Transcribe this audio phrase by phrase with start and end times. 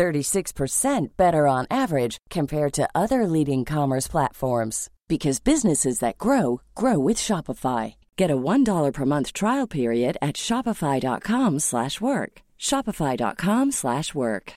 [0.00, 6.98] 36% better on average compared to other leading commerce platforms because businesses that grow grow
[6.98, 7.96] with Shopify.
[8.16, 12.32] Get a $1 per month trial period at shopify.com/work.
[12.58, 14.52] shopify.com/work.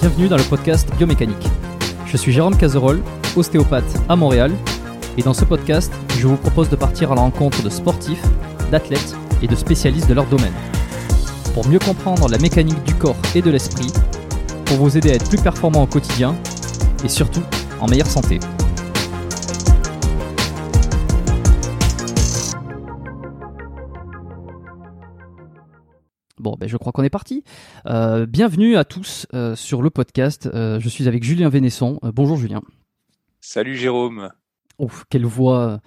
[0.00, 1.48] Bienvenue dans le podcast Biomécanique.
[2.06, 3.02] Je suis Jérôme Cazerolle,
[3.36, 4.52] ostéopathe à Montréal,
[5.16, 8.22] et dans ce podcast, je vous propose de partir à la rencontre de sportifs,
[8.70, 10.52] d'athlètes et de spécialistes de leur domaine.
[11.54, 13.92] Pour mieux comprendre la mécanique du corps et de l'esprit,
[14.64, 16.34] pour vous aider à être plus performant au quotidien
[17.04, 17.42] et surtout
[17.80, 18.40] en meilleure santé.
[26.38, 27.44] Bon, ben je crois qu'on est parti.
[27.86, 30.50] Euh, bienvenue à tous euh, sur le podcast.
[30.52, 32.00] Euh, je suis avec Julien Vénesson.
[32.02, 32.60] Bonjour Julien.
[33.40, 34.30] Salut Jérôme.
[34.78, 35.80] Ouf, quelle voix,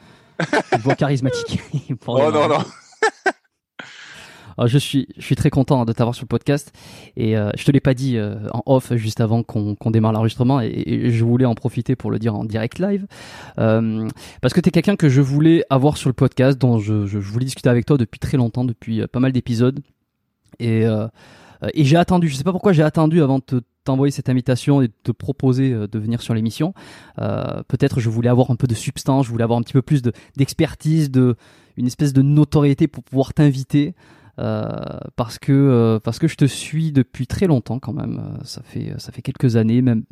[0.69, 1.59] quelle voix charismatique.
[2.07, 2.63] Oh non, non.
[4.59, 6.73] Ah, je suis, je suis très content de t'avoir sur le podcast
[7.15, 10.61] et euh, je te l'ai pas dit euh, en off juste avant qu'on démarre l'enregistrement
[10.61, 13.05] et, et je voulais en profiter pour le dire en direct live
[13.59, 14.07] euh,
[14.41, 17.19] parce que tu es quelqu'un que je voulais avoir sur le podcast dont je, je,
[17.19, 19.79] je voulais discuter avec toi depuis très longtemps, depuis pas mal d'épisodes
[20.59, 20.85] et,
[21.73, 24.81] et j'ai attendu, je sais pas pourquoi j'ai attendu avant de te t'envoyer cette invitation
[24.81, 26.73] et de te proposer euh, de venir sur l'émission.
[27.19, 29.81] Euh, Peut-être je voulais avoir un peu de substance, je voulais avoir un petit peu
[29.81, 31.35] plus de- d'expertise, de,
[31.77, 33.95] une espèce de notoriété pour pouvoir t'inviter.
[34.39, 34.69] Euh,
[35.15, 38.19] parce que euh, parce que je te suis depuis très longtemps quand même.
[38.19, 40.03] Euh, ça fait ça fait quelques années, même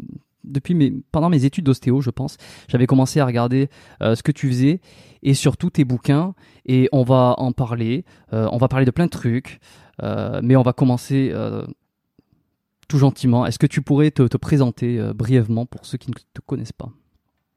[0.44, 2.38] depuis mes pendant mes études d'ostéo, je pense.
[2.68, 3.70] J'avais commencé à regarder
[4.02, 4.80] euh, ce que tu faisais
[5.22, 6.34] et surtout tes bouquins.
[6.66, 8.04] Et on va en parler.
[8.34, 11.66] Euh, on va parler de plein de trucs, Euh, mais on va commencer euh,
[12.88, 13.46] tout gentiment.
[13.46, 16.72] Est-ce que tu pourrais te, te présenter euh, brièvement pour ceux qui ne te connaissent
[16.72, 16.92] pas?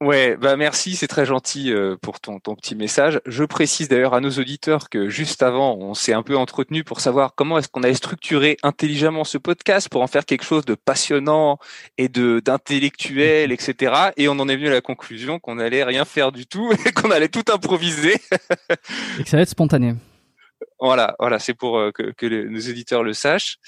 [0.01, 3.21] Ouais, bah merci, c'est très gentil euh, pour ton, ton petit message.
[3.27, 7.01] Je précise d'ailleurs à nos auditeurs que juste avant, on s'est un peu entretenu pour
[7.01, 10.77] savoir comment est-ce qu'on allait structurer intelligemment ce podcast pour en faire quelque chose de
[10.77, 11.59] passionnant
[11.97, 14.13] et de d'intellectuel, etc.
[14.17, 16.93] Et on en est venu à la conclusion qu'on allait rien faire du tout et
[16.93, 18.15] qu'on allait tout improviser.
[19.19, 19.95] Et que ça va être spontané.
[20.81, 23.59] Voilà, voilà, c'est pour euh, que, nos auditeurs le sachent.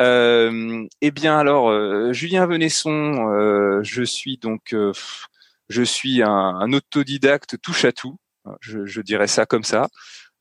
[0.00, 4.74] Euh, eh bien, alors, euh, Julien Venesson, euh, je suis donc,
[5.68, 8.16] je suis un, autodidacte touche à tout.
[8.60, 9.88] Je, je dirais ça comme ça.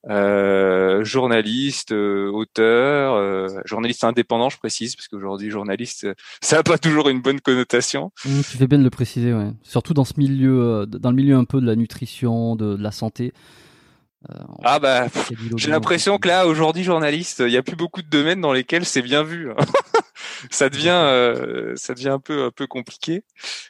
[0.10, 6.08] Journaliste, auteur, journaliste indépendant, je précise, parce qu'aujourd'hui journaliste,
[6.42, 8.12] ça n'a pas toujours une bonne connotation.
[8.26, 9.52] Hum, tu fais bien de le préciser, ouais.
[9.62, 13.32] Surtout dans ce milieu, dans le milieu un peu de la nutrition, de la santé.
[14.30, 15.08] Euh, Ah bah,
[15.56, 18.86] J'ai l'impression que là, aujourd'hui, journaliste, il y a plus beaucoup de domaines dans lesquels
[18.86, 19.50] c'est bien vu.
[20.52, 23.24] ça devient, euh, ça devient un peu, un peu compliqué.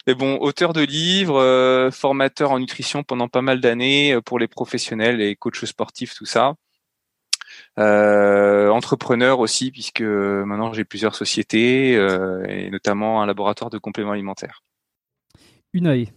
[0.08, 4.48] Mais bon, auteur de livres, euh, formateur en nutrition pendant pas mal d'années pour les
[4.48, 6.56] professionnels, les coachs sportifs, tout ça.
[7.80, 14.12] Euh, entrepreneur aussi, puisque maintenant j'ai plusieurs sociétés euh, et notamment un laboratoire de compléments
[14.12, 14.64] alimentaires.
[15.74, 16.08] Unae.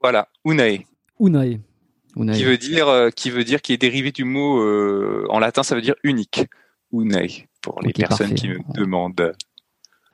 [0.00, 0.84] Voilà, Unae,
[1.18, 1.60] Unae.
[2.32, 5.62] Qui veut dire, euh, qui veut dire, qui est dérivé du mot euh, en latin,
[5.62, 6.46] ça veut dire unique.
[6.92, 8.34] Unae pour les personnes parfait.
[8.34, 9.32] qui me demandent.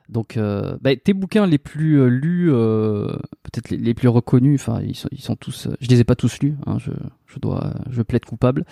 [0.09, 4.95] Donc, euh, bah, tes bouquins les plus lus, peut-être les, les plus reconnus, enfin, ils
[4.95, 5.67] sont, ils sont tous.
[5.79, 6.55] je les ai pas tous lus.
[6.67, 6.91] Hein, je,
[7.27, 8.65] je dois, je plaide coupable.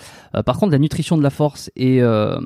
[0.46, 2.40] Par contre, la nutrition de la force et la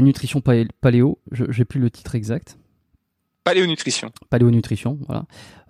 [0.00, 2.58] nutrition palé- paléo, je j'ai plus le titre exact.
[3.44, 4.10] Paléonutrition.
[4.30, 5.26] Paléonutrition, voilà,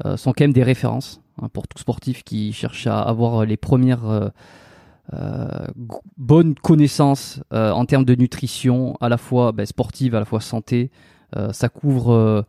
[0.07, 3.57] euh, sont quand même des références hein, pour tout sportif qui cherche à avoir les
[3.57, 4.29] premières euh,
[5.13, 5.67] euh,
[6.17, 10.41] bonnes connaissances euh, en termes de nutrition, à la fois ben, sportive, à la fois
[10.41, 10.91] santé.
[11.51, 12.47] Ça couvre.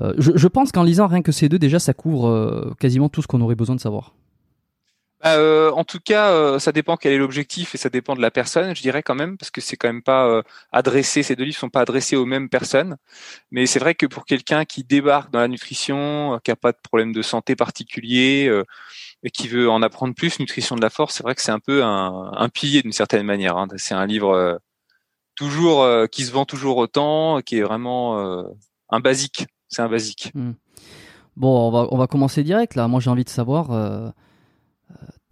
[0.00, 3.26] je, je pense qu'en lisant rien que ces deux, déjà, ça couvre quasiment tout ce
[3.26, 4.14] qu'on aurait besoin de savoir.
[5.26, 8.30] Euh, en tout cas, euh, ça dépend quel est l'objectif et ça dépend de la
[8.30, 11.22] personne, je dirais quand même, parce que c'est quand même pas euh, adressé.
[11.22, 12.96] Ces deux livres sont pas adressés aux mêmes personnes,
[13.50, 16.72] mais c'est vrai que pour quelqu'un qui débarque dans la nutrition, euh, qui a pas
[16.72, 18.64] de problème de santé particulier euh,
[19.22, 21.58] et qui veut en apprendre plus, nutrition de la force, c'est vrai que c'est un
[21.58, 23.56] peu un, un pilier d'une certaine manière.
[23.56, 23.66] hein.
[23.78, 24.56] C'est un livre euh,
[25.36, 28.44] toujours qui se vend toujours autant, qui est vraiment
[28.90, 29.46] un basique.
[29.68, 30.30] C'est un basique.
[31.34, 32.86] Bon, on va, on va commencer direct là.
[32.86, 33.72] Moi, j'ai envie de savoir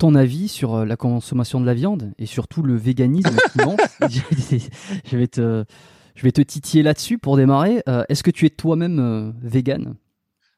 [0.02, 3.37] ton avis sur la consommation de la viande et surtout le véganisme
[5.04, 5.64] je vais te
[6.16, 7.84] je vais te titiller là-dessus pour démarrer.
[8.08, 9.94] Est-ce que tu es toi-même vegan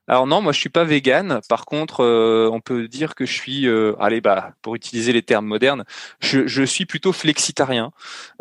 [0.06, 1.40] alors non, moi je suis pas vegan.
[1.48, 5.22] Par contre, euh, on peut dire que je suis, euh, allez bah, pour utiliser les
[5.22, 5.84] termes modernes,
[6.20, 7.90] je, je suis plutôt flexitarien.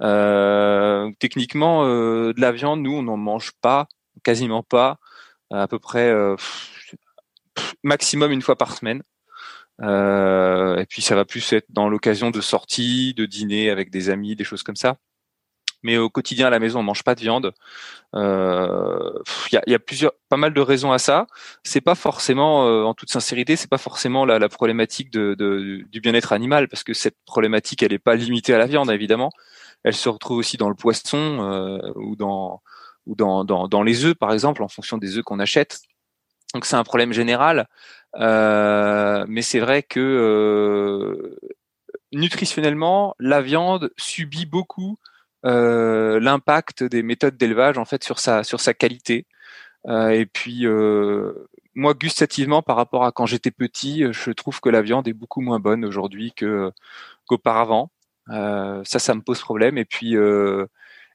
[0.01, 3.88] Euh, techniquement, de la viande, nous on n'en mange pas,
[4.23, 4.97] quasiment pas,
[5.51, 6.13] à peu près
[7.83, 9.01] maximum une fois par semaine.
[9.81, 14.35] Et puis ça va plus être dans l'occasion de sorties, de dîner avec des amis,
[14.35, 14.97] des choses comme ça
[15.83, 17.53] mais au quotidien à la maison on mange pas de viande.
[18.13, 19.21] Il euh,
[19.51, 21.27] y, a, plusieurs, pas mal de raisons à ça.
[21.63, 26.31] C'est pas forcément, euh, en toute sincérité, c'est pas forcément la, la problématique du bien-être
[26.33, 29.31] animal, parce que cette problématique, elle est pas limitée à la viande, évidemment.
[29.83, 32.61] Elle se retrouve aussi dans le poisson euh, ou dans
[33.05, 35.81] ou dans, dans, dans les œufs, par exemple, en fonction des œufs qu'on achète.
[36.53, 37.67] Donc c'est un problème général,
[38.15, 41.38] euh, mais c'est vrai que
[42.11, 44.97] nutritionnellement, la viande subit beaucoup
[45.45, 49.27] euh, l'impact des méthodes d'élevage en fait sur sa sur sa qualité.
[49.88, 51.33] Euh, et puis euh,
[51.75, 55.41] moi gustativement par rapport à quand j'étais petit, je trouve que la viande est beaucoup
[55.41, 56.71] moins bonne aujourd'hui que
[57.27, 57.91] qu'auparavant.
[58.29, 59.77] ça, ça me pose problème.
[59.77, 60.15] Et puis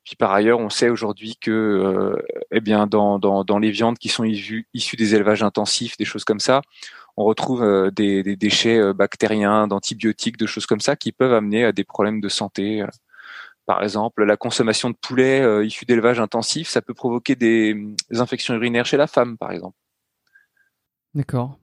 [0.09, 2.17] puis par ailleurs, on sait aujourd'hui que,
[2.51, 4.67] eh bien, dans, les viandes qui sont issues,
[4.97, 6.63] des élevages intensifs, des choses comme ça,
[7.17, 11.73] on retrouve des, des, déchets bactériens, d'antibiotiques, de choses comme ça, qui peuvent amener à
[11.73, 12.85] des problèmes de santé.
[13.69, 17.77] Par exemple, la consommation de poulet euh, issu d'élevage intensif, ça peut provoquer des,
[18.13, 19.77] infections urinaires chez la femme, par exemple.
[21.15, 21.59] D'accord.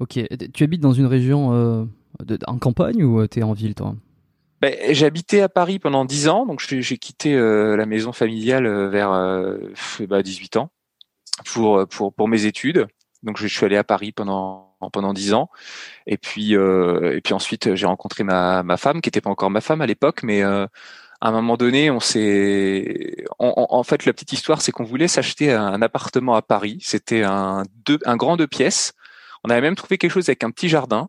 [0.00, 0.18] Ok.
[0.52, 1.84] Tu habites dans une région euh,
[2.48, 3.94] en campagne ou euh, tu es en ville, toi?
[4.70, 9.10] Ben, habité à Paris pendant 10 ans, donc j'ai quitté la maison familiale vers
[9.98, 10.70] 18 bah, ans
[11.44, 12.86] pour, pour, pour mes études.
[13.22, 15.48] Donc je suis allé à Paris pendant pendant dix ans,
[16.08, 19.60] et puis et puis ensuite j'ai rencontré ma, ma femme qui n'était pas encore ma
[19.60, 20.42] femme à l'époque, mais
[21.22, 25.52] à un moment donné, on s'est, en fait, la petite histoire, c'est qu'on voulait s'acheter
[25.52, 26.78] un, appartement à Paris.
[26.82, 28.92] C'était un deux, un grand deux pièces.
[29.44, 31.08] On avait même trouvé quelque chose avec un petit jardin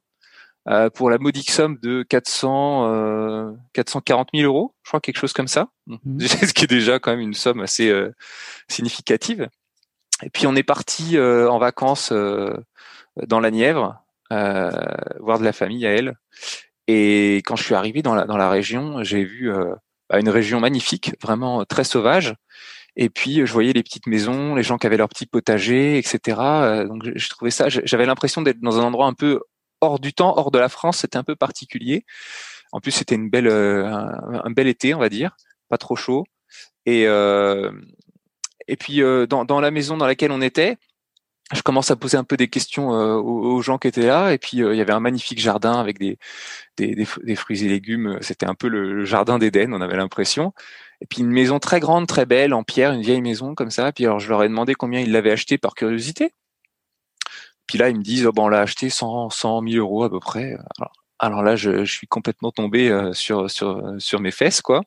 [0.70, 5.34] euh, pour la modique somme de 400, euh, 440 000 euros, je crois quelque chose
[5.34, 5.70] comme ça.
[5.88, 6.20] Mmh.
[6.26, 8.14] Ce qui est déjà quand même une somme assez euh,
[8.70, 9.50] significative.
[10.24, 12.56] Et puis on est parti euh, en vacances euh,
[13.28, 14.00] dans la Nièvre,
[14.30, 16.18] voir de la famille à elle.
[16.88, 19.52] Et quand je suis arrivé dans la, dans la région, j'ai vu
[20.12, 22.34] une région magnifique, vraiment très sauvage.
[22.96, 26.86] Et puis je voyais les petites maisons, les gens qui avaient leur petit potager, etc.
[26.88, 29.40] Donc je trouvais ça, j'avais l'impression d'être dans un endroit un peu
[29.84, 31.00] hors du temps, hors de la France.
[31.00, 32.06] C'était un peu particulier.
[32.72, 35.36] En plus, c'était une belle, euh, un, bel été, on va dire,
[35.70, 36.26] pas trop chaud.
[36.86, 37.04] Et
[38.68, 40.78] et puis dans, dans la maison dans laquelle on était,
[41.54, 44.34] je commence à poser un peu des questions aux, gens qui étaient là.
[44.34, 46.18] Et puis il y avait un magnifique jardin avec des,
[46.78, 48.18] des, fruits et légumes.
[48.22, 50.54] C'était un peu le, jardin d'Éden, on avait l'impression.
[51.02, 53.92] Et puis une maison très grande, très belle, en pierre, une vieille maison comme ça.
[53.92, 56.34] Puis alors je leur ai demandé combien ils l'avaient acheté par curiosité.
[57.74, 60.10] Puis là ils me disent oh, bon on l'a acheté 100 100 000 euros à
[60.12, 60.56] peu près.
[61.18, 64.84] Alors, là je, suis complètement tombé sur sur sur mes fesses quoi.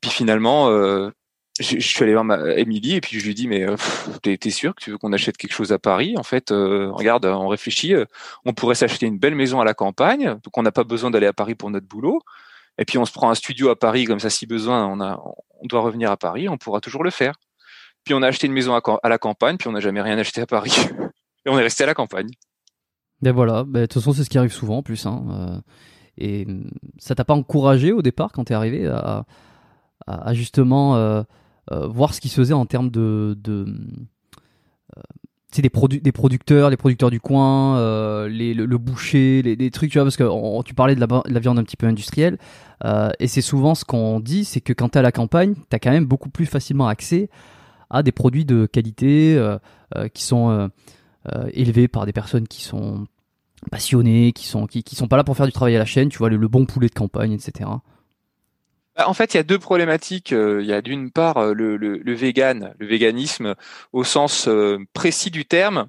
[0.00, 1.12] Puis finalement euh,
[1.60, 3.76] je, suis allé voir ma Émilie et puis je lui dit mais euh,
[4.22, 6.14] t'es es sûr que tu veux qu'on achète quelque chose à Paris?
[6.16, 8.06] En fait, euh, regarde, on réfléchit, euh,
[8.44, 11.26] on pourrait s'acheter une belle maison à la campagne, donc on n'a pas besoin d'aller
[11.26, 12.22] à Paris pour notre boulot.
[12.78, 15.22] Et puis on se prend un studio à Paris comme ça, si besoin, on a,
[15.60, 17.34] on doit revenir à Paris, on pourra toujours le faire.
[18.04, 20.40] Puis on a acheté une maison à la campagne, puis on n'a jamais rien acheté
[20.40, 20.74] à Paris.
[21.46, 22.28] et on est resté à la campagne.
[23.22, 25.06] Ben voilà, ben, de toute façon c'est ce qui arrive souvent en plus.
[25.06, 25.24] Hein.
[25.30, 25.60] Euh,
[26.18, 26.46] et
[26.98, 29.24] ça t'a pas encouragé au départ quand t'es arrivé à,
[30.06, 31.22] à, justement euh,
[31.72, 33.66] euh, voir ce qui se faisait en termes de, de
[34.96, 35.02] euh,
[35.56, 35.70] des,
[36.00, 37.76] des producteurs, les producteurs du coin,
[38.28, 41.64] le, boucher, les, des trucs, tu vois, parce que tu parlais de la, viande un
[41.64, 42.38] petit peu industrielle,
[43.18, 45.74] et c'est souvent ce qu'on dit, c'est que quand tu es à la campagne, tu
[45.74, 47.30] as quand même beaucoup plus facilement accès
[47.90, 49.44] à des produits de qualité
[50.14, 50.70] qui sont
[51.52, 53.06] élevés par des personnes qui sont
[53.70, 56.30] passionnées, qui sont sont pas là pour faire du travail à la chaîne, tu vois,
[56.30, 57.68] le, bon poulet de campagne, etc.
[58.96, 60.32] Bah, en fait, il y a deux problématiques.
[60.32, 62.14] Euh, il y a d'une part euh, le, le, le,
[62.86, 63.54] véganisme
[63.92, 65.88] au sens euh, précis du terme.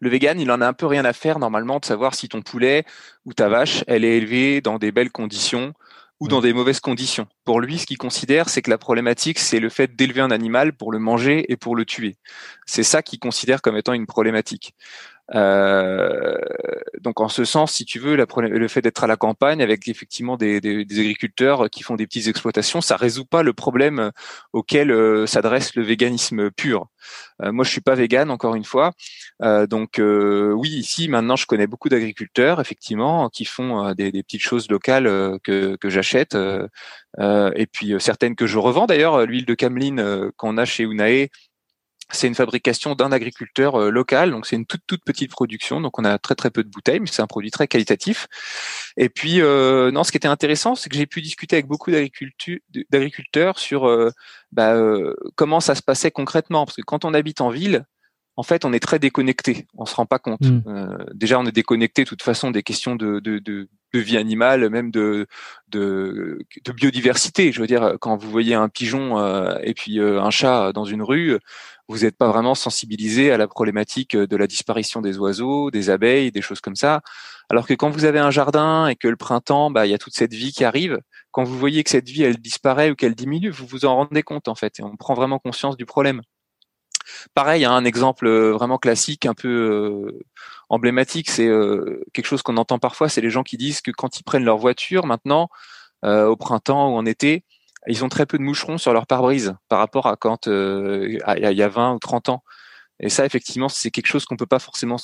[0.00, 2.42] Le vegan, il en a un peu rien à faire normalement de savoir si ton
[2.42, 2.84] poulet
[3.24, 5.74] ou ta vache, elle est élevée dans des belles conditions
[6.22, 7.26] ou dans des mauvaises conditions.
[7.44, 10.72] Pour lui, ce qu'il considère, c'est que la problématique, c'est le fait d'élever un animal
[10.72, 12.14] pour le manger et pour le tuer.
[12.64, 14.76] C'est ça qu'il considère comme étant une problématique.
[15.34, 16.36] Euh,
[17.00, 20.36] donc en ce sens, si tu veux, le fait d'être à la campagne avec effectivement
[20.36, 24.12] des, agriculteurs qui font des petites exploitations, ça résout pas le problème
[24.52, 26.86] auquel euh, s'adresse le véganisme pur.
[27.42, 28.92] Euh, moi, je suis pas végane, encore une fois.
[29.42, 34.42] Euh, donc oui, ici maintenant, je connais beaucoup d'agriculteurs effectivement qui font des, des, petites
[34.42, 36.36] choses locales que, que j'achète
[37.18, 38.86] et puis certaines que je revends.
[38.86, 41.28] D'ailleurs, l'huile de cameline qu'on a chez Unae
[42.12, 45.98] c'est une fabrication d'un agriculteur euh, local, donc c'est une toute toute petite production, donc
[45.98, 48.28] on a très très peu de bouteilles, mais c'est un produit très qualitatif.
[48.96, 51.90] Et puis euh, non, ce qui était intéressant, c'est que j'ai pu discuter avec beaucoup
[51.90, 54.10] d'agriculteurs sur euh,
[54.52, 54.76] bah,
[55.34, 57.84] comment ça se passait concrètement, parce que quand on habite en ville,
[58.36, 59.66] en fait, on est très déconnecté.
[59.76, 60.40] On se rend pas compte.
[60.40, 61.04] Mmh.
[61.12, 64.70] déjà, on est déconnecté de toute façon des questions de, de, de, de vie animale,
[64.70, 65.26] même de,
[65.68, 67.52] de, de, biodiversité.
[67.52, 69.18] Je veux dire, quand vous voyez un pigeon
[69.60, 71.38] et puis un chat dans une rue,
[71.88, 76.32] vous n'êtes pas vraiment sensibilisé à la problématique de la disparition des oiseaux, des abeilles,
[76.32, 77.02] des choses comme ça.
[77.50, 79.98] Alors que quand vous avez un jardin et que le printemps, bah, il y a
[79.98, 80.98] toute cette vie qui arrive,
[81.32, 84.22] quand vous voyez que cette vie, elle disparaît ou qu'elle diminue, vous vous en rendez
[84.22, 86.22] compte, en fait, et on prend vraiment conscience du problème.
[87.34, 90.20] Pareil, un exemple euh, vraiment classique, un peu euh,
[90.68, 94.18] emblématique, c'est euh, quelque chose qu'on entend parfois, c'est les gens qui disent que quand
[94.18, 95.48] ils prennent leur voiture maintenant,
[96.04, 97.44] au printemps ou en été,
[97.88, 101.56] ils ont très peu de moucherons sur leur pare-brise par rapport à quand euh, il
[101.56, 102.44] y a 20 ou 30 ans.
[103.00, 104.96] Et ça, effectivement, c'est quelque chose qu'on peut pas forcément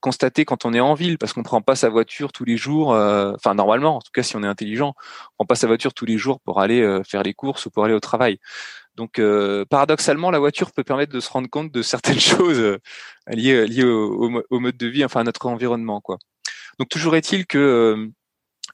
[0.00, 2.92] constater quand on est en ville, parce qu'on prend pas sa voiture tous les jours.
[2.92, 4.94] Euh, enfin, normalement, en tout cas, si on est intelligent,
[5.32, 7.70] on prend pas sa voiture tous les jours pour aller euh, faire les courses ou
[7.70, 8.38] pour aller au travail.
[8.96, 9.20] Donc,
[9.70, 12.78] paradoxalement, la voiture peut permettre de se rendre compte de certaines choses
[13.28, 16.02] liées, au, mode de vie, enfin à notre environnement.
[16.80, 18.10] Donc, toujours est-il que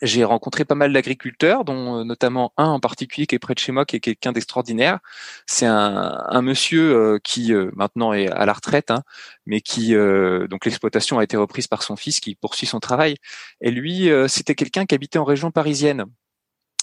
[0.05, 3.59] j'ai rencontré pas mal d'agriculteurs, dont euh, notamment un en particulier qui est près de
[3.59, 4.99] chez moi, qui est quelqu'un d'extraordinaire.
[5.47, 9.03] C'est un, un, monsieur euh, qui euh, maintenant est à la retraite, hein,
[9.47, 13.17] mais qui donc l'exploitation a été reprise par son fils, qui poursuit son travail.
[13.61, 16.07] Et lui, c'était quelqu'un qui habitait en région parisienne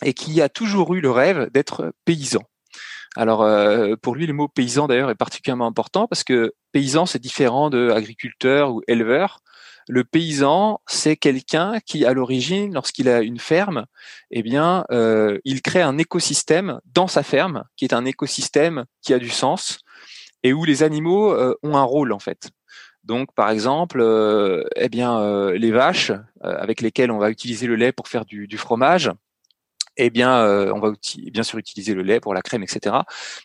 [0.04, 2.42] et qui a toujours eu le rêve d'être paysan.
[3.16, 3.48] Alors
[4.01, 7.90] pour lui, le mot paysan d'ailleurs est particulièrement important parce que paysan c'est différent de
[7.90, 9.40] agriculteur ou éleveur
[9.88, 13.86] le paysan, c'est quelqu'un qui, à l'origine, lorsqu'il a une ferme,
[14.30, 19.14] eh bien, euh, il crée un écosystème dans sa ferme, qui est un écosystème qui
[19.14, 19.80] a du sens
[20.44, 22.50] et où les animaux euh, ont un rôle en fait.
[23.04, 26.12] Donc, par exemple, euh, eh bien, les vaches
[26.42, 29.12] avec lesquelles on va utiliser le lait pour faire du fromage,
[29.98, 30.93] eh bien, euh, on va
[31.31, 32.95] bien sûr utiliser le lait pour la crème, etc.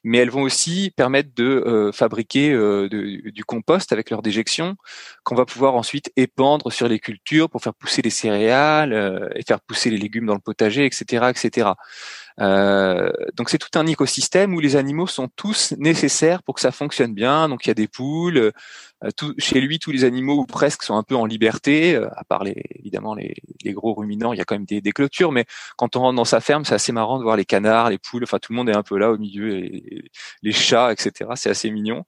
[0.04, 4.76] Mais elles vont aussi permettre de euh, fabriquer euh, du compost avec leur déjection,
[5.24, 9.60] qu'on va pouvoir ensuite épandre sur les cultures pour faire pousser les céréales et faire
[9.60, 11.70] pousser les légumes dans le potager, etc., etc.
[12.40, 16.72] Euh, donc c'est tout un écosystème où les animaux sont tous nécessaires pour que ça
[16.72, 17.48] fonctionne bien.
[17.48, 18.52] Donc il y a des poules.
[19.04, 22.08] Euh, tout, chez lui, tous les animaux ou presque sont un peu en liberté, euh,
[22.16, 24.32] à part les, évidemment les, les, gros ruminants.
[24.32, 25.44] Il y a quand même des, des, clôtures, mais
[25.76, 28.24] quand on rentre dans sa ferme, c'est assez marrant de voir les canards, les poules.
[28.24, 30.10] Enfin, tout le monde est un peu là au milieu, et,
[30.42, 31.30] les chats, etc.
[31.36, 32.04] C'est assez mignon.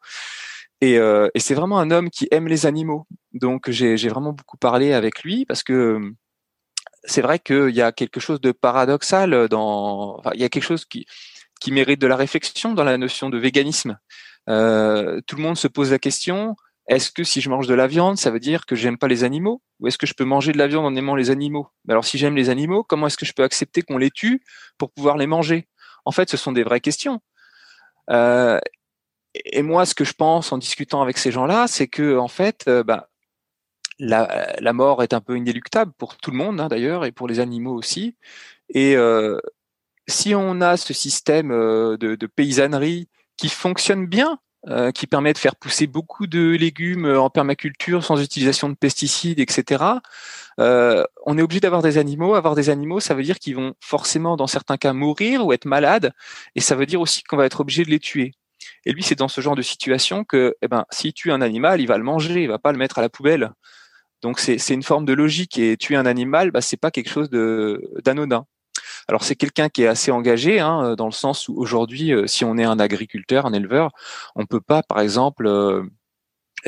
[0.81, 3.07] Et, euh, et c'est vraiment un homme qui aime les animaux.
[3.33, 6.15] Donc j'ai vraiment beaucoup parlé avec lui parce que
[7.05, 10.65] c'est vrai qu'il y a quelque chose de paradoxal dans, enfin, il y a quelque
[10.65, 11.07] chose qui,
[11.61, 13.99] qui mérite de la réflexion dans la notion de véganisme.
[14.49, 16.57] Euh, tout le monde se pose la question
[16.89, 19.23] est-ce que si je mange de la viande, ça veut dire que j'aime pas les
[19.23, 19.63] animaux?
[19.79, 21.69] Ou est-ce que je peux manger de la viande en aimant les animaux?
[21.85, 24.43] Mais alors, si j'aime les animaux, comment est-ce que je peux accepter qu'on les tue
[24.79, 25.69] pour pouvoir les manger?
[26.07, 27.21] En fait, ce sont des vraies questions.
[28.11, 28.59] Euh,
[29.35, 32.65] et moi, ce que je pense en discutant avec ces gens-là, c'est que en fait,
[32.69, 33.11] euh, bah,
[33.99, 37.29] la, la, mort est un peu inéluctable pour tout le monde hein, d'ailleurs et pour
[37.29, 38.17] les animaux aussi.
[38.71, 39.39] Et euh,
[40.09, 45.33] si on a ce système euh, de, de, paysannerie qui fonctionne bien, euh, qui permet
[45.33, 49.85] de faire pousser beaucoup de légumes en permaculture sans utilisation de pesticides, etc.
[50.59, 52.35] Euh, on est obligé d'avoir des animaux.
[52.35, 55.67] Avoir des animaux, ça veut dire qu'ils vont forcément, dans certains cas, mourir ou être
[55.67, 56.13] malades,
[56.57, 58.33] et ça veut dire aussi qu'on va être obligé de les tuer.
[58.85, 61.81] Et lui, c'est dans ce genre de situation que, eh ben, s'il tue un animal,
[61.81, 63.53] il va le manger, il va pas le mettre à la poubelle.
[64.23, 67.31] Donc c'est une forme de logique et tuer un animal, bah, c'est pas quelque chose
[67.31, 68.47] d'anodin.
[69.09, 72.45] Alors c'est quelqu'un qui est assez engagé, hein, dans le sens où aujourd'hui, euh, si
[72.45, 73.91] on est un agriculteur, un éleveur,
[74.37, 75.83] on peut pas, par exemple, euh,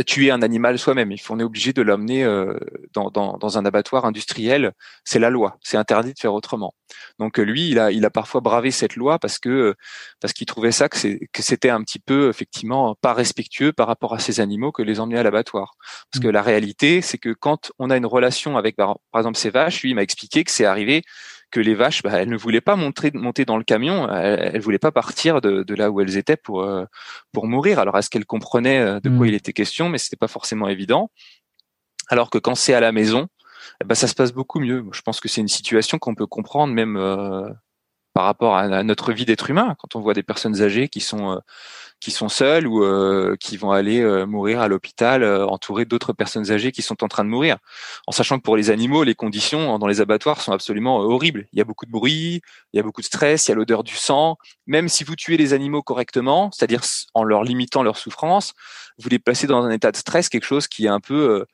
[0.07, 1.13] tuer un animal soi-même.
[1.29, 2.59] On est obligé de l'amener euh,
[2.93, 4.73] dans, dans, dans, un abattoir industriel.
[5.05, 5.59] C'est la loi.
[5.63, 6.75] C'est interdit de faire autrement.
[7.19, 9.75] Donc euh, lui, il a, il a parfois bravé cette loi parce que
[10.21, 10.97] parce qu'il trouvait ça que
[11.43, 15.19] c'était un petit peu effectivement pas respectueux par rapport à ces animaux que les emmener
[15.19, 15.75] à l'abattoir.
[16.13, 16.33] Parce que mmh.
[16.33, 19.91] la réalité, c'est que quand on a une relation avec par exemple ces vaches, lui
[19.91, 21.03] il m'a expliqué que c'est arrivé
[21.51, 24.61] que les vaches, bah, elles ne voulaient pas monter, monter dans le camion, elles, elles
[24.61, 26.85] voulaient pas partir de, de, là où elles étaient pour euh,
[27.33, 27.79] pour mourir.
[27.79, 29.29] Alors est-ce qu'elles comprenaient euh, de quoi mmh.
[29.29, 31.11] il était question, mais c'était pas forcément évident.
[32.09, 33.29] Alors que quand c'est à la maison,
[33.85, 34.85] ben, ça se passe beaucoup mieux.
[34.93, 36.99] Je pense que c'est une situation qu'on peut comprendre même
[38.15, 39.77] par rapport à, notre vie d'être humain.
[39.79, 41.41] Quand on voit des personnes âgées qui sont
[42.01, 46.13] qui sont seuls ou euh, qui vont aller euh, mourir à l'hôpital euh, entourés d'autres
[46.15, 47.59] personnes âgées qui sont en train de mourir.
[48.07, 51.47] En sachant que pour les animaux, les conditions dans les abattoirs sont absolument horribles.
[51.53, 52.41] Il y a beaucoup de bruit,
[52.73, 54.39] il y a beaucoup de stress, il y a l'odeur du sang.
[54.67, 56.81] Même si vous tuez les animaux correctement, c'est-à-dire
[57.13, 58.55] en leur limitant leur souffrance,
[58.99, 61.45] vous les placez dans un état de stress, quelque chose qui est un peu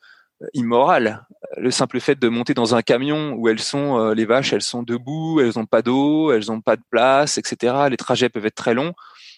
[0.52, 1.26] immoral.
[1.56, 4.82] Le simple fait de monter dans un camion où elles sont, les vaches, elles sont
[4.82, 7.74] debout, elles n'ont pas d'eau, elles n'ont pas de place, etc.
[7.90, 8.92] Les trajets peuvent être très longs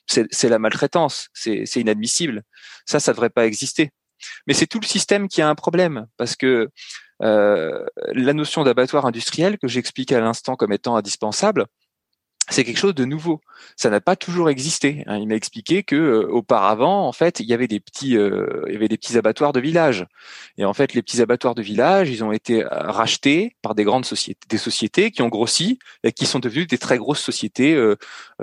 [0.09, 2.43] c'est la maltraitance, c'est inadmissible.
[2.87, 3.91] Ça, ça devrait pas exister.
[4.47, 6.69] Mais c'est tout le système qui a un problème parce que
[7.23, 11.67] euh, la notion d'abattoir industriel que j'explique à l'instant comme étant indispensable,
[12.51, 13.41] c'est quelque chose de nouveau.
[13.77, 15.05] Ça n'a pas toujours existé.
[15.07, 15.19] Hein.
[15.19, 18.73] Il m'a expliqué que euh, auparavant, en fait, il y avait des petits, euh, il
[18.73, 20.07] y avait des petits abattoirs de village.
[20.57, 23.85] Et en fait, les petits abattoirs de village, ils ont été euh, rachetés par des
[23.85, 27.79] grandes sociétés, des sociétés qui ont grossi et qui sont devenues des très grosses sociétés,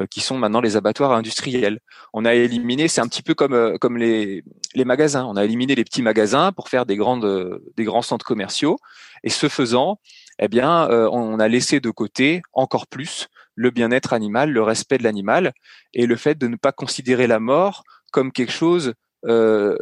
[0.09, 1.79] qui sont maintenant les abattoirs industriels.
[2.13, 4.43] On a éliminé, c'est un petit peu comme comme les
[4.75, 5.25] les magasins.
[5.25, 8.77] On a éliminé les petits magasins pour faire des grandes, des grands centres commerciaux.
[9.23, 9.99] Et ce faisant,
[10.39, 15.03] eh bien, on a laissé de côté encore plus le bien-être animal, le respect de
[15.03, 15.53] l'animal
[15.93, 18.93] et le fait de ne pas considérer la mort comme quelque chose
[19.25, 19.77] euh,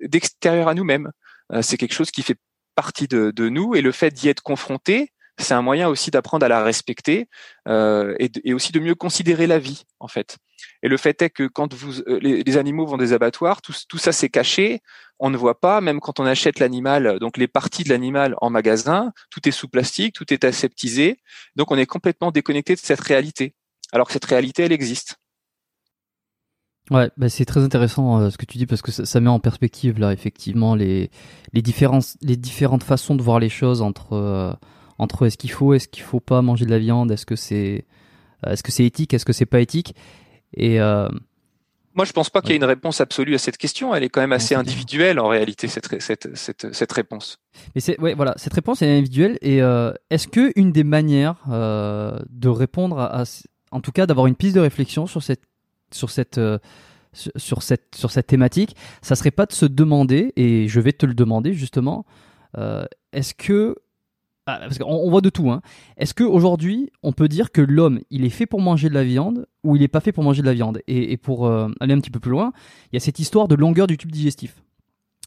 [0.00, 1.10] d'extérieur à nous-mêmes.
[1.52, 2.36] Euh, c'est quelque chose qui fait
[2.74, 6.48] partie de, nous et le fait d'y être confronté, c'est un moyen aussi d'apprendre à
[6.48, 7.28] la respecter
[7.68, 10.38] euh, et, aussi de mieux considérer la vie en fait.
[10.82, 14.28] Et le fait est que quand euh, les, animaux vont des abattoirs, tout, ça c'est
[14.28, 14.80] caché,
[15.18, 18.50] on ne voit pas, même quand on achète l'animal, donc les parties de l'animal en
[18.50, 21.18] magasin, tout est sous plastique, tout est aseptisé,
[21.56, 23.54] donc on est complètement déconnecté de cette réalité,
[23.92, 25.16] alors que cette réalité elle existe.
[26.90, 29.38] Ouais, bah c'est très intéressant euh, ce que tu dis parce que ça, met en
[29.38, 31.10] perspective là effectivement les
[31.52, 34.58] différentes façons de voir les choses entre
[35.22, 37.86] est-ce qu'il faut, est-ce qu'il faut pas manger de la viande, est-ce que c'est
[38.46, 39.94] euh, est-ce que c'est éthique, est-ce que c'est pas éthique
[40.54, 41.08] et euh,
[41.94, 43.94] moi, je pense pas qu'il y ait une réponse absolue à cette question.
[43.94, 47.38] Elle est quand même assez individuelle en réalité cette cette cette, cette réponse.
[47.74, 51.36] Mais c'est ouais voilà cette réponse est individuelle et euh, est-ce que une des manières
[51.48, 53.24] de répondre à,
[53.70, 55.42] en tout cas d'avoir une piste de réflexion sur cette
[55.92, 56.40] sur cette
[57.12, 61.04] sur cette sur cette thématique, ça serait pas de se demander et je vais te
[61.04, 62.06] le demander justement.
[63.12, 63.76] est-ce que
[64.46, 65.50] ah, parce qu'on on voit de tout.
[65.50, 65.60] Hein.
[65.96, 69.46] Est-ce qu'aujourd'hui, on peut dire que l'homme, il est fait pour manger de la viande
[69.62, 70.80] ou il n'est pas fait pour manger de la viande?
[70.88, 72.52] Et, pour euh, aller un petit peu plus loin,
[72.90, 74.56] il y a cette histoire de longueur du tube digestif.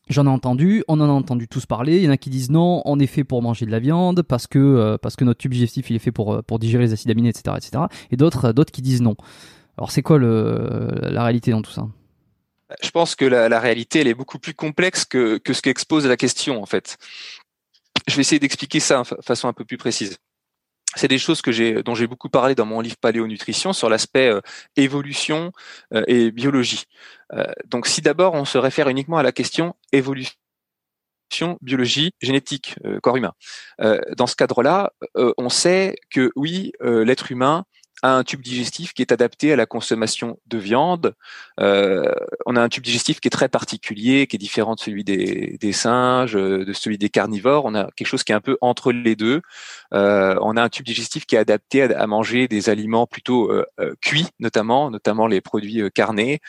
[0.10, 1.98] J'en ai entendu, on en a entendu tous parler.
[1.98, 4.22] Il y en a qui disent non, on est fait pour manger de la viande
[4.22, 6.84] parce que euh, parce que notre tube digestif il est fait pour euh, pour digérer
[6.84, 7.86] les acides aminés, etc., etc.
[8.12, 9.16] Et d'autres qui disent non.
[9.78, 11.88] Alors c'est quoi le, la réalité dans tout ça?
[12.82, 16.06] Je pense que la, la, réalité elle est beaucoup plus complexe que que ce qu'expose
[16.06, 16.98] la question en fait.
[18.08, 20.18] Je vais essayer d'expliquer ça de façon un peu plus précise.
[20.96, 24.30] C'est des choses que j'ai, dont j'ai beaucoup parlé dans mon livre Paléonutrition sur l'aspect
[24.30, 24.40] euh,
[24.78, 25.52] évolution
[25.94, 26.86] euh, et biologie.
[27.34, 30.32] Euh, donc, si d'abord on se réfère uniquement à la question évolution,
[31.62, 33.34] biologie, génétique, corps humain.
[34.16, 37.66] dans ce cadre-là, on sait que oui, l'être humain
[38.04, 41.14] un tube digestif qui est adapté à la consommation de viande.
[41.60, 42.12] Euh,
[42.46, 45.72] on a un tube digestif qui est très particulier, qui est différent de celui des,
[45.72, 47.66] singes, de celui des carnivores.
[47.66, 49.42] On a quelque chose qui est un peu entre les deux.
[49.94, 53.66] Euh, on a un tube digestif qui est adapté à, manger des aliments plutôt euh,
[54.02, 56.40] cuits, notamment, notamment les produits carnés.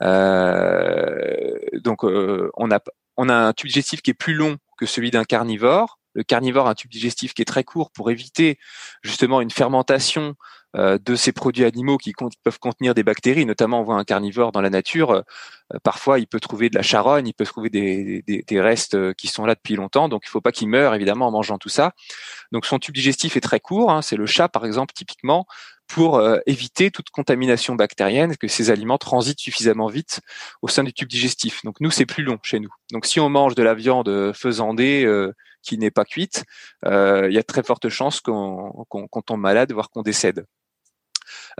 [0.00, 2.80] donc on a
[3.16, 5.98] on a un tube digestif qui est plus long que celui d'un carnivore.
[6.14, 8.58] Le carnivore a un tube digestif qui est très court pour éviter
[9.02, 10.36] justement une fermentation
[10.74, 14.60] de ces produits animaux qui peuvent contenir des bactéries, notamment on voit un carnivore dans
[14.60, 15.24] la nature,
[15.72, 19.28] euh, parfois il peut trouver de la charogne, il peut trouver des, restes euh, qui
[19.28, 21.68] sont là depuis longtemps, donc il ne faut pas qu'il meure évidemment en mangeant tout
[21.68, 21.92] ça.
[22.52, 24.02] Donc son tube digestif est très court, hein.
[24.02, 25.46] c'est le chat par exemple typiquement,
[25.86, 30.20] pour éviter toute contamination bactérienne, que ces aliments transitent suffisamment vite
[30.62, 31.62] au sein du tube digestif.
[31.62, 32.70] Donc nous c'est plus long chez nous.
[32.90, 35.06] Donc si on mange de la viande faisandée
[35.62, 36.44] qui n'est pas cuite,
[36.86, 38.86] il y a très forte chance qu'on
[39.26, 40.46] tombe malade, voire qu'on décède.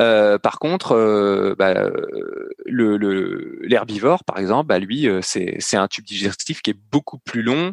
[0.01, 1.91] Euh, par contre, euh, bah,
[2.67, 7.73] l'herbivore, par exemple, bah, lui, euh, c'est, un tube digestif qui est beaucoup plus long,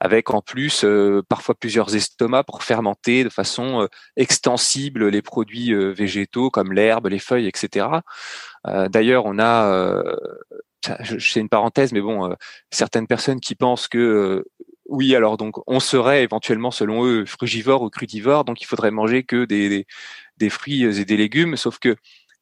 [0.00, 0.84] avec en plus
[1.28, 7.46] parfois plusieurs estomacs pour fermenter de façon extensible les produits végétaux comme l'herbe, les feuilles,
[7.46, 7.86] etc.
[8.64, 10.02] D'ailleurs, on a
[11.18, 12.34] c'est une parenthèse, mais bon,
[12.70, 14.44] certaines personnes qui pensent que
[14.92, 19.24] oui, alors donc on serait éventuellement, selon eux, frugivore ou crudivore, donc il faudrait manger
[19.24, 19.86] que des
[20.50, 21.96] fruits et des légumes, sauf que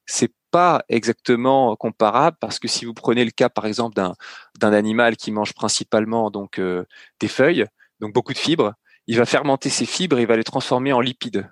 [0.06, 4.14] c'est pas exactement comparable parce que si vous prenez le cas par exemple d'un
[4.58, 6.84] d'un animal qui mange principalement donc euh,
[7.20, 7.66] des feuilles,
[8.00, 8.74] donc beaucoup de fibres,
[9.06, 11.48] il va fermenter ces fibres et il va les transformer en lipides.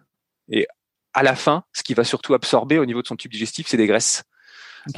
[0.51, 0.67] Et
[1.15, 3.77] à la fin, ce qu'il va surtout absorber au niveau de son tube digestif, c'est
[3.77, 4.25] des graisses.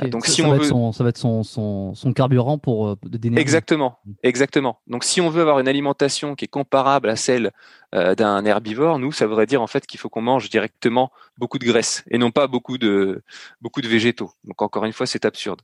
[0.08, 0.62] Donc ça, si on va veut...
[0.62, 2.96] être son, ça va être son, son, son carburant pour euh.
[3.36, 4.12] Exactement, mm.
[4.22, 4.80] exactement.
[4.86, 7.52] Donc si on veut avoir une alimentation qui est comparable à celle
[7.94, 11.58] euh, d'un herbivore, nous ça voudrait dire en fait qu'il faut qu'on mange directement beaucoup
[11.58, 13.22] de graisse et non pas beaucoup de
[13.60, 14.30] beaucoup de végétaux.
[14.44, 15.60] Donc encore une fois, c'est absurde.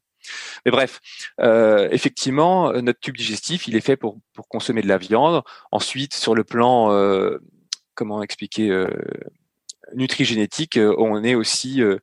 [0.64, 1.00] Mais bref,
[1.40, 5.42] euh, effectivement, notre tube digestif, il est fait pour pour consommer de la viande.
[5.70, 7.38] Ensuite, sur le plan euh,
[7.94, 8.88] comment expliquer euh,
[9.94, 11.98] nutrigénétique, euh, on est aussi euh, euh,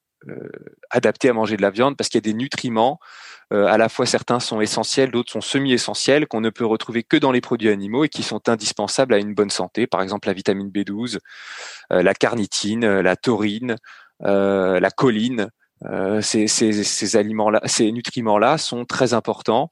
[0.90, 3.00] adapté à manger de la viande parce qu'il y a des nutriments.
[3.52, 7.18] Euh, à la fois certains sont essentiels, d'autres sont semi-essentiels qu'on ne peut retrouver que
[7.18, 9.86] dans les produits animaux et qui sont indispensables à une bonne santé.
[9.88, 11.20] Par exemple, la vitamine B12,
[11.92, 13.76] euh, la carnitine, la taurine,
[14.20, 15.50] la choline.
[16.22, 16.46] ces
[17.92, 19.72] nutriments-là sont très importants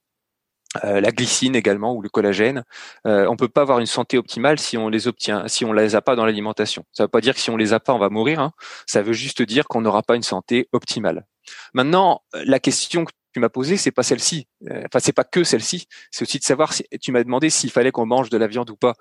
[0.83, 2.63] euh, la glycine également ou le collagène.
[3.05, 5.95] Euh, on peut pas avoir une santé optimale si on les obtient, si on les
[5.95, 6.85] a pas dans l'alimentation.
[6.93, 8.39] Ça veut pas dire que si on les a pas, on va mourir.
[8.39, 8.51] Hein.
[8.85, 11.25] Ça veut juste dire qu'on n'aura pas une santé optimale.
[11.73, 14.47] Maintenant, la question que tu m'as posée, c'est pas celle-ci.
[14.69, 15.87] Euh, enfin, c'est pas que celle-ci.
[16.11, 18.69] C'est aussi de savoir si tu m'as demandé s'il fallait qu'on mange de la viande
[18.69, 18.95] ou pas.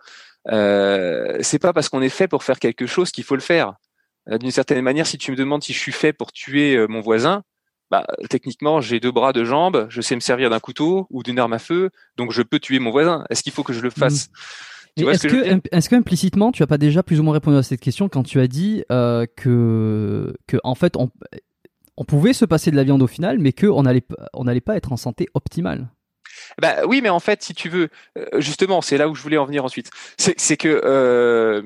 [0.49, 3.75] Euh, c'est pas parce qu'on est fait pour faire quelque chose qu'il faut le faire.
[4.29, 7.01] Euh, d'une certaine manière, si tu me demandes si je suis fait pour tuer mon
[7.01, 7.43] voisin,
[7.91, 11.39] bah, techniquement, j'ai deux bras, deux jambes, je sais me servir d'un couteau ou d'une
[11.39, 13.25] arme à feu, donc je peux tuer mon voisin.
[13.31, 14.29] Est-ce qu'il faut que je le fasse?
[14.97, 15.09] Mmh.
[15.09, 17.81] Est-ce que, est-ce que implicitement, tu as pas déjà plus ou moins répondu à cette
[17.81, 21.11] question quand tu as dit euh, que, que en fait, on,
[21.97, 24.61] on pouvait se passer de la viande au final, mais que on n'allait on n'allait
[24.61, 25.89] pas être en santé optimale?
[26.61, 29.39] Bah oui, mais en fait, si tu veux, euh, justement, c'est là où je voulais
[29.39, 29.91] en venir ensuite.
[30.17, 31.63] C'est que euh,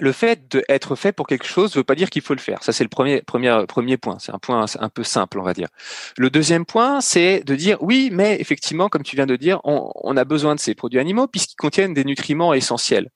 [0.00, 2.62] le fait d'être fait pour quelque chose ne veut pas dire qu'il faut le faire.
[2.62, 4.18] Ça, c'est le premier, premier, premier point.
[4.18, 5.68] C'est un point un peu simple, on va dire.
[6.16, 10.16] Le deuxième point, c'est de dire oui, mais effectivement, comme tu viens de dire, on,
[10.16, 13.10] a besoin de ces produits animaux puisqu'ils contiennent des nutriments essentiels.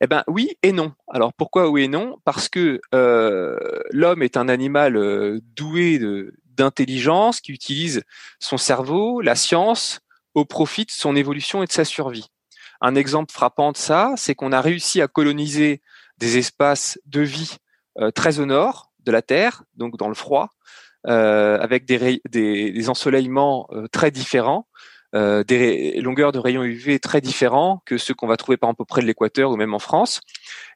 [0.00, 0.92] Eh ben oui et non.
[1.08, 2.18] Alors pourquoi oui et non?
[2.24, 3.58] Parce que euh,
[3.90, 5.98] l'homme est un animal euh, doué
[6.56, 8.02] d'intelligence qui utilise
[8.38, 10.00] son cerveau, la science,
[10.34, 12.28] au profit de son évolution et de sa survie.
[12.80, 15.82] Un exemple frappant de ça, c'est qu'on a réussi à coloniser
[16.18, 17.56] des espaces de vie
[17.98, 20.50] euh, très au nord de la Terre, donc dans le froid,
[21.06, 24.66] euh, avec des, ensoleillements euh, très différents,
[25.14, 28.84] euh, des longueurs de rayons UV très différents que ceux qu'on va trouver par exemple
[28.86, 30.20] près de l'équateur ou même en France.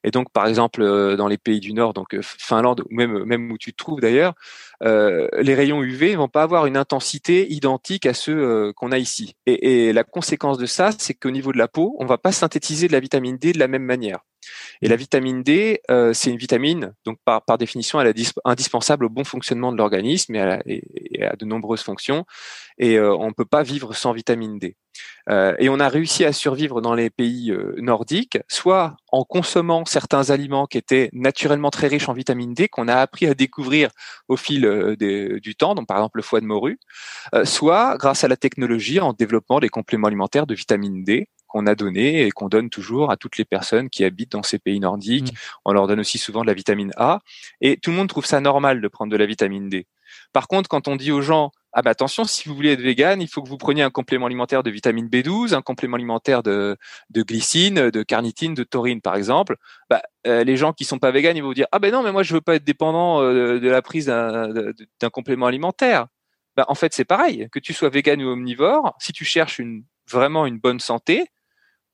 [0.05, 0.83] Et donc, par exemple,
[1.17, 4.35] dans les pays du Nord, donc Finlande ou même même où tu te trouves d'ailleurs,
[4.83, 9.37] euh, les rayons UV vont pas avoir une intensité identique à ceux qu'on a ici.
[9.47, 12.89] Et, la conséquence de ça, c'est qu'au niveau de la peau, on va pas synthétiser
[12.89, 14.21] de la vitamine D de la même manière.
[14.81, 19.09] Et la vitamine D, euh, c'est une vitamine, donc par, définition, elle est indispensable au
[19.09, 22.25] bon fonctionnement de l'organisme et, et, à de nombreuses fonctions.
[22.79, 24.77] Et euh, on ne peut pas vivre sans vitamine D.
[25.29, 29.85] Euh, et on a réussi à survivre dans les pays euh, nordiques, soit en consommant
[29.85, 33.91] certains aliments qui étaient naturellement très riches en vitamine D, qu'on a appris à découvrir
[34.29, 34.97] au fil euh,
[35.41, 36.79] du temps, donc par exemple le foie de morue,
[37.45, 41.75] soit grâce à la technologie en développant des compléments alimentaires de vitamine D qu'on a
[41.75, 45.33] donné et qu'on donne toujours à toutes les personnes qui habitent dans ces pays nordiques.
[45.33, 45.37] Mmh.
[45.67, 47.21] On leur donne aussi souvent de la vitamine A.
[47.61, 49.87] Et tout le monde trouve ça normal de prendre de la vitamine D.
[50.33, 53.23] Par contre, quand on dit aux gens, ah bah attention, si vous voulez être vegan,
[53.23, 56.77] il faut que vous preniez un complément alimentaire de vitamine B12, un complément alimentaire de,
[57.15, 59.57] glycine, de carnitine, de taurine, par exemple.
[59.89, 62.03] Bah, euh, les gens qui sont pas véganes, ils vont vous dire ah ben non,
[62.03, 66.07] mais moi je veux pas être dépendant euh, de la prise d'un complément alimentaire.
[66.57, 67.49] Bah, en fait, c'est pareil.
[67.51, 69.61] Que tu sois vegan ou omnivore, si tu cherches
[70.11, 71.27] vraiment une bonne santé,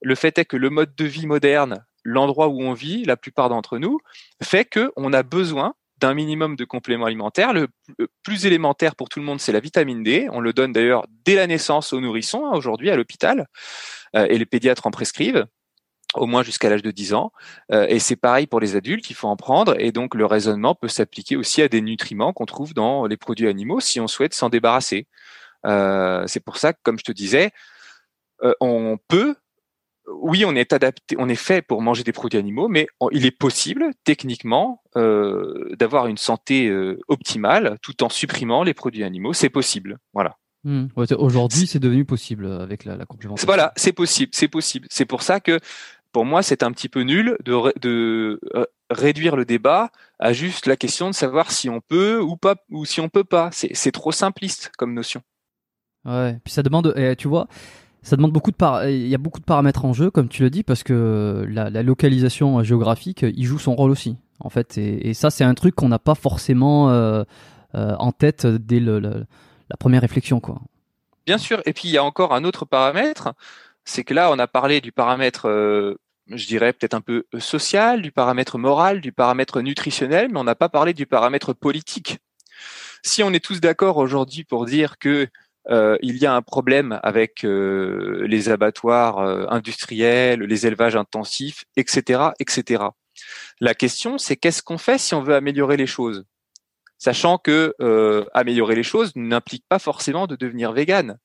[0.01, 3.49] le fait est que le mode de vie moderne, l'endroit où on vit, la plupart
[3.49, 3.99] d'entre nous,
[4.43, 7.53] fait que on a besoin d'un minimum de compléments alimentaires.
[7.53, 7.67] Le
[8.23, 10.27] plus élémentaire pour tout le monde, c'est la vitamine D.
[10.31, 13.47] On le donne d'ailleurs dès la naissance aux nourrissons, hein, aujourd'hui à l'hôpital,
[14.15, 15.45] euh, et les pédiatres en prescrivent
[16.15, 17.31] au moins jusqu'à l'âge de 10 ans.
[17.71, 19.79] Euh, et c'est pareil pour les adultes, il faut en prendre.
[19.79, 23.47] Et donc le raisonnement peut s'appliquer aussi à des nutriments qu'on trouve dans les produits
[23.47, 25.07] animaux si on souhaite s'en débarrasser.
[25.65, 27.51] Euh, c'est pour ça que, comme je te disais,
[28.61, 29.35] on peut
[30.21, 33.31] oui, on est adapté, on est fait pour manger des produits animaux, mais il est
[33.31, 39.33] possible techniquement euh, d'avoir une santé euh, optimale tout en supprimant les produits animaux.
[39.33, 40.37] C'est possible, voilà.
[40.63, 40.87] Hmm.
[40.95, 43.05] Aujourd'hui, c'est devenu possible avec la, la.
[43.45, 44.87] Voilà, c'est possible, c'est possible.
[44.89, 45.59] C'est pour ça que
[46.11, 50.65] pour moi, c'est un petit peu nul de, de euh, réduire le débat à juste
[50.65, 53.49] la question de savoir si on peut ou pas, ou si on peut pas.
[53.51, 55.21] C'est trop simpliste comme notion.
[56.05, 57.47] Ouais, puis ça demande, tu vois,
[58.01, 58.87] ça demande beaucoup de par...
[58.87, 61.69] il y a beaucoup de paramètres en jeu, comme tu le dis, parce que la,
[61.83, 64.77] localisation géographique, il joue son rôle aussi, en fait.
[64.77, 67.23] Et, ça, c'est un truc qu'on n'a pas forcément euh,
[67.73, 70.61] en tête dès la première réflexion, quoi.
[71.25, 71.61] Bien sûr.
[71.65, 73.33] Et puis il y a encore un autre paramètre,
[73.85, 75.47] c'est que là on a parlé du paramètre,
[76.27, 80.55] je dirais peut-être un peu social, du paramètre moral, du paramètre nutritionnel, mais on n'a
[80.55, 82.17] pas parlé du paramètre politique.
[83.03, 85.27] Si on est tous d'accord aujourd'hui pour dire que
[85.69, 91.65] euh, il y a un problème avec euh, les abattoirs euh, industriels, les élevages intensifs,
[91.75, 92.83] etc., etc.
[93.59, 96.25] La question, c'est qu'est-ce qu'on fait si on veut améliorer les choses,
[96.97, 97.75] sachant que
[98.33, 101.17] améliorer les choses n'implique pas forcément de devenir vegan.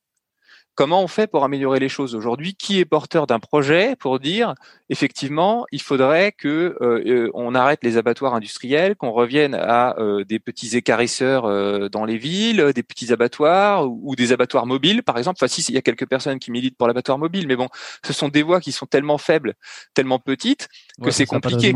[0.75, 2.53] Comment on fait pour améliorer les choses aujourd'hui?
[2.53, 4.55] Qui est porteur d'un projet pour dire
[4.89, 10.25] effectivement il faudrait que euh, euh, on arrête les abattoirs industriels, qu'on revienne à euh,
[10.25, 11.43] des petits écarisseurs
[11.89, 15.37] dans les villes, des petits abattoirs ou, des abattoirs mobiles par exemple.
[15.39, 17.69] Enfin si il y a quelques personnes qui militent pour l'abattoir mobile, mais bon,
[18.05, 19.53] ce sont des voies qui sont tellement faibles,
[19.93, 20.67] tellement petites
[21.01, 21.73] que c'est compliqué.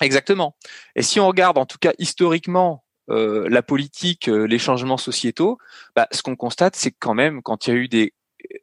[0.00, 0.56] Exactement.
[0.94, 5.58] Et si on regarde en tout cas historiquement euh, la politique, euh, les changements sociétaux,
[5.96, 8.14] bah, ce qu'on constate, c'est quand même, quand il y a eu des,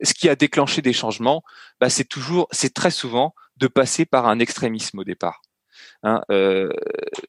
[0.04, 1.44] ce qui a déclenché des changements,
[1.80, 5.42] bah, c'est toujours, c'est très souvent de passer par un extrémisme au départ.
[6.04, 6.70] Hein, euh,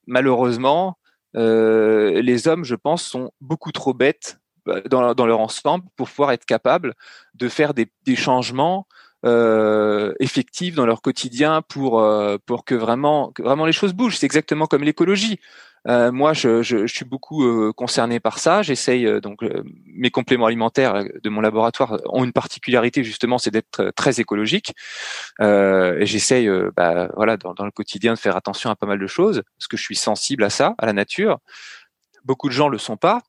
[0.06, 0.98] malheureusement,
[1.34, 6.46] les hommes, je pense, sont beaucoup trop bêtes bah, dans, leur ensemble pour pouvoir être
[6.46, 6.94] capables
[7.34, 8.86] de faire des changements
[9.26, 12.02] euh, effectifs dans leur quotidien pour
[12.46, 14.16] pour que vraiment que vraiment les choses bougent.
[14.16, 15.38] C'est exactement comme l'écologie.
[15.88, 18.62] Euh, moi, je, je, je, suis beaucoup euh, concerné par ça.
[18.62, 19.40] J'essaye euh, donc
[19.86, 24.74] mes compléments alimentaires de mon laboratoire ont une particularité justement, c'est d'être très écologique.
[25.40, 29.06] et j'essaye, bah, voilà, dans, dans, le quotidien, de faire attention à pas mal de
[29.06, 31.38] choses parce que je suis sensible à ça, à la nature.
[32.24, 33.22] Beaucoup de gens le sont pas.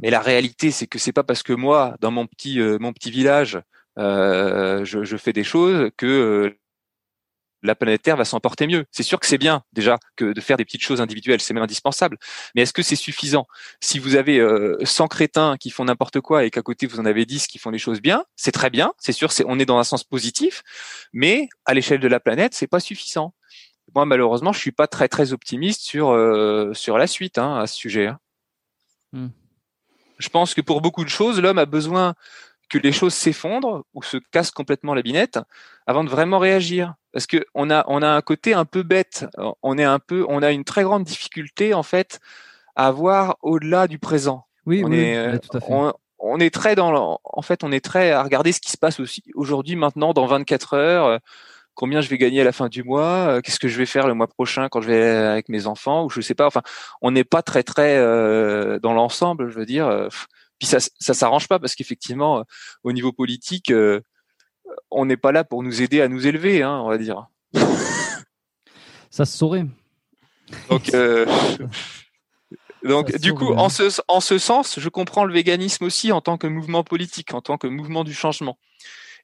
[0.00, 3.10] Mais la réalité, c'est que c'est pas parce que moi, dans mon petit mon petit
[3.10, 3.58] village,
[3.96, 6.56] je, je, fais des choses que
[7.66, 8.84] la planète Terre va s'en porter mieux.
[8.90, 11.62] C'est sûr que c'est bien déjà que de faire des petites choses individuelles, c'est même
[11.62, 12.18] indispensable.
[12.54, 13.46] Mais est-ce que c'est suffisant?
[13.80, 14.38] Si vous avez
[14.84, 17.58] 100 euh, crétins qui font n'importe quoi et qu'à côté vous en avez 10 qui
[17.58, 18.92] font les choses bien, c'est très bien.
[18.98, 20.62] C'est sûr, c'est on est dans un sens positif,
[21.12, 23.34] mais à l'échelle de la planète, c'est pas suffisant.
[23.94, 27.66] Moi, malheureusement, je suis pas très très optimiste sur euh, sur la suite hein, à
[27.66, 28.06] ce sujet.
[28.06, 28.18] Hein.
[29.12, 29.28] Hmm.
[30.18, 32.14] Je pense que pour beaucoup de choses, l'homme a besoin
[32.68, 35.38] que les choses s'effondrent ou se cassent complètement la binette
[35.86, 36.94] avant de vraiment réagir.
[37.12, 39.26] Parce que on a on a un côté un peu bête.
[39.62, 42.20] On est un peu on a une très grande difficulté en fait
[42.74, 44.46] à voir au-delà du présent.
[44.66, 45.72] Oui, on oui, est tout à fait.
[46.18, 49.00] On, est très dans en fait on est très à regarder ce qui se passe
[49.00, 51.20] aussi aujourd'hui maintenant dans 24 heures
[51.76, 54.14] combien je vais gagner à la fin du mois, qu'est-ce que je vais faire le
[54.14, 56.04] mois prochain quand je vais avec mes enfants?
[56.04, 56.46] Ou je sais pas.
[56.46, 56.62] Enfin,
[57.02, 59.86] on n'est pas très très euh, dans l'ensemble, je veux dire.
[59.86, 60.08] Euh,
[60.58, 62.42] puis ça, ça s'arrange pas parce qu'effectivement, euh,
[62.82, 64.00] au niveau politique, euh,
[64.90, 67.26] on n'est pas là pour nous aider à nous élever, hein, on va dire.
[69.10, 69.66] ça se saurait.
[70.70, 71.26] Donc, euh,
[72.84, 76.38] donc du coup, en ce, en ce sens, je comprends le véganisme aussi en tant
[76.38, 78.58] que mouvement politique, en tant que mouvement du changement.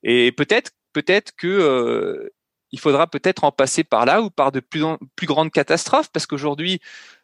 [0.02, 2.30] Et peut-être, peut-être que
[2.74, 4.82] il faudra peut-être en passer par là ou par de plus,
[5.14, 6.80] plus grandes catastrophes, parce qu'aujourd'hui,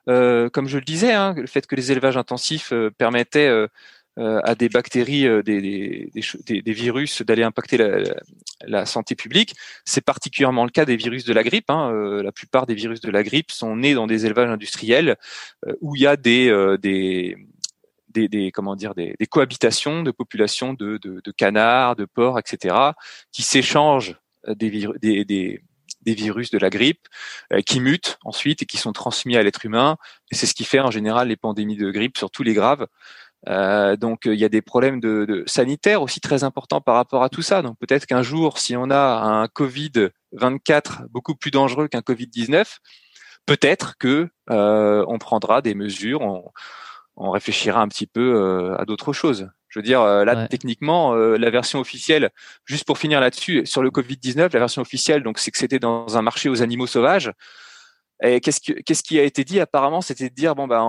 [0.07, 3.69] comme je le disais, hein, le fait que les élevages intensifs permettaient
[4.19, 7.99] à des bactéries, euh, des, des, des, virus, d'aller impacter la,
[8.67, 9.55] la, santé publique.
[9.85, 11.71] C'est particulièrement le cas des virus de la grippe.
[11.71, 11.93] Hein.
[11.93, 15.17] Euh, la plupart des virus de la grippe sont nés dans des élevages industriels
[15.81, 17.37] où il y a des, des
[18.09, 22.39] des, des, comment dire des, des, cohabitations de populations de, de, de, canards, de porcs,
[22.39, 22.75] etc.,
[23.31, 24.17] qui s'échangent
[24.49, 25.63] des, des, des,
[26.03, 27.07] des, virus de la grippe,
[27.67, 29.99] qui mutent ensuite et qui sont transmis à l'être humain.
[30.33, 32.87] C'est ce qui fait en général les pandémies de grippe, surtout les graves.
[33.47, 37.23] Euh, donc il y a des problèmes de, de, sanitaires aussi très importants par rapport
[37.23, 37.63] à tout ça.
[37.63, 42.27] Donc peut-être qu'un jour, si on a un Covid 24 beaucoup plus dangereux qu'un Covid
[42.27, 42.79] 19,
[43.47, 46.51] peut-être que euh, on prendra des mesures, on,
[47.19, 49.51] on réfléchira un petit peu euh, à d'autres choses.
[49.69, 52.31] Je veux dire, euh, là, techniquement, euh, la version officielle,
[52.65, 56.17] juste pour finir là-dessus, sur le Covid-19, la version officielle, donc c'est que c'était dans
[56.17, 57.33] un marché aux animaux sauvages.
[58.23, 59.61] Et qu'est-ce qui, a été dit?
[59.61, 60.83] Apparemment, c'était de dire bon ben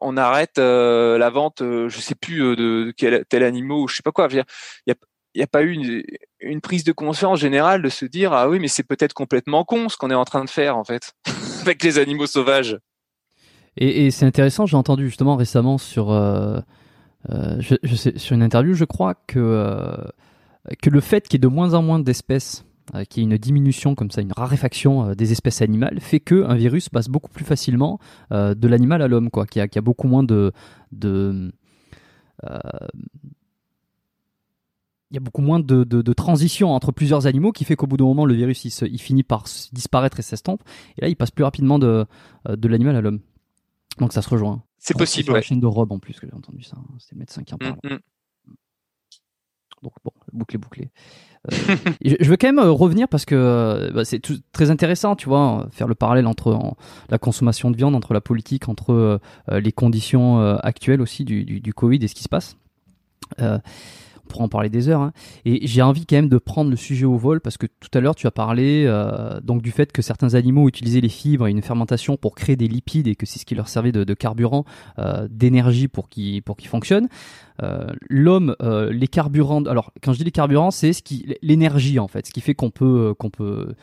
[0.00, 3.88] on, arrête euh, la vente, euh, je sais plus euh, de, quel tel animal ou
[3.88, 4.28] je sais pas quoi.
[4.30, 4.94] Il y a,
[5.34, 6.04] y a pas eu
[6.40, 9.88] une, prise de conscience générale de se dire ah oui mais c'est peut-être complètement con
[9.88, 11.14] ce qu'on est en train de faire en fait
[11.62, 12.78] avec les animaux sauvages.
[13.80, 16.60] Et, c'est intéressant, j'ai entendu justement récemment sur euh,
[17.60, 19.96] je, sais, sur une interview, je crois que
[20.82, 22.67] que le fait qu'il y ait de moins en moins d'espèces
[23.08, 26.54] qui est une diminution comme ça, une raréfaction euh, des espèces animales, fait que un
[26.54, 27.98] virus passe beaucoup plus facilement
[28.32, 30.52] euh, de l'animal à l'homme, quoi, qui a, a, beaucoup moins de,
[30.92, 31.52] de
[35.10, 37.86] il y a beaucoup moins de, de, de, transition entre plusieurs animaux qui fait qu'au
[37.86, 40.62] bout d'un moment le virus il, se, il finit par disparaître et s'estompe
[40.98, 42.06] et là il passe plus rapidement de,
[42.48, 43.20] de l'animal à l'homme
[43.98, 45.24] donc ça se rejoint C'est possible.
[45.24, 46.76] Sur la chaîne de Rob en plus que j'ai entendu ça.
[46.78, 46.86] Hein.
[46.98, 47.78] C'était le médecin qui en mm, parle.
[47.84, 47.98] mm.
[49.82, 50.90] Donc bon, bouclé, bouclé.
[51.52, 54.20] Euh, je veux quand même euh, revenir parce que euh, bah, c'est
[54.52, 56.58] très intéressant, tu vois, faire le parallèle entre
[57.08, 61.74] la consommation de viande, entre la politique, entre les conditions actuelles aussi du, du, du,
[61.74, 62.56] Covid et ce qui se passe
[64.28, 65.00] pour en parler des heures.
[65.00, 65.12] Hein.
[65.44, 68.00] Et j'ai envie quand même de prendre le sujet au vol parce que tout à
[68.00, 71.50] l'heure tu as parlé euh, donc du fait que certains animaux utilisaient les fibres et
[71.50, 74.64] une fermentation pour créer des lipides et que c'est ce qui leur servait de, carburant,
[74.98, 77.08] euh, d'énergie pour qu'ils pour fonctionnent.
[77.62, 78.54] Euh, L'homme,
[78.90, 79.64] les carburants.
[79.64, 82.54] Alors quand je dis les carburants, c'est ce qui l'énergie en fait, ce qui fait
[82.54, 83.74] qu'on peut qu'on peut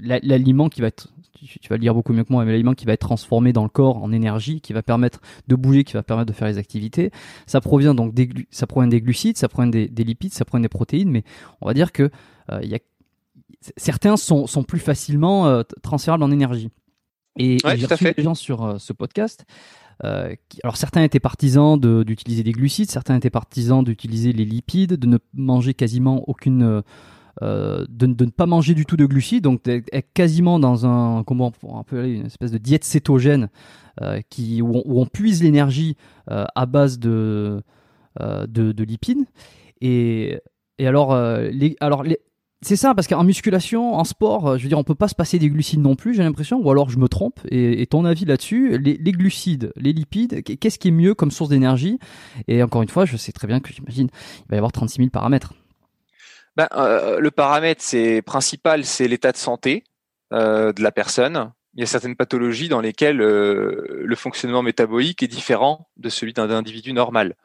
[0.00, 1.08] l'aliment qui va être
[1.46, 3.62] tu, vas le dire beaucoup mieux que moi, mais l'aliment qui va être transformé dans
[3.62, 6.58] le corps en énergie, qui va permettre de bouger, qui va permettre de faire les
[6.58, 7.10] activités.
[7.46, 10.68] Ça provient donc des, ça provient des glucides, ça provient des, lipides, ça provient des
[10.68, 11.24] protéines, mais
[11.60, 12.10] on va dire que
[12.52, 12.78] euh, y a,
[13.76, 16.70] certains sont, sont plus facilement euh, transférables en énergie.
[17.38, 19.44] Et, j'ai reçu des gens sur euh, ce podcast.
[20.48, 25.06] Qui, alors certains étaient partisans d'utiliser des glucides, certains étaient partisans d'utiliser les lipides, de
[25.06, 26.82] ne manger quasiment aucune
[27.42, 31.24] euh, de, de, ne pas manger du tout de glucides, donc être quasiment dans un
[31.24, 33.48] comment on peut aller une espèce de diète cétogène
[34.02, 35.96] euh, qui où on, puise l'énergie
[36.30, 37.62] euh, à base de,
[38.20, 39.24] de, de lipides
[39.80, 40.40] et
[40.78, 41.14] alors
[41.50, 42.04] les alors
[42.62, 45.38] c'est ça, parce qu'en musculation, en sport, je veux dire, on peut pas se passer
[45.38, 47.40] des glucides non plus, j'ai l'impression, ou alors je me trompe.
[47.50, 51.98] Et, ton avis là-dessus, les, glucides, les lipides, qu'est-ce qui est mieux comme source d'énergie?
[52.48, 54.08] Et encore une fois, je sais très bien que j'imagine,
[54.40, 55.54] il va y avoir 36 000 paramètres.
[56.56, 59.84] Ben, euh, le paramètre c'est principal, c'est l'état de santé
[60.34, 61.52] euh, de la personne.
[61.74, 66.34] Il y a certaines pathologies dans lesquelles euh, le fonctionnement métabolique est différent de celui
[66.34, 67.36] d'un individu normal.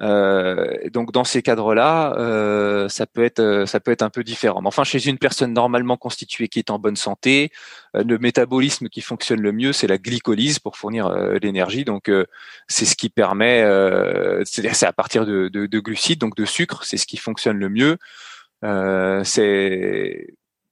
[0.00, 4.60] Euh, donc dans ces cadres-là, euh, ça peut être ça peut être un peu différent.
[4.60, 7.50] Mais enfin, chez une personne normalement constituée qui est en bonne santé,
[7.94, 11.10] le métabolisme qui fonctionne le mieux, c'est la glycolyse pour fournir
[11.42, 11.84] l'énergie.
[11.84, 12.10] Donc
[12.68, 13.64] c'est ce qui permet,
[14.44, 17.68] c'est à partir de, de, de, glucides, donc de sucre, c'est ce qui fonctionne le
[17.68, 17.98] mieux.
[18.64, 20.26] Euh, c'est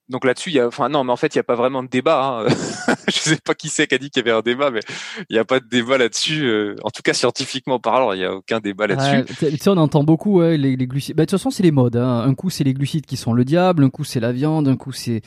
[0.08, 1.82] donc là-dessus, il y a, enfin non, mais en fait, il n'y a pas vraiment
[1.82, 2.44] de débat.
[2.46, 2.46] Hein.
[3.08, 4.80] je sais pas qui c'est qui a dit qu'il y avait un débat, mais
[5.28, 6.44] il n'y a pas de débat là-dessus.
[6.44, 9.34] Euh, en tout cas, scientifiquement parlant, il n'y a aucun débat là-dessus.
[9.36, 11.16] tu sais, on entend beaucoup ouais, les, les, glucides.
[11.16, 11.96] Bah, de toute façon, c'est les modes.
[11.96, 12.22] Hein.
[12.24, 13.82] Un coup, c'est les glucides qui sont le diable.
[13.82, 14.68] Un coup, c'est la viande.
[14.68, 15.22] Un coup, c'est.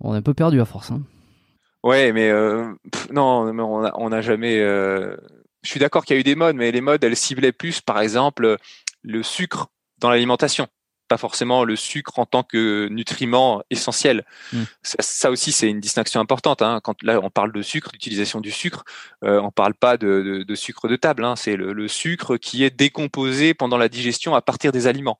[0.00, 0.90] On est un peu perdu à force.
[0.90, 1.00] Hein.
[1.82, 2.74] Ouais, mais euh,
[3.12, 4.60] non, mais on n'a on a jamais.
[4.60, 5.16] Euh...
[5.62, 7.80] Je suis d'accord qu'il y a eu des modes, mais les modes, elles ciblaient plus,
[7.80, 8.58] par exemple,
[9.02, 9.68] le sucre
[10.00, 10.68] dans l'alimentation
[11.08, 14.24] pas forcément le sucre en tant que nutriment essentiel.
[14.52, 14.62] Mm.
[14.82, 16.62] Ça, aussi, c'est une distinction importante.
[16.62, 16.80] Hein.
[16.82, 18.84] Quand là, on parle de sucre, l'utilisation du sucre,
[19.24, 21.24] euh, on parle pas de, de, sucre de table.
[21.24, 21.34] Hein.
[21.36, 25.18] C'est le, sucre qui est décomposé pendant la digestion à partir des aliments.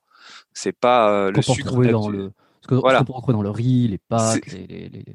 [0.53, 2.31] C'est pas euh, le sucre dans le
[2.69, 3.03] ce voilà.
[3.03, 5.05] peut retrouver dans le riz, les pâtes, les, les, les,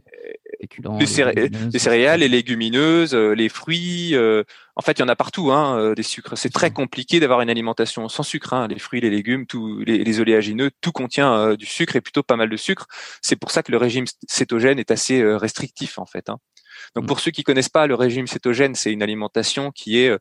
[0.99, 4.15] les, céréales, les légumineuses, euh, les fruits.
[4.15, 4.45] Euh,
[4.77, 6.37] en fait, il y en a partout, hein, euh, des sucres.
[6.37, 8.53] C'est très compliqué d'avoir une alimentation sans sucre.
[8.53, 8.69] Hein.
[8.69, 12.49] Les fruits, les légumes, tous les, oléagineux, tout contient du sucre et plutôt pas mal
[12.49, 12.87] de sucre.
[13.23, 16.29] C'est pour ça que le régime cétogène est assez restrictif, en fait.
[16.29, 16.39] Hein.
[16.95, 17.07] Donc, mm.
[17.07, 20.17] pour ceux qui connaissent pas, le régime cétogène, c'est une alimentation qui est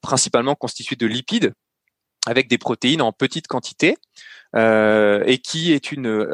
[0.00, 1.52] principalement constituée de lipides
[2.26, 3.96] avec des protéines en petite quantité
[4.56, 6.26] euh, et qui est une,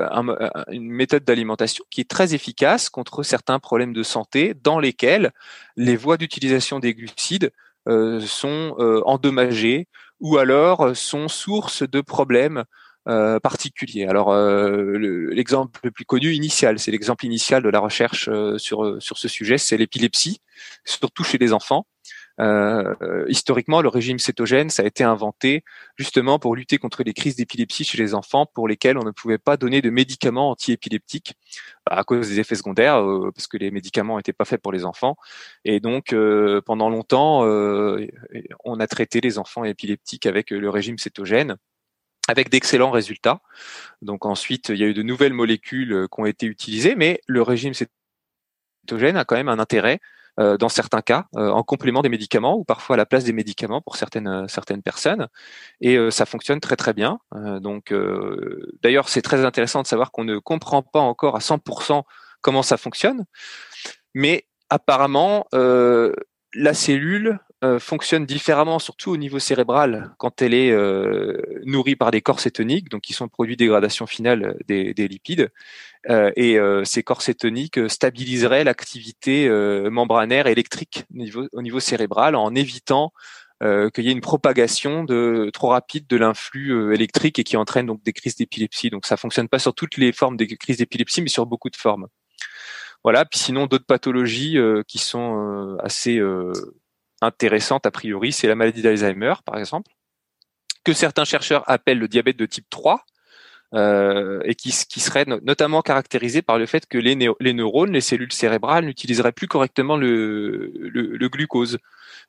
[0.71, 5.33] une méthode d'alimentation qui est très efficace contre certains problèmes de santé dans lesquels
[5.77, 7.51] les voies d'utilisation des glucides
[7.89, 9.89] euh, sont euh, endommagées
[10.21, 12.63] ou alors sont source de problèmes
[13.09, 14.07] euh, particuliers.
[14.07, 19.59] Alors l'exemple le, plus connu initial, c'est l'exemple initial de la recherche sur ce sujet,
[19.59, 20.41] c'est l'épilepsie,
[20.85, 21.87] surtout chez les enfants.
[22.43, 25.65] Euh, historiquement, le régime cétogène, ça a été inventé
[25.97, 29.39] justement pour lutter contre les crises d'épilepsie chez les enfants pour lesquels on ne pouvait
[29.39, 31.35] pas donner de médicaments antiépileptiques
[31.87, 34.73] bah, à cause des effets secondaires, euh, parce que les médicaments n'étaient pas faits pour
[34.73, 35.17] les enfants.
[35.65, 37.43] Et donc, euh, pendant longtemps,
[38.65, 41.57] on a traité les enfants épileptiques avec le régime cétogène
[42.29, 43.41] avec d'excellents résultats.
[44.01, 47.43] Donc ensuite, il y a eu de nouvelles molécules qui ont été utilisées, mais le
[47.43, 50.01] régime cétogène a quand même un intérêt
[50.41, 53.35] euh, dans certains cas, euh, en complément des médicaments ou parfois à la place des
[53.35, 55.29] médicaments pour certaines euh, personnes.
[55.83, 57.19] Et ça fonctionne très très bien.
[57.61, 57.93] donc,
[58.83, 62.03] d'ailleurs, c'est très intéressant de savoir qu'on ne comprend pas encore à 100%
[62.41, 63.25] comment ça fonctionne,
[64.15, 71.41] mais apparemment, la cellule euh, fonctionne différemment, surtout au niveau cérébral, quand elle est euh,
[71.65, 75.07] nourrie par des corps cétoniques, donc qui sont le produit de dégradation finale des, des
[75.07, 75.49] lipides.
[76.11, 79.49] Euh, et ces corps cétoniques stabiliseraient l'activité
[79.91, 83.13] membranaire électrique au niveau, au niveau, cérébral en évitant
[83.61, 88.03] qu'il y ait une propagation de trop rapide de l'influx électrique et qui entraîne donc
[88.03, 88.91] des crises d'épilepsie.
[88.91, 91.77] Donc ça fonctionne pas sur toutes les formes des crises d'épilepsie, mais sur beaucoup de
[91.77, 92.09] formes.
[93.05, 93.25] Voilà.
[93.25, 94.59] Puis sinon d'autres pathologies
[94.89, 96.21] qui sont assez
[97.23, 99.93] intéressante a priori, c'est la maladie d'Alzheimer, par exemple,
[100.85, 103.05] que certains chercheurs appellent le diabète de type 3,
[103.75, 108.85] euh, et qui, serait notamment caractérisé par le fait que les, neurones, les cellules cérébrales
[108.85, 111.79] n'utiliseraient plus correctement le, glucose.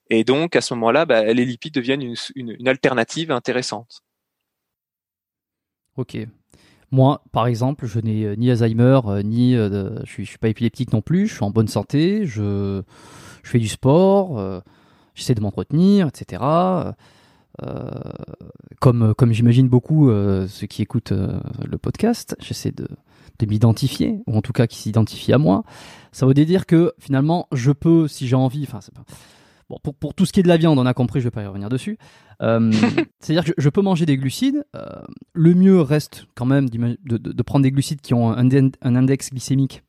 [0.10, 4.04] Et donc, à ce moment-là, bah, les lipides deviennent une, alternative intéressante.
[5.98, 6.18] Ok.
[6.92, 10.94] Moi, par exemple, je n'ai euh, ni Alzheimer, euh, ni je, suis, suis pas épileptique
[10.94, 11.28] non plus.
[11.28, 12.26] Je suis en bonne santé.
[12.26, 12.84] Je
[13.44, 14.62] fais du sport.
[15.16, 16.42] J'essaie de m'entretenir, etc.
[17.62, 17.92] Euh,
[18.80, 22.88] comme, comme j'imagine beaucoup euh, ceux qui écoutent euh, le podcast, j'essaie de,
[23.40, 25.64] de m'identifier, ou en tout cas qui s'identifient à moi.
[26.12, 28.80] Ça veut dire que finalement, je peux, si j'ai envie, enfin,
[29.70, 31.32] bon, pour, pour, tout ce qui est de la viande, on a compris, je vais
[31.32, 31.98] pas y revenir dessus.
[33.20, 34.66] C'est-à-dire que je, peux manger des glucides.
[35.32, 38.96] le mieux reste quand même de, de, de, prendre des glucides qui ont un, un,
[38.96, 39.82] index glycémique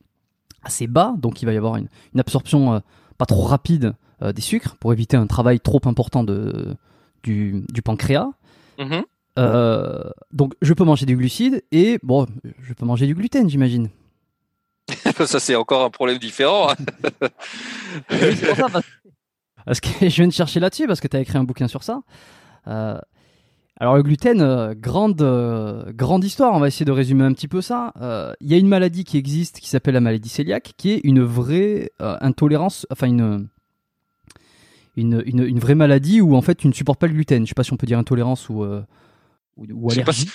[0.63, 2.81] assez bas, donc il va y avoir une, une absorption
[3.19, 6.77] pas trop rapide des sucres pour éviter un travail trop important de,
[7.25, 8.31] du, pancréas.
[8.79, 9.03] Mm-hmm.
[9.39, 12.27] Euh, donc je peux manger du glucide et bon,
[12.61, 13.91] je peux manger du gluten, j'imagine.
[15.27, 16.69] ça c'est encore un problème différent.
[19.65, 21.83] parce, que je viens de chercher là-dessus parce que tu as écrit un bouquin sur
[21.83, 22.03] ça.
[22.69, 22.99] Euh,
[23.81, 25.17] alors le gluten, euh, grande
[25.95, 26.55] grande histoire.
[26.55, 27.93] On va essayer de résumer un petit peu ça.
[28.41, 31.23] Il y a une maladie qui existe qui s'appelle la maladie cœliaque, qui est une
[31.23, 33.49] vraie intolérance, enfin une
[34.97, 37.45] une, une, vraie maladie où en fait tu ne supportes pas le gluten.
[37.45, 38.83] Je sais pas si on peut dire intolérance ou, euh,
[39.57, 40.29] ou, allergie.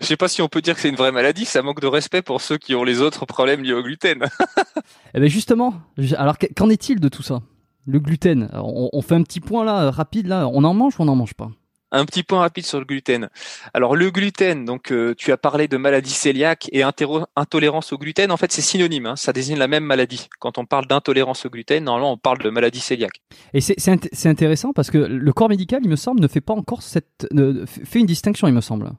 [0.00, 1.44] Je sais, pas si, on peut dire que c'est une vraie maladie.
[1.44, 4.24] Ça manque de respect pour ceux qui ont les autres problèmes liés au gluten.
[5.14, 5.74] eh ben justement.
[6.16, 7.42] Alors qu'en est-il de tout ça?
[7.86, 8.48] Le gluten.
[8.52, 10.48] On, on, fait un petit point là rapide là.
[10.52, 11.50] On en mange ou on n'en mange pas?
[11.90, 13.28] Un petit point rapide sur le gluten.
[13.74, 18.30] Alors le gluten, donc euh, tu as parlé de maladie cœliaque et intolérance au gluten.
[18.30, 19.06] En fait, c'est synonyme.
[19.06, 20.28] Hein, ça désigne la même maladie.
[20.38, 23.22] Quand on parle d'intolérance au gluten, normalement, on parle de maladie cœliaque.
[23.54, 26.82] Et c'est intéressant parce que le corps médical, il me semble, ne fait pas encore
[26.82, 27.26] cette,
[27.84, 28.92] fait une distinction, il me semble.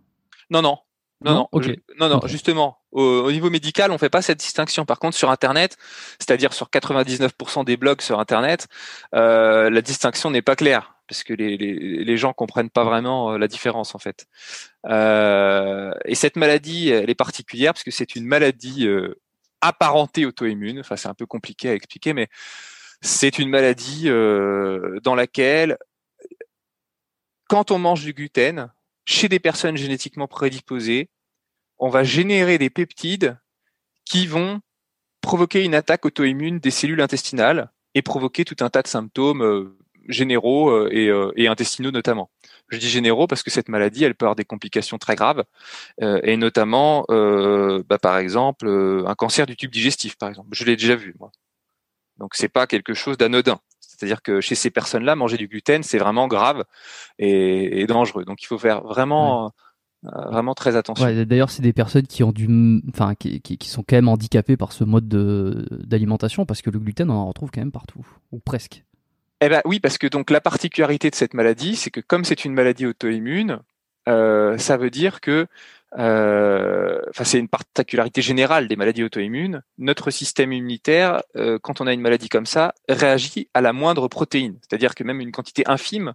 [0.49, 0.79] Non, non,
[1.23, 1.61] non, non,
[1.99, 4.85] non, non, justement, au, niveau médical, on fait pas cette distinction.
[4.85, 5.77] Par contre, sur Internet,
[6.17, 8.67] c'est-à-dire sur 99% des blogs sur Internet,
[9.13, 13.33] euh, la distinction n'est pas claire parce que les, les, les, gens comprennent pas vraiment
[13.33, 14.27] euh, la différence en fait.
[14.85, 19.15] Euh, et cette maladie, elle est particulière parce que c'est une maladie euh,
[19.59, 20.79] apparentée auto-immune.
[20.79, 22.27] Enfin, c'est un peu compliqué à expliquer, mais
[23.01, 24.09] c'est une maladie
[25.03, 25.77] dans laquelle,
[27.47, 28.71] quand on mange du gluten,
[29.05, 31.09] chez des personnes génétiquement prédisposées,
[31.77, 33.39] on va générer des peptides
[34.05, 34.61] qui vont
[35.21, 39.77] provoquer une attaque auto-immune des cellules intestinales et provoquer tout un tas de symptômes
[40.09, 42.29] généraux euh, euh, et, intestinaux notamment.
[42.67, 45.43] Je dis généraux parce que cette maladie, elle peut avoir des complications très graves,
[46.01, 50.49] euh, et notamment, bah, par exemple, un cancer du tube digestif, par exemple.
[50.51, 51.31] Je l'ai déjà vu, moi.
[52.17, 53.59] Donc c'est pas quelque chose d'anodin.
[53.79, 56.63] C'est-à-dire que chez ces personnes-là, manger du gluten, c'est vraiment grave
[57.17, 58.25] et, dangereux.
[58.25, 59.51] Donc il faut faire vraiment,
[60.03, 61.05] vraiment très attention.
[61.25, 64.73] D'ailleurs, c'est des personnes qui ont du, enfin, qui, qui, sont quand même handicapées par
[64.73, 68.83] ce mode d'alimentation parce que le gluten, on en retrouve quand même partout, ou presque.
[69.41, 72.43] Eh ben oui, parce que donc la particularité de cette maladie, c'est que comme c'est
[72.43, 73.61] une maladie auto-immune,
[74.09, 75.47] euh, ça veut dire que,
[75.97, 79.61] euh, enfin c'est une particularité générale des maladies auto-immunes.
[79.77, 84.09] Notre système immunitaire, euh, quand on a une maladie comme ça, réagit à la moindre
[84.09, 86.13] protéine, c'est-à-dire que même une quantité infime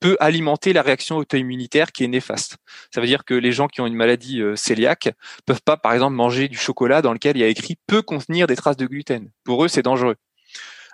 [0.00, 2.56] peut alimenter la réaction auto-immunitaire qui est néfaste.
[2.92, 5.10] Ça veut dire que les gens qui ont une maladie cœliaque
[5.46, 8.46] peuvent pas, par exemple, manger du chocolat dans lequel il y a écrit peut contenir
[8.48, 9.30] des traces de gluten.
[9.44, 10.16] Pour eux, c'est dangereux.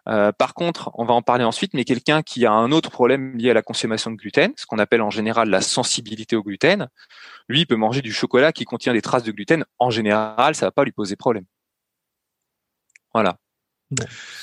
[0.08, 3.36] Euh, par contre, on va en parler ensuite, mais quelqu'un qui a un autre problème
[3.36, 6.88] lié à la consommation de gluten, ce qu'on appelle en général la sensibilité au gluten,
[7.48, 9.64] lui, il peut manger du chocolat qui contient des traces de gluten.
[9.78, 11.44] En général, ça va pas lui poser problème.
[13.14, 13.36] Voilà.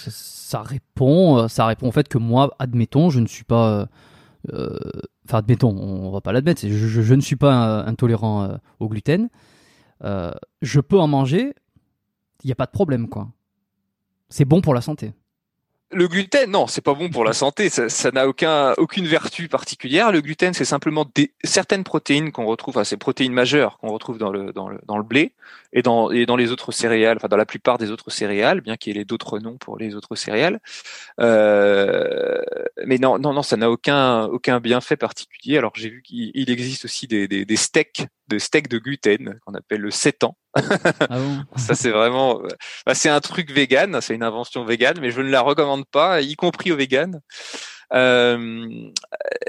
[0.08, 3.90] ça, répond, euh, ça répond au fait que moi, admettons, je ne suis pas,
[4.54, 4.80] euh,
[5.26, 9.30] enfin admettons, on va pas l'admettre, je, ne suis pas intolérant au gluten.
[10.02, 11.54] je peux en manger,
[12.44, 13.30] il n'y a pas de problème, quoi.
[14.30, 15.14] C'est bon pour la santé.
[15.92, 17.70] Le gluten, non, c'est pas bon pour la santé.
[17.70, 20.12] Ça n'a aucun, aucune vertu particulière.
[20.12, 24.20] Le gluten, c'est simplement des, certaines protéines qu'on retrouve, enfin, ces protéines majeures qu'on retrouve
[24.20, 25.34] dans le, dans le, dans le blé
[25.74, 28.78] et dans, et dans les autres céréales, enfin, dans la plupart des autres céréales, bien
[28.78, 30.60] qu'il y ait d'autres noms pour les autres céréales.
[31.20, 32.40] Euh,
[32.86, 35.58] mais non, non, non, ça n'a aucun, aucun bienfait particulier.
[35.58, 39.56] Alors, j'ai vu qu'il existe aussi des, des, des steaks, de steaks de gluten qu'on
[39.56, 41.20] appelle le sétan ah
[41.58, 42.42] ça c'est vraiment,
[42.86, 46.22] bah, c'est un truc vegan, c'est une invention vegan, mais je ne la recommande pas,
[46.22, 47.22] y compris aux véganes.
[47.94, 48.38] Euh,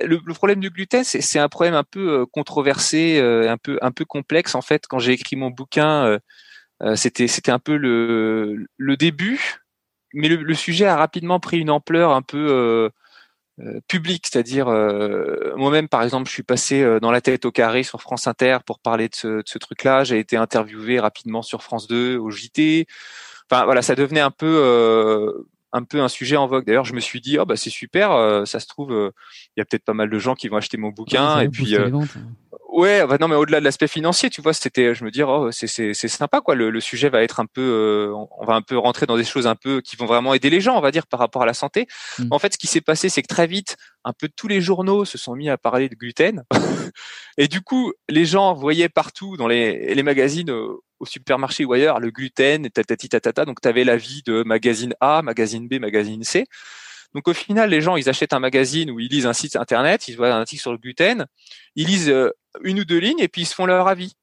[0.03, 3.93] le, problème du gluten, c'est un problème un peu euh, controversé, euh, un peu un
[3.93, 4.87] peu complexe en fait.
[4.89, 6.19] Quand j'ai écrit mon bouquin,
[6.97, 9.61] c'était c'était un peu le le début,
[10.15, 12.91] mais le, sujet a rapidement pris une ampleur un peu
[13.89, 14.67] public, c'est-à-dire
[15.57, 18.79] moi-même par exemple, je suis passé dans la tête au carré sur France Inter pour
[18.79, 20.05] parler de ce, de ce truc-là.
[20.05, 22.87] J'ai été interviewé rapidement sur France 2 au JT.
[23.51, 26.65] Enfin voilà, ça devenait un peu un peu un sujet en vogue.
[26.65, 29.11] D'ailleurs, je me suis dit, oh bah c'est super, euh, ça se trouve, euh,
[29.57, 31.41] il y a peut-être pas mal de gens qui vont acheter mon bouquin.
[31.41, 31.91] et puis, euh.
[32.73, 35.51] Ouais, bah non, mais au-delà de l'aspect financier, tu vois, c'était, je me dis, oh
[35.53, 36.55] c'est c'est c'est sympa quoi.
[36.55, 39.47] Le, le, sujet va être un peu, on va un peu rentrer dans des choses
[39.47, 41.55] un peu qui vont vraiment aider les gens, on va dire, par rapport à la
[41.55, 41.87] santé.
[42.19, 42.29] Mmh.
[42.31, 45.05] En fait, ce qui s'est passé, c'est que très vite, un peu tous les journaux
[45.05, 46.45] se sont mis à parler de gluten.
[47.39, 51.99] et du coup, les gens voyaient partout dans les, les magazines au supermarché ou ailleurs
[51.99, 53.45] le gluten, tatati tatata.
[53.45, 56.47] Donc, tu avais l'avis de magazine A, magazine B, magazine C.
[57.15, 60.07] Donc, au final, les gens, ils achètent un magazine ou ils lisent un site internet,
[60.07, 61.27] ils voient un article sur le gluten,
[61.75, 62.31] ils lisent euh,
[62.63, 64.17] une ou deux lignes et puis ils se font leur avis.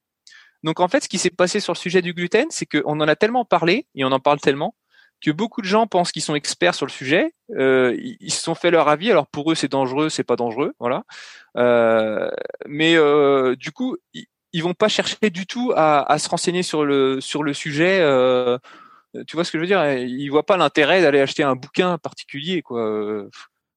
[0.64, 3.08] Donc, en fait, ce qui s'est passé sur le sujet du gluten, c'est qu'on en
[3.08, 4.76] a tellement parlé et on en parle tellement
[5.22, 7.34] que beaucoup de gens pensent qu'ils sont experts sur le sujet.
[7.56, 9.10] Euh, ils se sont fait leur avis.
[9.12, 11.04] Alors pour eux, c'est dangereux, c'est pas dangereux, voilà.
[11.58, 12.30] Euh,
[12.68, 16.86] mais euh, du coup, ils vont pas chercher du tout à, à, se renseigner sur
[16.86, 17.98] le sur le sujet.
[19.28, 21.98] Tu vois ce que je veux dire Ils voient pas l'intérêt d'aller acheter un bouquin
[21.98, 23.26] particulier, quoi.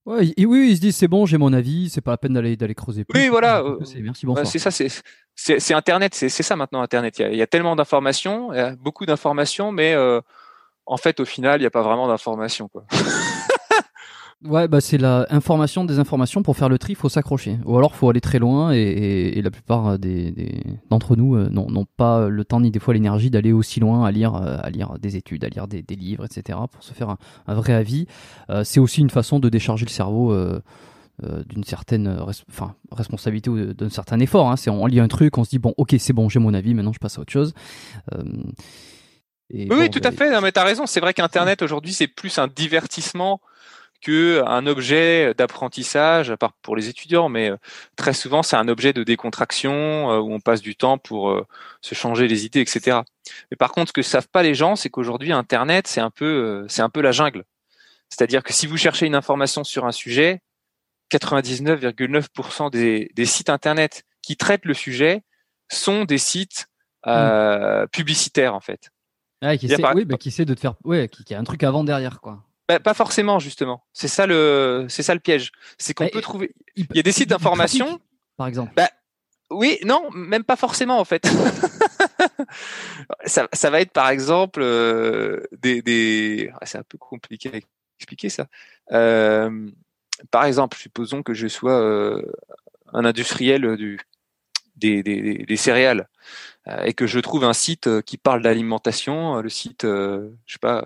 [0.06, 2.56] Ouais, oui, ils se disent c'est bon, j'ai mon avis, c'est pas la peine d'aller
[2.56, 3.20] d'aller creuser plus.
[3.20, 3.62] Oui, voilà.
[3.96, 4.46] Merci, bonsoir.
[4.46, 4.88] C'est ça, c'est
[5.34, 7.18] c'est Internet, c'est ça maintenant Internet.
[7.18, 10.20] Il y a, il y a tellement d'informations, beaucoup d'informations, mais euh,
[10.86, 12.84] en fait, au final, il n'y a pas vraiment d'informations, quoi.
[14.42, 17.58] Ouais, bah c'est la information des informations pour faire le tri, il faut s'accrocher.
[17.66, 21.50] Ou alors faut aller très loin et, et, la plupart des, des d'entre nous euh,
[21.50, 24.70] n'ont pas le temps ni des fois l'énergie d'aller aussi loin à lire, euh, à
[24.70, 26.58] lire des études, à lire des, des livres, etc.
[26.72, 27.18] pour se faire un,
[27.48, 28.06] un vrai avis.
[28.48, 30.32] Euh, c'est aussi une façon de décharger le cerveau.
[30.32, 30.60] Euh,
[31.44, 32.08] d'une certaine
[32.48, 34.50] enfin, responsabilité ou d'un certain effort.
[34.50, 34.56] Hein.
[34.56, 36.72] C'est on lit un truc, on se dit bon, ok, c'est bon, j'ai mon avis,
[36.72, 37.52] maintenant je passe à autre chose.
[39.50, 40.30] Et oui, tout à fait.
[40.30, 40.86] Non, mais t'as raison.
[40.86, 43.42] C'est vrai qu'Internet aujourd'hui c'est plus un divertissement
[44.00, 47.56] que un objet d'apprentissage, à part pour les étudiants, mais euh,
[47.96, 51.46] très souvent c'est un objet de décontraction euh, où on passe du temps pour euh,
[51.80, 53.00] se changer les idées, etc.
[53.50, 56.64] Mais par contre, ce que savent pas les gens, c'est qu'aujourd'hui Internet c'est un peu
[56.68, 57.44] c'est un peu la jungle.
[58.08, 60.40] C'est-à-dire que si vous cherchez une information sur un sujet,
[61.12, 65.22] 99,9% des, des, sites Internet qui traitent le sujet
[65.68, 66.68] sont des sites
[67.06, 67.86] mmh.
[67.92, 68.90] publicitaires en fait.
[69.42, 71.44] Ah, qui, essaie, oui, bah, qui essaie de te faire, ouais, qui, qui a un
[71.44, 72.44] truc avant derrière quoi.
[72.70, 73.82] Bah, pas forcément justement.
[73.92, 75.50] C'est ça le, c'est ça le piège.
[75.76, 76.54] C'est qu'on bah, peut trouver.
[76.76, 78.00] Il, y a des sites d'information,
[78.36, 78.72] par exemple.
[78.76, 78.88] Bah,
[79.50, 81.26] oui, non, même pas forcément en fait.
[83.24, 86.52] ça, ça, va être par exemple euh, des, des...
[86.60, 87.58] Ah, c'est un peu compliqué à
[87.98, 88.46] expliquer ça.
[88.92, 89.68] Euh,
[90.30, 92.22] par exemple, supposons que je sois euh,
[92.92, 93.98] un industriel du,
[94.76, 96.08] des, des, des céréales
[96.84, 100.84] et que je trouve un site qui parle d'alimentation, le site, je sais pas,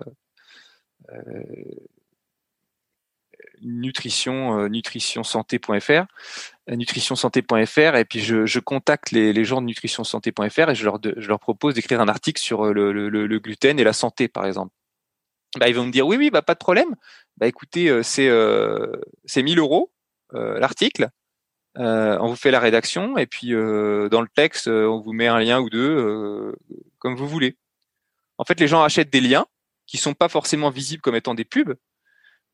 [3.61, 6.05] nutrition euh, nutritionsanté.fr
[6.69, 11.75] euh, nutritionsanté.fr et puis je, contacte les, les, gens de nutritionsanté.fr et je leur, propose
[11.75, 14.73] d'écrire un article sur le, le, le, gluten et la santé par exemple.
[15.57, 16.95] Bah, ils vont me dire oui oui bah pas de problème.
[17.37, 18.91] Bah écoutez c'est euh,
[19.25, 19.91] c'est 1000 euros
[20.33, 21.09] l'article.
[21.75, 25.61] on vous fait la rédaction et puis dans le texte on vous met un lien
[25.61, 26.53] ou deux
[26.99, 27.55] comme vous voulez.
[28.37, 29.45] En fait les gens achètent des liens
[29.87, 31.75] qui sont pas forcément visibles comme étant des pubs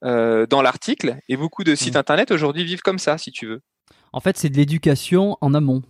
[0.03, 1.17] euh, dans l'article.
[1.29, 1.97] Et beaucoup de sites mmh.
[1.97, 3.61] internet aujourd'hui vivent comme ça, si tu veux.
[4.13, 5.83] En fait, c'est de l'éducation en amont.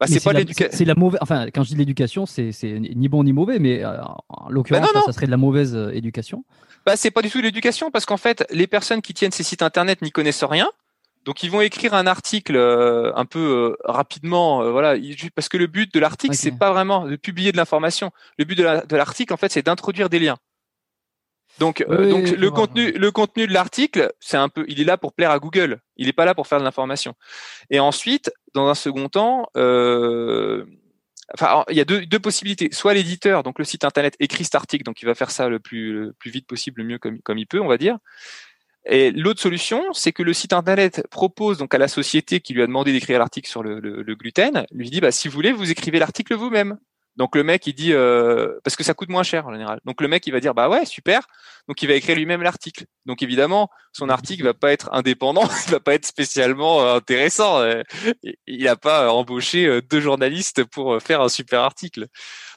[0.00, 0.76] Bah, c'est pas l'éducation.
[0.76, 1.18] C'est la mauvaise.
[1.22, 5.02] Enfin, quand je dis l'éducation, c'est ni bon ni mauvais, mais euh, en l'occurrence, bah
[5.06, 6.44] ça serait de la mauvaise euh, éducation.
[6.84, 9.62] Bah, c'est pas du tout l'éducation parce qu'en fait, les personnes qui tiennent ces sites
[9.62, 10.68] internet n'y connaissent rien.
[11.24, 14.94] Donc ils vont écrire un article euh, un peu euh, rapidement, euh, voilà,
[15.34, 18.10] parce que le but de l'article c'est pas vraiment de publier de l'information.
[18.38, 20.36] Le but de l'article en fait c'est d'introduire des liens.
[21.60, 25.12] Donc, donc le contenu, le contenu de l'article, c'est un peu, il est là pour
[25.12, 25.78] plaire à Google.
[25.96, 27.14] Il n'est pas là pour faire de l'information.
[27.70, 32.70] Et ensuite, dans un second temps, enfin, il y a deux, deux possibilités.
[32.72, 35.60] Soit l'éditeur, donc le site internet, écrit cet article, donc il va faire ça le
[35.60, 37.98] plus, le plus vite possible, le mieux comme, comme il peut, on va dire.
[38.86, 42.62] Et l'autre solution, c'est que le site internet propose donc à la société qui lui
[42.62, 43.80] a demandé d'écrire l'article sur le,
[44.14, 46.78] gluten, lui dit bah si vous voulez, vous écrivez l'article vous-même.
[47.16, 49.78] Donc le mec il dit euh, parce que ça coûte moins cher en général.
[49.84, 51.26] Donc le mec il va dire bah ouais super.
[51.68, 52.86] Donc il va écrire lui-même l'article.
[53.06, 57.60] Donc évidemment son article va pas être indépendant, il va pas être spécialement euh, intéressant.
[57.60, 57.82] Euh,
[58.46, 62.08] il n'a pas embauché deux journalistes pour faire un super article.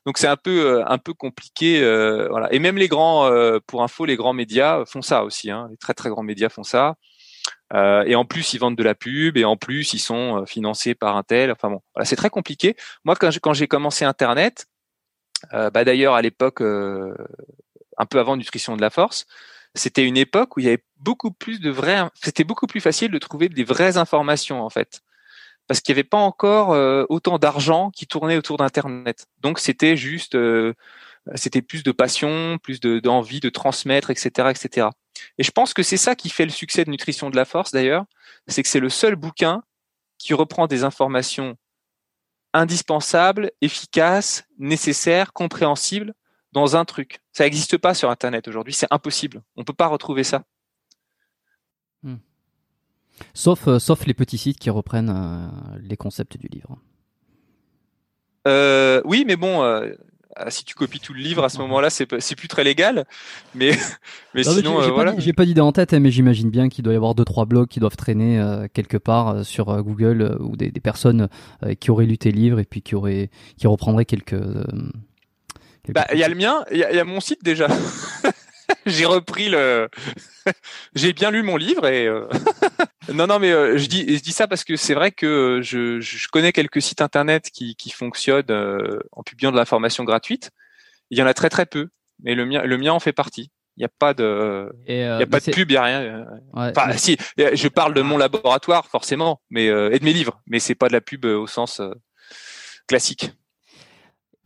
[0.07, 1.81] Donc c'est un peu un peu compliqué.
[2.29, 2.51] voilà.
[2.51, 3.29] Et même les grands
[3.67, 5.51] pour info les grands médias font ça aussi.
[5.51, 5.67] Hein.
[5.69, 6.95] Les très très grands médias font ça.
[7.73, 10.45] Euh, et en plus, ils vendent de la pub, et en plus, ils sont euh,
[10.45, 11.51] financés par un tel.
[11.51, 12.75] Enfin bon, voilà, c'est très compliqué.
[13.03, 14.67] Moi, quand j'ai commencé Internet,
[15.53, 17.13] euh, bah d'ailleurs à l'époque, euh,
[17.97, 19.25] un peu avant Nutrition de la Force,
[19.75, 23.11] c'était une époque où il y avait beaucoup plus de vrais, c'était beaucoup plus facile
[23.11, 25.01] de trouver des vraies informations en fait,
[25.68, 29.28] parce qu'il n'y avait pas encore euh, autant d'argent qui tournait autour d'Internet.
[29.41, 30.74] Donc c'était juste, euh,
[31.36, 34.88] c'était plus de passion, plus d'envie de, transmettre, etc., etc.
[35.38, 37.72] Et je pense que c'est ça qui fait le succès de Nutrition de la Force
[37.72, 38.05] d'ailleurs,
[38.47, 39.63] c'est que c'est le seul bouquin
[40.18, 41.57] qui reprend des informations
[42.53, 46.13] indispensables, efficaces, nécessaires, compréhensibles
[46.53, 47.20] dans un truc.
[47.34, 49.43] Ça n'existe pas sur Internet aujourd'hui, c'est impossible.
[49.57, 50.43] On ne peut pas retrouver ça.
[53.34, 55.47] Sauf, euh, sauf les petits sites qui reprennent euh,
[55.82, 56.78] les concepts du livre.
[58.47, 59.61] Euh, oui, mais bon,
[60.47, 63.05] si tu copies tout le livre à ce moment-là, c'est plus très légal.
[63.55, 63.72] Mais,
[64.34, 65.13] mais sinon, j'ai voilà.
[65.36, 67.68] Pas d'idée en tête, hein, mais j'imagine bien qu'il doit y avoir deux trois blogs
[67.68, 68.41] qui doivent traîner
[68.74, 71.28] quelque part sur Google ou des, des personnes
[71.82, 74.41] qui auraient lu tes livres et puis qui auraient qui reprendraient quelques
[75.93, 77.68] bah, il y a le mien, il y, a mon site déjà.
[78.86, 79.89] j'ai repris le.
[80.95, 82.07] j'ai bien lu mon livre et.
[82.07, 82.28] Euh,
[83.13, 85.99] non, non, mais euh, je dis, je dis ça parce que c'est vrai que je,
[85.99, 90.51] je, connais quelques sites internet qui, qui fonctionnent euh, en publiant de l'information gratuite.
[91.09, 91.89] Il y en a très très peu,
[92.23, 93.51] mais le mien, le mien en fait partie.
[93.77, 96.25] Il n'y a pas de, il y a pas de pub, il n'y a rien.
[96.53, 100.73] enfin, si, je parle de mon laboratoire forcément, mais et de mes livres, mais c'est
[100.73, 101.79] pas de la pub au sens
[102.87, 103.31] classique.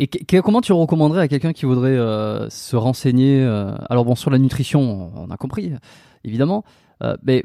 [0.02, 0.08] Et
[0.42, 4.40] comment tu recommanderais à quelqu'un qui voudrait euh, se renseigner euh, Alors bon, sur la
[4.40, 5.74] nutrition, on a compris,
[6.24, 6.64] évidemment,
[7.04, 7.44] euh, mais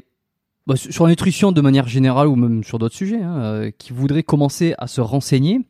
[0.67, 4.23] bah, sur la nutrition de manière générale ou même sur d'autres sujets, hein, qui voudrait
[4.23, 5.61] commencer à se renseigner.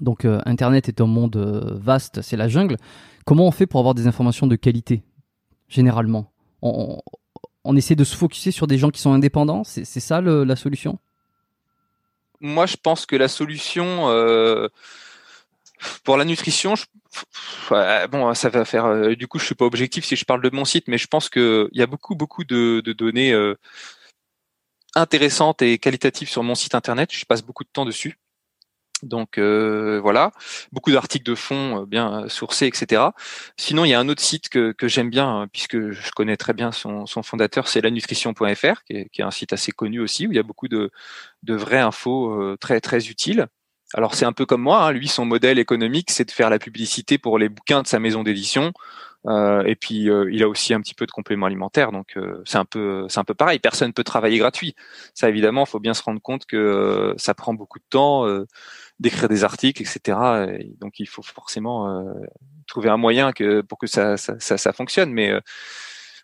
[0.00, 1.36] Donc Internet est un monde
[1.82, 2.76] vaste, c'est la jungle.
[3.24, 5.02] Comment on fait pour avoir des informations de qualité,
[5.68, 6.32] généralement?
[6.62, 7.00] On,
[7.76, 10.98] essaie de se focuser sur des gens qui sont indépendants, c'est ça la solution?
[12.40, 14.08] Moi, je pense que la solution
[16.04, 16.74] pour la nutrition,
[18.10, 18.86] bon, ça va faire.
[18.86, 21.06] Euh, du coup, je suis pas objectif si je parle de mon site, mais je
[21.06, 23.54] pense que il y a beaucoup, beaucoup de, données euh,
[24.94, 27.10] intéressantes et qualitatives sur mon site internet.
[27.12, 28.18] Je passe beaucoup de temps dessus.
[29.02, 30.32] Donc euh, voilà,
[30.72, 33.02] beaucoup d'articles de fond bien sourcés, etc.
[33.56, 36.52] Sinon, il y a un autre site que, j'aime bien, hein, puisque je connais très
[36.52, 40.32] bien son, fondateur, c'est lanutrition.fr, qui est, qui est un site assez connu aussi, où
[40.32, 40.90] il y a beaucoup de,
[41.44, 43.46] de vraies infos très très utiles.
[43.94, 44.92] Alors c'est un peu comme moi, hein.
[44.92, 48.22] lui son modèle économique c'est de faire la publicité pour les bouquins de sa maison
[48.22, 48.72] d'édition.
[49.26, 52.40] Euh, et puis euh, il a aussi un petit peu de complément alimentaire, donc euh,
[52.44, 53.58] c'est un peu c'est un peu pareil.
[53.58, 54.74] Personne peut travailler gratuit.
[55.14, 58.26] Ça évidemment, faut bien se rendre compte que ça prend beaucoup de temps
[59.00, 60.18] d'écrire des articles, etc.
[60.80, 62.04] donc il faut forcément
[62.66, 65.12] trouver un moyen que pour que ça ça, ça, fonctionne.
[65.12, 65.32] Mais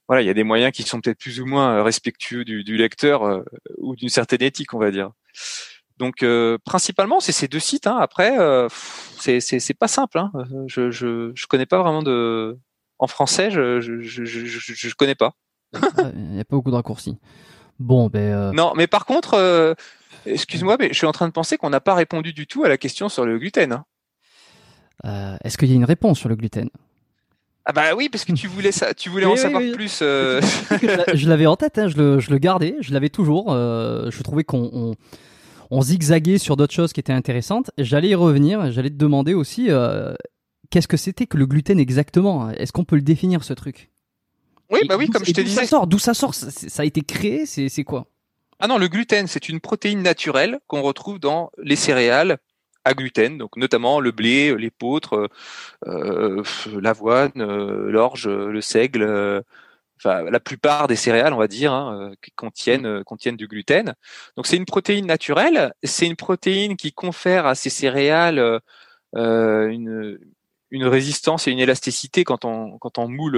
[0.09, 2.77] voilà, il y a des moyens qui sont peut-être plus ou moins respectueux du, du
[2.77, 3.45] lecteur
[3.79, 5.11] ou d'une certaine éthique, on va dire.
[5.99, 7.87] Donc euh, principalement c'est ces deux sites.
[7.87, 7.99] Hein.
[8.01, 8.69] Après euh,
[9.19, 10.19] c'est pas simple.
[10.19, 10.33] Hein.
[10.67, 12.59] Je, je je connais pas vraiment de
[12.99, 13.51] en français.
[13.51, 15.35] Je je je je, je connais pas.
[15.73, 17.19] Il n'y a pas beaucoup de raccourcis.
[17.79, 18.33] Bon ben.
[18.33, 18.53] Euh...
[18.53, 19.75] Non mais par contre euh,
[20.27, 22.69] excuse-moi mais je suis en train de penser qu'on n'a pas répondu du tout à
[22.69, 23.73] la question sur le gluten.
[23.73, 23.85] Hein.
[25.05, 26.69] Euh, est-ce qu'il y a une réponse sur le gluten?
[27.67, 30.01] Ah bah oui, parce que tu voulais ça, tu voulais en savoir plus.
[30.03, 30.41] Euh...
[31.15, 33.53] je l'avais en tête, hein, je, le, je le gardais, je l'avais toujours.
[33.53, 34.95] Euh, je trouvais qu'on
[35.71, 37.71] on zigzaguait sur d'autres choses qui étaient intéressantes.
[37.79, 40.15] J'allais y revenir, j'allais te demander aussi euh,
[40.75, 42.51] qu'est-ce que c'était que le gluten exactement?
[42.51, 43.91] Est-ce qu'on peut le définir ce truc?
[44.71, 45.69] Oui, bah oui, comme je te disais.
[45.87, 46.35] D'où ça sort?
[46.35, 48.09] Ça, a été créé C'est quoi?
[48.59, 52.39] Ah non, le gluten, c'est une protéine naturelle qu'on retrouve dans les céréales
[52.85, 55.31] à gluten, donc notamment le blé, l'épeautre,
[55.87, 56.43] euh,
[56.81, 59.45] l'avoine, euh, l'orge, le seigle,
[60.05, 63.95] la plupart des céréales, on va dire, hein, euh, contiennent, euh, contiennent du gluten.
[64.37, 65.73] Donc c'est une protéine naturelle.
[65.85, 68.61] C'est une protéine qui confère à ces céréales
[69.17, 70.19] euh, une,
[70.75, 73.37] une résistance et une élasticité quand on quand on moule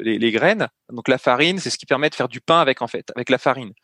[0.00, 0.68] les, les, graines.
[0.90, 3.28] Donc la farine, c'est ce qui permet de faire du pain avec en fait, avec
[3.28, 3.74] la farine.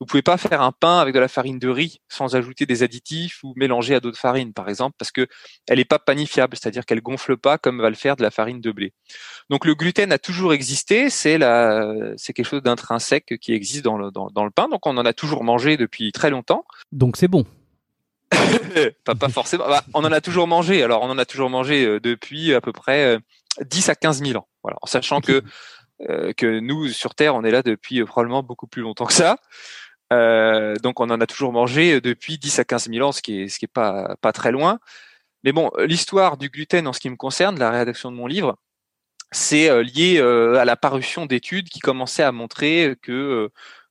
[0.00, 2.82] Vous pouvez pas faire un pain avec de la farine de riz sans ajouter des
[2.82, 5.28] additifs ou mélanger à d'autres farines, par exemple, parce que
[5.68, 8.60] elle n'est pas panifiable, c'est-à-dire qu'elle gonfle pas comme va le faire de la farine
[8.60, 8.92] de blé.
[9.48, 13.96] Donc le gluten a toujours existé, c'est la, c'est quelque chose d'intrinsèque qui existe dans
[13.96, 16.64] le, dans, le pain, donc on en a toujours mangé depuis très longtemps.
[16.90, 17.46] Donc c'est bon.
[19.04, 19.66] pas, forcément.
[19.66, 20.82] Bah, on en a toujours mangé.
[20.82, 23.18] Alors, on en a toujours mangé euh, depuis à peu près
[23.60, 24.48] 10 euh, à 15 000 ans.
[24.62, 25.42] Voilà, en sachant que
[26.08, 29.38] euh, que nous sur Terre, on est là depuis probablement beaucoup plus longtemps que ça.
[30.10, 33.66] Donc on en a toujours mangé depuis 10 à 15 000 ans, ce qui est,
[33.66, 34.78] pas, très loin.
[35.42, 38.56] Mais bon, l'histoire du gluten en ce qui me concerne, la rédaction de mon livre,
[39.32, 43.50] c'est lié à la parution d'études qui commençaient à montrer que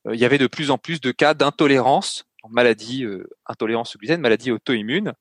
[0.09, 3.05] il y avait de plus en plus de cas d'intolérance, maladie,
[3.45, 5.13] intolérance au gluten, maladie auto-immune,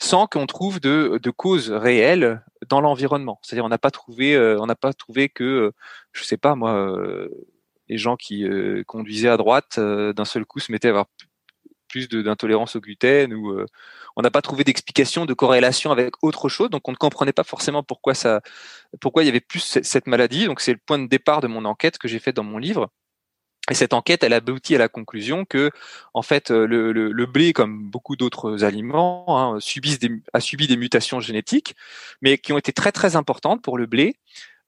[0.00, 3.38] sans qu'on trouve de, causes réelles dans l'environnement.
[3.42, 4.38] C'est-à-dire on n'a pas trouvé,
[4.98, 5.72] trouvé que
[6.12, 6.96] je sais pas moi,
[7.88, 8.44] les gens qui
[8.86, 11.06] conduisaient à droite d'un seul coup se mettaient à avoir
[11.88, 13.58] plus d'intolérance au gluten ou
[14.16, 16.70] on n'a pas trouvé d'explication de corrélation avec autre chose.
[16.70, 18.40] Donc on ne comprenait pas forcément pourquoi ça
[19.00, 20.46] pourquoi il y avait plus cette maladie.
[20.46, 22.90] Donc c'est le point de départ de mon enquête que j'ai fait dans mon livre
[23.70, 25.70] et cette enquête, elle aboutit à la conclusion que,
[26.14, 29.58] en fait, euh, le, blé, comme beaucoup d'autres aliments, hein,
[30.32, 31.74] a subi des mutations génétiques,
[32.22, 34.16] mais qui ont été très très importantes pour le blé,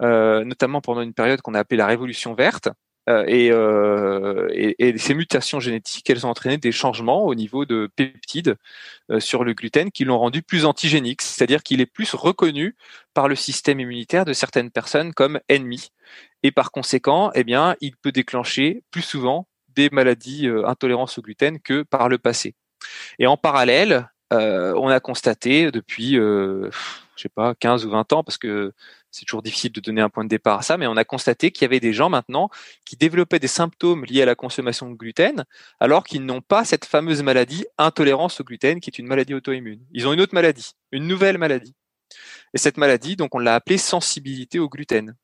[0.02, 2.68] euh, notamment pendant une période qu'on a appelée la Révolution verte,
[3.08, 8.56] euh, euh, et, ces mutations génétiques, elles ont entraîné des changements au niveau de peptides
[9.10, 12.76] euh, sur le gluten qui l'ont rendu plus antigénique, c'est-à-dire qu'il est plus reconnu
[13.14, 15.90] par le système immunitaire de certaines personnes comme ennemi.
[16.42, 21.60] Et par conséquent, eh bien, il peut déclencher plus souvent des maladies intolérance au gluten
[21.60, 22.54] que par le passé.
[23.18, 26.70] Et en parallèle, on a constaté depuis, je
[27.16, 28.72] sais pas, 15 ou 20 ans, parce que
[29.10, 31.50] c'est toujours difficile de donner un point de départ à ça, mais on a constaté
[31.50, 32.48] qu'il y avait des gens maintenant
[32.84, 35.44] qui développaient des symptômes liés à la consommation de gluten,
[35.80, 39.80] alors qu'ils n'ont pas cette fameuse maladie intolérance au gluten, qui est une maladie auto-immune.
[39.92, 41.74] Ils ont une autre maladie, une nouvelle maladie.
[42.54, 45.14] Et cette maladie, donc, on l'a appelée sensibilité au gluten.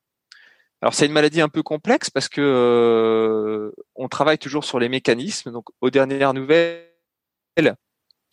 [0.81, 4.89] Alors c'est une maladie un peu complexe parce que euh, on travaille toujours sur les
[4.89, 5.51] mécanismes.
[5.51, 6.85] Donc aux dernières nouvelles,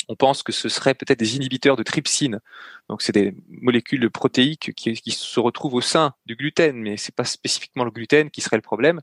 [0.08, 2.40] on pense que ce serait peut-être des inhibiteurs de trypsine.
[2.88, 7.24] Donc c'est des molécules protéiques qui, se retrouvent au sein du gluten, mais c'est pas
[7.24, 9.00] spécifiquement le gluten qui serait le problème,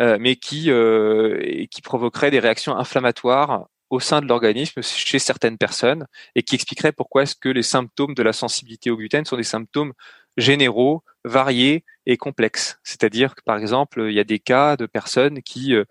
[0.00, 5.58] euh, mais qui euh, qui provoquerait des réactions inflammatoires au sein de l'organisme chez certaines
[5.58, 9.36] personnes et qui expliquerait pourquoi est-ce que les symptômes de la sensibilité au gluten sont
[9.36, 9.92] des symptômes
[10.38, 12.78] généraux, variés et complexes.
[12.84, 15.84] C'est-à-dire que par exemple, il y a des cas de personnes qui euh,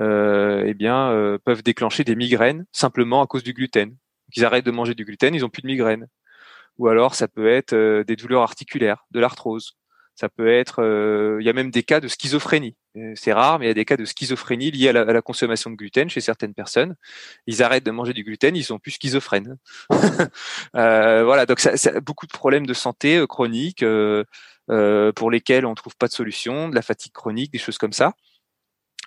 [0.00, 3.96] eh bien, euh, peuvent déclencher des migraines simplement à cause du gluten.
[4.36, 6.06] ils arrêtent de manger du gluten, ils ont plus de migraines.
[6.78, 9.76] Ou alors ça peut être euh, des douleurs articulaires, de l'arthrose.
[10.14, 10.82] Ça peut être,
[11.40, 12.76] il y a même des cas de schizophrénie.
[13.14, 15.76] C'est rare, mais il y a des cas de schizophrénie liés à la, consommation de
[15.76, 16.96] gluten chez certaines personnes.
[17.46, 19.58] Ils arrêtent de manger du gluten, ils sont plus schizophrènes.
[20.74, 21.60] voilà, donc
[22.02, 23.84] beaucoup de problèmes de santé chroniques
[24.66, 28.14] pour lesquels on trouve pas de solution, de la fatigue chronique, des choses comme ça.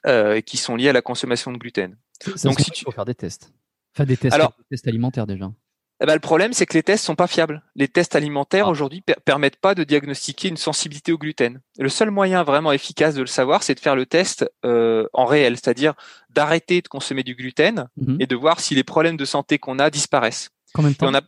[0.07, 1.95] Euh, qui sont liés à la consommation de gluten.
[2.43, 3.53] Donc, si tu faut faire des tests,
[3.99, 5.51] des tests, des tests alimentaires déjà.
[6.01, 7.61] Eh ben, le problème, c'est que les tests sont pas fiables.
[7.75, 8.71] Les tests alimentaires ah.
[8.71, 11.61] aujourd'hui permettent pas de diagnostiquer une sensibilité au gluten.
[11.77, 15.25] Le seul moyen vraiment efficace de le savoir, c'est de faire le test euh, en
[15.25, 15.93] réel, c'est-à-dire
[16.31, 18.17] d'arrêter de consommer du gluten mhm.
[18.19, 20.49] et de voir si les problèmes de santé qu'on a disparaissent.
[20.73, 21.21] Combien de temps on a...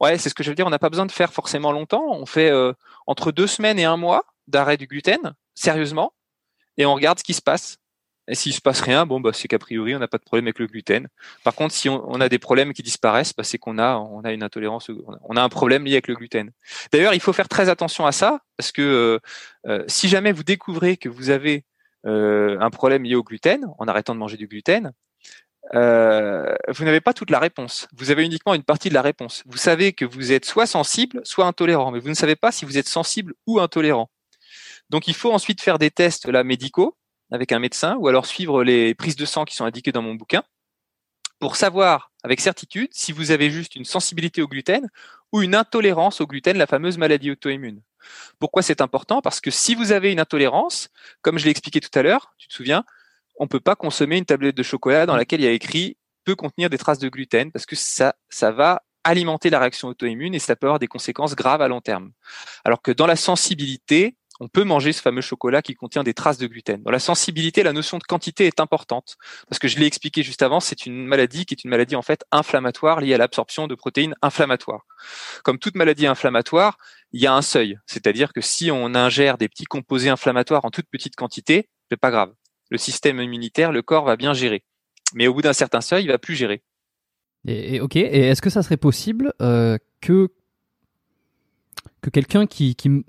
[0.00, 0.66] Ouais, c'est ce que je veux dire.
[0.66, 2.04] On n'a pas besoin de faire forcément longtemps.
[2.10, 2.74] On fait euh,
[3.06, 6.12] entre deux semaines et un mois d'arrêt du gluten, sérieusement,
[6.76, 7.78] et on regarde ce qui se passe.
[8.28, 10.46] Et s'il se passe rien, bon, bah, c'est qu'a priori, on n'a pas de problème
[10.46, 11.08] avec le gluten.
[11.42, 14.32] Par contre, si on, a des problèmes qui disparaissent, bah, c'est qu'on a, on a
[14.32, 14.90] une intolérance,
[15.24, 16.52] on a un problème lié avec le gluten.
[16.92, 19.18] D'ailleurs, il faut faire très attention à ça, parce que euh,
[19.66, 21.64] euh, si jamais vous découvrez que vous avez
[22.06, 24.92] euh, un problème lié au gluten, en arrêtant de manger du gluten,
[25.72, 27.88] vous n'avez pas toute la réponse.
[27.94, 29.42] Vous avez uniquement une partie de la réponse.
[29.46, 32.64] Vous savez que vous êtes soit sensible, soit intolérant, mais vous ne savez pas si
[32.64, 34.10] vous êtes sensible ou intolérant.
[34.90, 36.96] Donc, il faut ensuite faire des tests là médicaux
[37.32, 40.14] avec un médecin ou alors suivre les prises de sang qui sont indiquées dans mon
[40.14, 40.42] bouquin
[41.40, 44.88] pour savoir avec certitude si vous avez juste une sensibilité au gluten
[45.32, 47.80] ou une intolérance au gluten, la fameuse maladie auto-immune.
[48.38, 49.22] Pourquoi c'est important?
[49.22, 50.90] Parce que si vous avez une intolérance,
[51.22, 52.84] comme je l'ai expliqué tout à l'heure, tu te souviens,
[53.38, 55.96] on ne peut pas consommer une tablette de chocolat dans laquelle il y a écrit
[56.24, 60.34] peut contenir des traces de gluten parce que ça, ça va alimenter la réaction auto-immune
[60.34, 62.12] et ça peut avoir des conséquences graves à long terme.
[62.64, 66.38] Alors que dans la sensibilité, on peut manger ce fameux chocolat qui contient des traces
[66.38, 66.82] de gluten.
[66.82, 69.16] Dans la sensibilité, la notion de quantité est importante
[69.48, 72.02] parce que je l'ai expliqué juste avant, c'est une maladie qui est une maladie en
[72.02, 74.86] fait inflammatoire liée à l'absorption de protéines inflammatoires.
[75.44, 76.78] Comme toute maladie inflammatoire,
[77.12, 80.70] il y a un seuil, c'est-à-dire que si on ingère des petits composés inflammatoires en
[80.70, 82.32] toute petite quantité, c'est pas grave.
[82.70, 84.64] Le système immunitaire, le corps va bien gérer.
[85.14, 86.62] Mais au bout d'un certain seuil, il va plus gérer.
[87.46, 87.96] Et, ok.
[87.96, 90.28] Et est-ce que ça serait possible euh, que
[92.00, 93.04] que quelqu'un qui, qui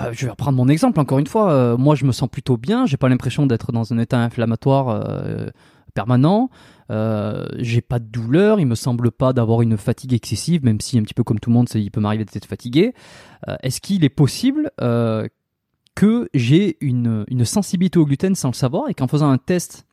[0.00, 1.52] euh, je vais reprendre mon exemple encore une fois.
[1.52, 2.86] Euh, moi, je me sens plutôt bien.
[2.86, 5.48] J'ai pas l'impression d'être dans un état inflammatoire euh,
[5.94, 6.50] permanent.
[7.58, 8.58] j'ai pas de douleur.
[8.58, 11.50] Il me semble pas d'avoir une fatigue excessive, même si un petit peu comme tout
[11.50, 12.94] le monde, il peut m'arriver d'être fatigué.
[13.62, 14.70] Est-ce qu'il est possible
[15.94, 19.86] que j'ai une, une sensibilité au gluten sans le savoir et qu'en faisant un test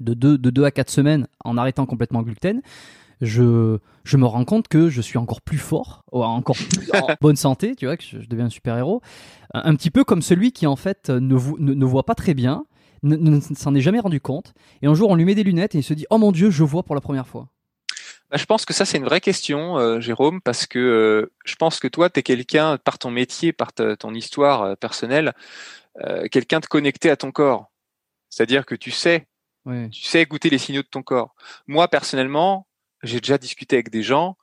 [0.00, 2.60] de 2 de deux à 4 semaines en arrêtant complètement le gluten,
[3.20, 7.36] je, je me rends compte que je suis encore plus fort, encore plus en bonne
[7.36, 9.02] santé, tu vois, que je, deviens un super-héros.
[9.54, 12.64] Un, petit peu comme celui qui, en fait, ne, ne, voit pas très bien,
[13.02, 14.54] ne, s'en est jamais rendu compte.
[14.82, 16.50] Et un jour, on lui met des lunettes et il se dit Oh mon Dieu,
[16.50, 17.48] je vois pour la première fois.
[18.30, 21.54] Bah, je pense que ça, c'est une vraie question, euh, Jérôme, parce que euh, je
[21.56, 25.32] pense que toi, tu es quelqu'un, par ton métier, par ton histoire euh, personnelle,
[26.04, 27.70] euh, quelqu'un de connecté à ton corps.
[28.28, 29.26] C'est-à-dire que tu sais,
[29.66, 31.34] tu sais écouter les signaux de ton corps.
[31.66, 32.66] Moi, personnellement,
[33.02, 34.36] j'ai déjà discuté avec des gens,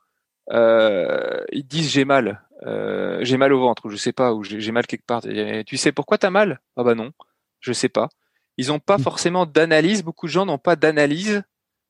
[0.52, 4.44] euh, ils disent j'ai mal, euh, j'ai mal au ventre, ou je sais pas, ou
[4.44, 5.22] j'ai mal quelque part.
[5.66, 6.60] tu sais pourquoi t'as mal?
[6.76, 7.12] Ah bah non,
[7.60, 8.08] je sais pas.
[8.56, 9.02] Ils n'ont pas mmh.
[9.02, 10.02] forcément d'analyse.
[10.02, 11.42] Beaucoup de gens n'ont pas d'analyse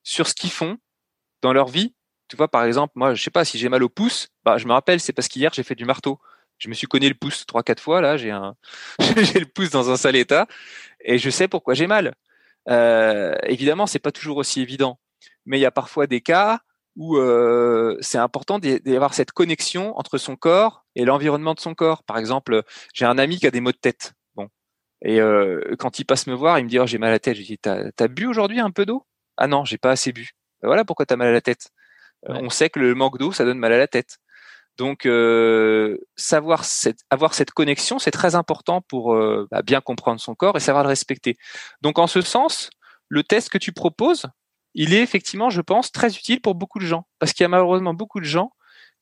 [0.03, 0.77] sur ce qu'ils font
[1.41, 1.93] dans leur vie.
[2.27, 4.29] Tu vois, par exemple, moi, je sais pas si j'ai mal au pouce.
[4.43, 6.19] Bah, je me rappelle, c'est parce qu'hier j'ai fait du marteau.
[6.57, 8.01] Je me suis cogné le pouce trois, quatre fois.
[8.01, 8.55] Là, j'ai un,
[9.17, 10.47] j'ai le pouce dans un sale état,
[11.01, 12.15] et je sais pourquoi j'ai mal.
[12.69, 14.99] Euh, évidemment, c'est pas toujours aussi évident,
[15.47, 16.59] mais il y a parfois des cas
[16.95, 22.03] où euh, c'est important d'avoir cette connexion entre son corps et l'environnement de son corps.
[22.03, 24.13] Par exemple, j'ai un ami qui a des maux de tête.
[24.35, 24.49] Bon,
[25.03, 27.19] et euh, quand il passe me voir, il me dit oh, j'ai mal à la
[27.19, 27.35] tête.
[27.35, 29.05] Je lui dis t'as as bu aujourd'hui un peu d'eau?
[29.37, 30.31] Ah non, j'ai pas assez bu.
[30.61, 31.69] Ben voilà pourquoi t'as mal à la tête.
[32.27, 34.19] on sait que le manque d'eau, ça donne mal à la tête.
[34.77, 40.21] Donc, euh, savoir cette, avoir cette connexion, c'est très important pour euh, bah, bien comprendre
[40.21, 41.35] son corps et savoir le respecter.
[41.81, 42.69] Donc, en ce sens,
[43.09, 44.27] le test que tu proposes,
[44.77, 47.49] il est effectivement, je pense, très utile pour beaucoup de gens, parce qu'il y a
[47.49, 48.53] malheureusement beaucoup de gens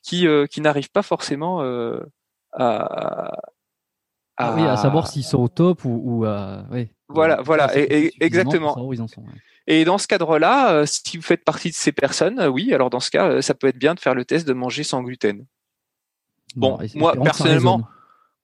[0.02, 1.62] qui, euh, qui n'arrivent pas forcément
[2.54, 3.32] à,
[4.38, 4.56] à...
[4.56, 6.26] oui, à savoir s'ils sont au top ou, ou
[6.72, 6.90] oui.
[7.10, 8.76] Voilà, voilà, et, exactement.
[9.68, 13.12] Et dans ce cadre-là, si vous faites partie de ces personnes, oui, alors dans ce
[13.12, 15.46] cas, ça peut être bien de faire le test de manger sans gluten.
[16.56, 17.88] Bon, moi personnellement,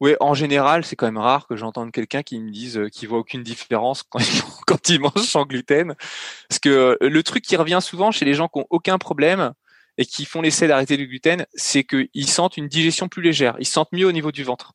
[0.02, 3.08] oui, en général, c'est quand même rare que j'entende quelqu'un qui me dise euh, qu'il
[3.08, 4.20] voit aucune différence quand,
[4.66, 5.93] quand il mange sans gluten,
[6.49, 9.54] parce que euh, le truc qui revient souvent chez les gens qui ont aucun problème
[9.99, 13.68] et qui font l'essai d'arrêter le gluten, c'est qu'ils sentent une digestion plus légère, ils
[13.68, 14.74] sentent mieux au niveau du ventre,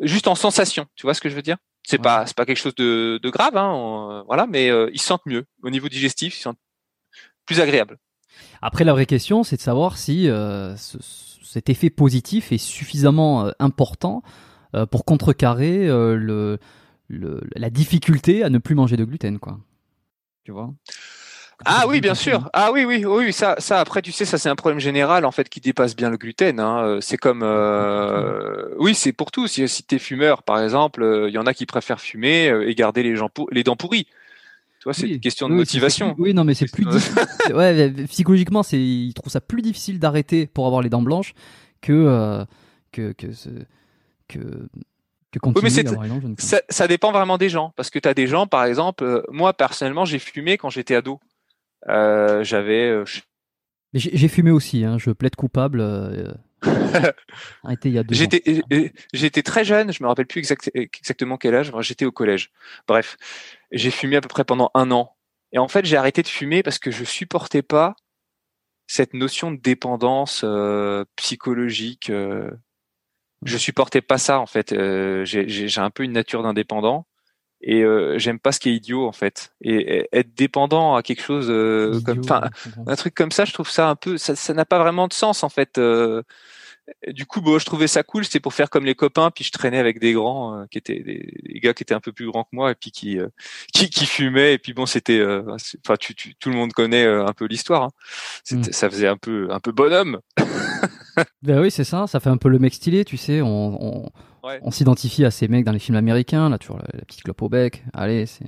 [0.00, 0.86] juste en sensation.
[0.96, 1.58] Tu vois ce que je veux dire?
[1.86, 5.26] C'est pas c'est pas quelque chose de, de grave, hein, voilà, mais euh, ils sentent
[5.26, 5.44] mieux.
[5.62, 6.58] Au niveau digestif, ils sentent
[7.46, 7.98] plus agréable.
[8.62, 10.96] Après, la vraie question, c'est de savoir si euh, ce,
[11.42, 14.22] cet effet positif est suffisamment euh, important
[14.74, 16.58] euh, pour contrecarrer le,
[17.10, 19.58] la difficulté à ne plus manger de gluten, quoi.
[20.44, 20.72] Tu vois?
[21.66, 22.48] Ah oui, bien sûr.
[22.52, 23.56] Ah oui, oui, oui, ça.
[23.70, 26.58] Après, tu sais, ça c'est un problème général en fait qui dépasse bien le gluten.
[26.58, 26.98] Hein.
[27.00, 27.42] C'est comme,
[28.78, 29.46] oui, c'est pour tout.
[29.46, 33.02] Si, si t'es fumeur, par exemple, il y en a qui préfèrent fumer et garder
[33.02, 34.06] les dents pourries.
[34.84, 36.14] Tu vois, c'est une question de motivation.
[36.18, 36.84] Oui, non, mais c'est plus
[37.54, 41.32] ouais, psychologiquement, c'est, ils trouvent ça plus difficile d'arrêter pour avoir les dents blanches
[41.80, 42.44] que euh,
[42.92, 43.48] que que ce,
[44.28, 44.40] que
[45.32, 48.06] que continuer oui, mais les dents Ça, ça, dépend vraiment des gens, parce que tu
[48.06, 51.18] as des gens, par exemple, euh, moi personnellement, j'ai fumé quand j'étais ado.
[51.88, 52.90] Euh, j'avais.
[52.90, 53.06] Euh,
[53.94, 55.82] j'ai fumé aussi, hein, je plaide coupable.
[57.64, 58.62] Arrêté il y a deux J'étais,
[59.12, 60.40] j'étais très jeune, je me rappelle plus
[60.74, 61.72] exactement quel âge.
[61.80, 62.50] J'étais au collège.
[62.86, 63.16] Bref,
[63.72, 65.16] j'ai fumé à peu près pendant un an.
[65.52, 67.94] Et en fait, j'ai arrêté de fumer parce que je supportais pas
[68.86, 72.10] cette notion de dépendance euh, psychologique.
[72.10, 72.50] Euh.
[73.44, 74.72] Je supportais pas ça en fait.
[74.72, 77.06] Euh, j'ai un peu une nature d'indépendant
[77.66, 79.52] et euh, j'aime pas ce qui est idiot en fait.
[79.60, 81.48] Et, être dépendant à quelque chose
[82.04, 82.42] comme, enfin,
[82.86, 85.42] un truc comme ça, je trouve ça un peu, ça n'a pas vraiment de sens
[85.42, 85.78] en fait
[87.08, 88.24] du coup, bon, je trouvais ça cool.
[88.24, 89.30] C'était pour faire comme les copains.
[89.30, 92.12] Puis je traînais avec des grands euh, qui étaient des, gars qui étaient un peu
[92.12, 93.28] plus grands que moi et puis qui euh,
[93.72, 94.54] qui, qui, fumaient.
[94.54, 95.42] Et puis bon, c'était, euh,
[95.84, 97.84] enfin, tu, tout le monde connaît un peu l'histoire.
[97.84, 97.90] Hein.
[98.50, 98.62] Mm.
[98.64, 100.20] Ça faisait un peu un peu bonhomme.
[101.42, 102.06] ben oui, c'est ça.
[102.06, 103.40] Ça fait un peu le mec stylé, tu sais.
[103.42, 104.10] On
[104.62, 106.48] on, s'identifie à ces mecs dans les films américains.
[106.50, 107.82] Là, toujours la, la petite clope au bec.
[107.94, 108.44] Allez, c'est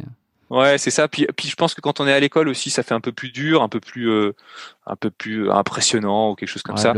[0.48, 1.08] Ouais, c'est ça.
[1.08, 3.10] Puis, puis je pense que quand on est à l'école aussi, ça fait un peu
[3.10, 4.32] plus dur, un peu plus, euh,
[4.86, 6.92] un peu plus impressionnant ou quelque chose comme ça.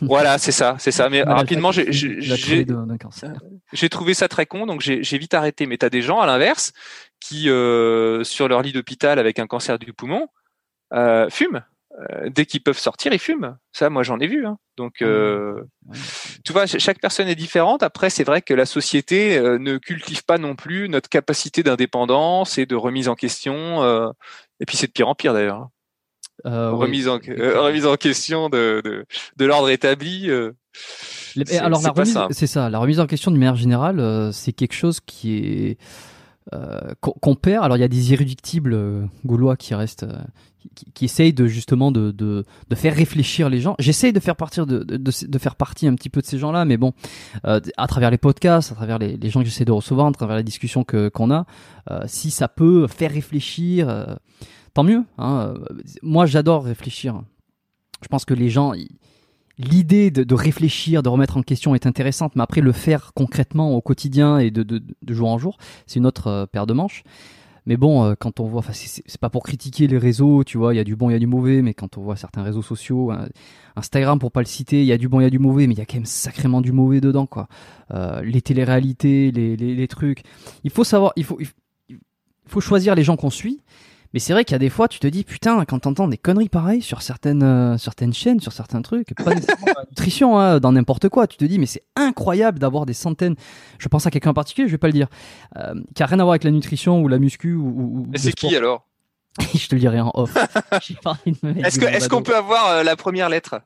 [0.00, 1.10] voilà, c'est ça, c'est ça.
[1.10, 5.66] Mais rapidement, j'ai, j'ai trouvé ça très con, donc j'ai vite arrêté.
[5.66, 6.72] Mais t'as des gens à l'inverse
[7.20, 10.28] qui, euh, sur leur lit d'hôpital avec un cancer du poumon,
[10.94, 11.62] euh, fument.
[11.98, 13.56] Euh, dès qu'ils peuvent sortir, ils fument.
[13.72, 14.46] Ça, moi, j'en ai vu.
[14.46, 14.58] Hein.
[14.76, 15.62] Donc, euh,
[16.44, 17.82] tu vois, chaque personne est différente.
[17.82, 22.58] Après, c'est vrai que la société euh, ne cultive pas non plus notre capacité d'indépendance
[22.58, 23.82] et de remise en question.
[24.60, 25.68] et puis, c'est de pire en pire d'ailleurs.
[26.44, 26.70] Hein.
[26.70, 30.30] remise, en, remise en question de, de, de l'ordre établi.
[30.30, 31.80] alors,
[32.30, 32.68] c'est ça.
[32.68, 35.78] La remise en question d'une manière générale, c'est quelque chose qui est
[37.00, 37.64] qu'on perd.
[37.64, 40.06] Alors, il y a des irréductibles gaulois qui restent
[40.74, 42.44] qui, qui essaye de justement de, de,
[42.74, 43.74] faire réfléchir les gens.
[43.78, 46.76] J'essaye de faire partir de, de, faire partie un petit peu de ces gens-là, mais
[46.76, 46.92] bon,
[47.46, 50.12] euh, à travers les podcasts, à travers les, les gens que j'essaie de recevoir, à
[50.12, 51.46] travers la discussion que qu'on a,
[51.90, 54.14] euh, si ça peut faire réfléchir, euh,
[54.74, 55.04] tant mieux.
[55.18, 55.54] Hein.
[56.02, 57.22] Moi, j'adore réfléchir.
[58.02, 58.72] Je pense que les gens,
[59.58, 63.74] l'idée de, de, réfléchir, de remettre en question est intéressante, mais après le faire concrètement
[63.74, 67.04] au quotidien et de, de, de jour en jour, c'est une autre paire de manches.
[67.66, 70.76] Mais bon, euh, quand on voit, c'est pas pour critiquer les réseaux, tu vois, il
[70.76, 72.62] y a du bon, il y a du mauvais, mais quand on voit certains réseaux
[72.62, 73.12] sociaux,
[73.74, 75.66] Instagram pour pas le citer, il y a du bon, il y a du mauvais,
[75.66, 77.48] mais il y a quand même sacrément du mauvais dedans, quoi.
[77.92, 80.22] Euh, les téléréalités, les, les, les, trucs.
[80.62, 81.98] Il faut savoir, il faut, il
[82.46, 83.60] faut choisir les gens qu'on suit.
[84.12, 86.18] Mais c'est vrai qu'il y a des fois, tu te dis, putain, quand t'entends des
[86.18, 90.60] conneries pareilles sur certaines, euh, certaines chaînes, sur certains trucs, pas nécessairement la nutrition, hein,
[90.60, 93.36] dans n'importe quoi, tu te dis, mais c'est incroyable d'avoir des centaines,
[93.78, 95.08] je pense à quelqu'un en particulier, je vais pas le dire,
[95.56, 97.66] euh, qui a rien à voir avec la nutrition ou la muscu ou.
[97.66, 98.86] ou mais c'est qui alors?
[99.54, 100.34] Je te le dirai en off.
[101.26, 103.60] Est-ce qu'on est qu'on peut avoir euh, la première lettre?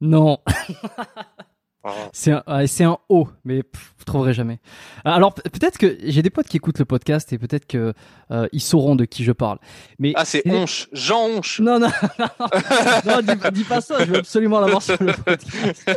[0.00, 0.38] Non.
[1.82, 1.88] Oh.
[2.12, 3.62] C'est un, un O, mais
[3.98, 4.58] vous trouverez jamais.
[5.04, 7.94] Alors peut-être que j'ai des potes qui écoutent le podcast et peut-être que
[8.30, 9.58] euh, ils sauront de qui je parle.
[9.98, 11.60] Mais ah c'est Honche, Jean Honche.
[11.60, 14.04] Non non non, non dis, pas ça.
[14.04, 15.88] Je veux absolument l'avoir sur le podcast.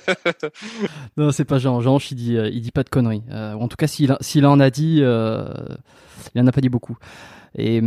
[1.18, 1.82] non c'est pas Jean.
[1.82, 3.24] Jean Honche il dit euh, il dit pas de conneries.
[3.30, 5.54] Euh, en tout cas s'il s'il en a dit, euh,
[6.34, 6.98] il en a pas dit beaucoup.
[7.56, 7.82] Et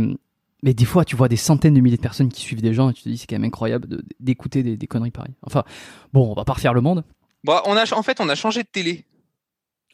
[0.63, 2.89] mais des fois, tu vois des centaines de milliers de personnes qui suivent des gens
[2.89, 5.35] et tu te dis c'est quand même incroyable d'écouter des, des, conneries pareilles.
[5.43, 5.63] Enfin,
[6.13, 7.03] bon, on va pas refaire le monde.
[7.43, 9.05] Bon, on a, en fait, on a changé de télé.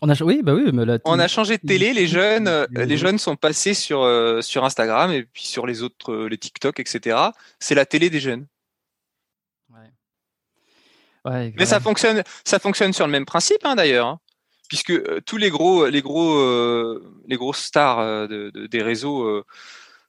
[0.05, 1.93] On a, oui, bah oui, mais là, on a changé de télé.
[1.93, 5.81] Les jeunes, euh, les jeunes sont passés sur euh, sur Instagram et puis sur les
[5.81, 7.17] autres, euh, les TikTok, etc.
[7.59, 8.45] C'est la télé des jeunes.
[9.69, 9.93] Ouais.
[11.23, 14.19] ouais mais ça fonctionne, ça fonctionne sur le même principe, hein, d'ailleurs, hein.
[14.67, 19.41] puisque tous les gros, les gros, les grosses stars de, des réseaux,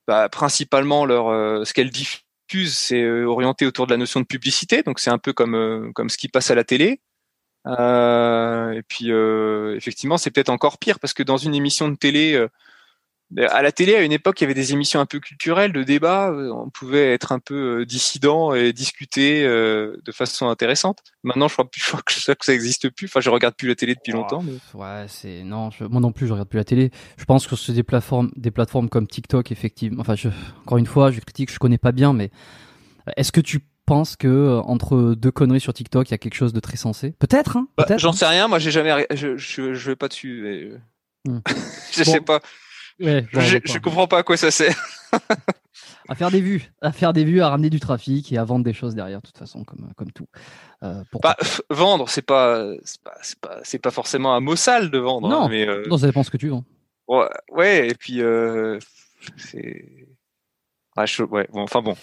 [0.09, 4.83] bah, principalement leur, ce qu'elles diffusent, c'est orienté autour de la notion de publicité.
[4.83, 7.01] Donc c'est un peu comme comme ce qui passe à la télé.
[7.67, 11.97] Euh, et puis euh, effectivement, c'est peut-être encore pire parce que dans une émission de
[11.97, 12.49] télé, euh,
[13.49, 15.83] à la télé, à une époque, il y avait des émissions un peu culturelles, de
[15.83, 16.31] débat.
[16.33, 20.99] On pouvait être un peu dissident et discuter de façon intéressante.
[21.25, 23.07] Maintenant, je crois, plus, je crois que ça, que ça existe plus.
[23.07, 24.45] Enfin, je regarde plus la télé depuis longtemps.
[24.75, 26.93] Ouais, c'est non, moi non plus, je regarde plus la télé.
[27.17, 30.03] Je pense que c'est des plateformes, des plateformes comme TikTok, effectivement.
[30.03, 30.29] Enfin, je,
[30.61, 32.31] encore une fois, je critique, je connais pas bien, mais
[33.17, 36.35] est-ce que tu pense que euh, entre deux conneries sur TikTok, il y a quelque
[36.35, 37.13] chose de très sensé.
[37.19, 38.49] Peut-être, hein, bah, peut J'en sais rien.
[38.49, 40.45] Moi, j'ai jamais, je, je, je vais pas dessus.
[40.47, 40.79] Euh,
[41.31, 41.41] hmm.
[41.93, 42.41] je sais pas.
[43.01, 44.77] Ouais, je, je, comprends pas à quoi ça sert.
[46.09, 48.65] à faire des vues, à faire des vues, à ramener du trafic et à vendre
[48.65, 50.27] des choses derrière, de toute façon, comme comme tout.
[50.83, 51.37] Euh, bah,
[51.71, 55.29] vendre, c'est pas, c'est pas, pas, forcément un mot sale de vendre.
[55.29, 55.85] Hein, non, mais euh...
[55.89, 56.65] non, ça dépend ce que tu vends.
[57.09, 58.79] Ouais, ouais et puis euh,
[59.37, 60.07] c'est
[60.97, 61.97] ouais, enfin bon.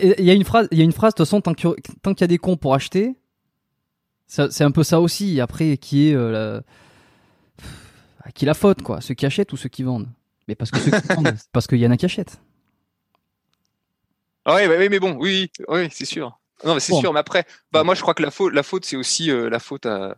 [0.00, 2.20] Il y a une phrase, il y a une phrase de toute façon tant qu'il
[2.20, 3.14] y a des cons pour acheter,
[4.28, 5.40] c'est un peu ça aussi.
[5.40, 6.60] Après, qui est euh,
[8.24, 10.08] la, qui la faute quoi, ceux qui achètent ou ceux qui vendent.
[10.46, 12.40] Mais parce que ceux qui vendent, parce qu'il y en a qui achètent.
[14.44, 16.38] Ah ouais, oui, mais bon, oui, oui, c'est sûr.
[16.64, 17.12] Non, mais c'est sûr.
[17.12, 19.60] Mais après, bah moi je crois que la faute, la faute, c'est aussi euh, la
[19.60, 20.16] faute à,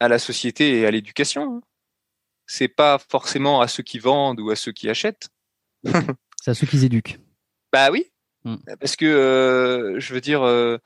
[0.00, 1.56] à la société et à l'éducation.
[1.56, 1.60] Hein.
[2.46, 5.28] C'est pas forcément à ceux qui vendent ou à ceux qui achètent.
[5.84, 7.18] c'est à ceux qui éduquent.
[7.74, 8.06] Bah oui,
[8.44, 8.54] mm.
[8.78, 10.78] parce que euh, je veux dire, euh,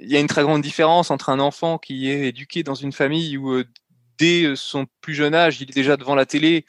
[0.00, 2.92] il y a une très grande différence entre un enfant qui est éduqué dans une
[2.92, 3.64] famille où euh,
[4.16, 6.64] dès son plus jeune âge, il est déjà devant la télé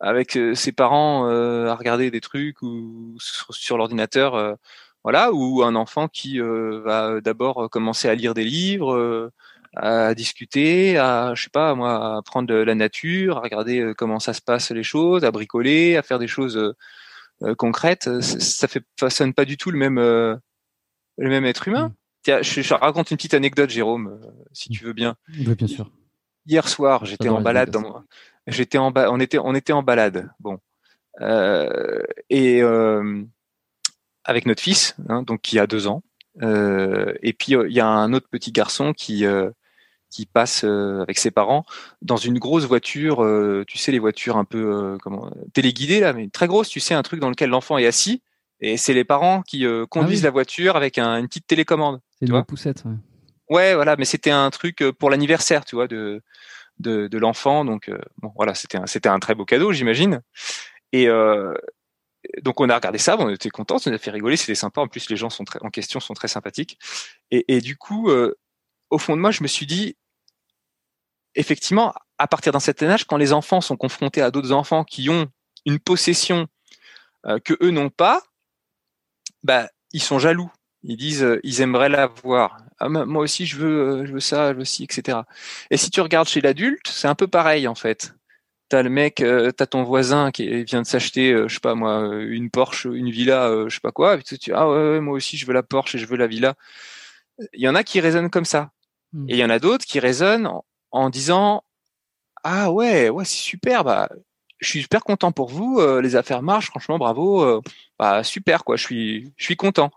[0.00, 4.56] avec ses parents à regarder des trucs ou sur, l'ordinateur,
[5.02, 9.30] voilà, ou un enfant qui va d'abord commencer à lire des livres,
[9.76, 14.20] à discuter, à je sais pas moi, à prendre de la nature, à regarder comment
[14.20, 16.74] ça se passe les choses, à bricoler, à faire des choses
[17.56, 20.36] concrète, euh, ça fait façonne pas du tout le même euh,
[21.18, 21.88] le même être humain.
[21.88, 21.94] Mm.
[22.22, 24.20] Tiens, je, raconte une petite anecdote, Jérôme,
[24.52, 25.14] si tu veux bien.
[25.28, 25.90] Oui, bien sûr.
[26.46, 28.02] Hier soir, j'étais en balade dans
[28.46, 30.30] j'étais en on était on était en balade.
[30.40, 30.58] Bon.
[32.30, 32.62] et
[34.24, 36.02] avec notre fils, hein, donc qui a deux ans.
[36.40, 39.24] et puis il y a un autre petit garçon qui
[40.14, 41.64] qui passe euh, avec ses parents
[42.00, 46.12] dans une grosse voiture, euh, tu sais les voitures un peu euh, comment téléguidées là,
[46.12, 48.22] mais très grosse, tu sais un truc dans lequel l'enfant est assis
[48.60, 52.00] et c'est les parents qui conduisent ah la voiture avec une petite télécommande.
[52.20, 52.84] C'est une poussette.
[52.84, 53.56] Ouais.
[53.56, 53.74] ouais.
[53.74, 56.22] voilà, mais c'était un truc pour l'anniversaire, tu vois, de
[56.78, 57.64] de, de l'enfant.
[57.64, 57.90] Donc
[58.22, 60.22] bon, voilà, c'était un, c'était un très beau cadeau, j'imagine.
[60.92, 61.08] Et
[62.42, 64.80] donc on a regardé ça, on était contents, ça nous a fait rigoler, c'était sympa.
[64.80, 66.78] En plus, les gens sont très, en question sont très sympathiques.
[67.32, 68.08] Et, et du coup,
[68.90, 69.96] au fond de moi, je me suis dit,
[71.34, 75.10] effectivement, à partir d'un certain âge, quand les enfants sont confrontés à d'autres enfants qui
[75.10, 75.28] ont
[75.66, 76.46] une possession
[77.26, 78.22] euh, que eux n'ont pas,
[79.42, 80.50] bah, ils sont jaloux.
[80.82, 82.58] Ils disent, euh, ils aimeraient l'avoir.
[82.78, 85.18] Ah, moi aussi, je veux, euh, je veux ça, je veux ci, etc.
[85.70, 88.14] Et si tu regardes chez l'adulte, c'est un peu pareil en fait.
[88.68, 89.16] T'as le mec,
[89.56, 93.66] t'as ton voisin qui vient de s'acheter, je sais pas moi, une Porsche, une villa,
[93.68, 94.16] je sais pas quoi.
[94.16, 96.26] Et tu dis, ah ouais, moi aussi, je veux la Porsche et je veux la
[96.26, 96.54] villa.
[97.52, 98.70] Il y en a qui raisonnent comme ça.
[99.12, 99.28] Hmm.
[99.28, 100.64] Et il y en a d'autres qui raisonnent en
[101.10, 101.64] disant
[102.44, 104.08] ah ouais ouais c'est super bah
[104.60, 107.60] je suis super content pour vous, les affaires marchent, franchement, bravo,
[107.98, 109.90] bah, super quoi, je suis, je suis content.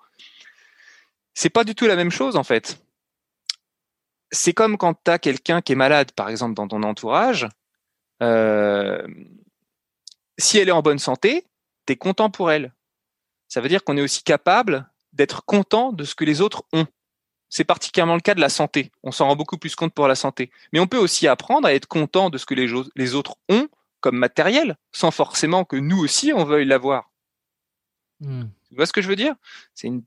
[1.34, 2.78] C'est pas du tout la même chose en fait.
[4.32, 7.48] C'est comme quand tu as quelqu'un qui est malade, par exemple, dans ton entourage.
[10.38, 11.46] si elle est en bonne santé,
[11.86, 12.74] tu es content pour elle.
[13.48, 16.88] Ça veut dire qu'on est aussi capable d'être content de ce que les autres ont.
[17.50, 18.92] C'est particulièrement le cas de la santé.
[19.04, 20.52] On s'en rend beaucoup plus compte pour la santé.
[20.74, 23.68] Mais on peut aussi apprendre à être content de ce que les, les autres ont
[24.00, 27.10] comme matériel, sans forcément que nous aussi on veuille l'avoir.
[28.20, 28.46] Hmm.
[28.68, 29.36] Tu vois ce que je veux dire?
[29.74, 30.04] C'est une,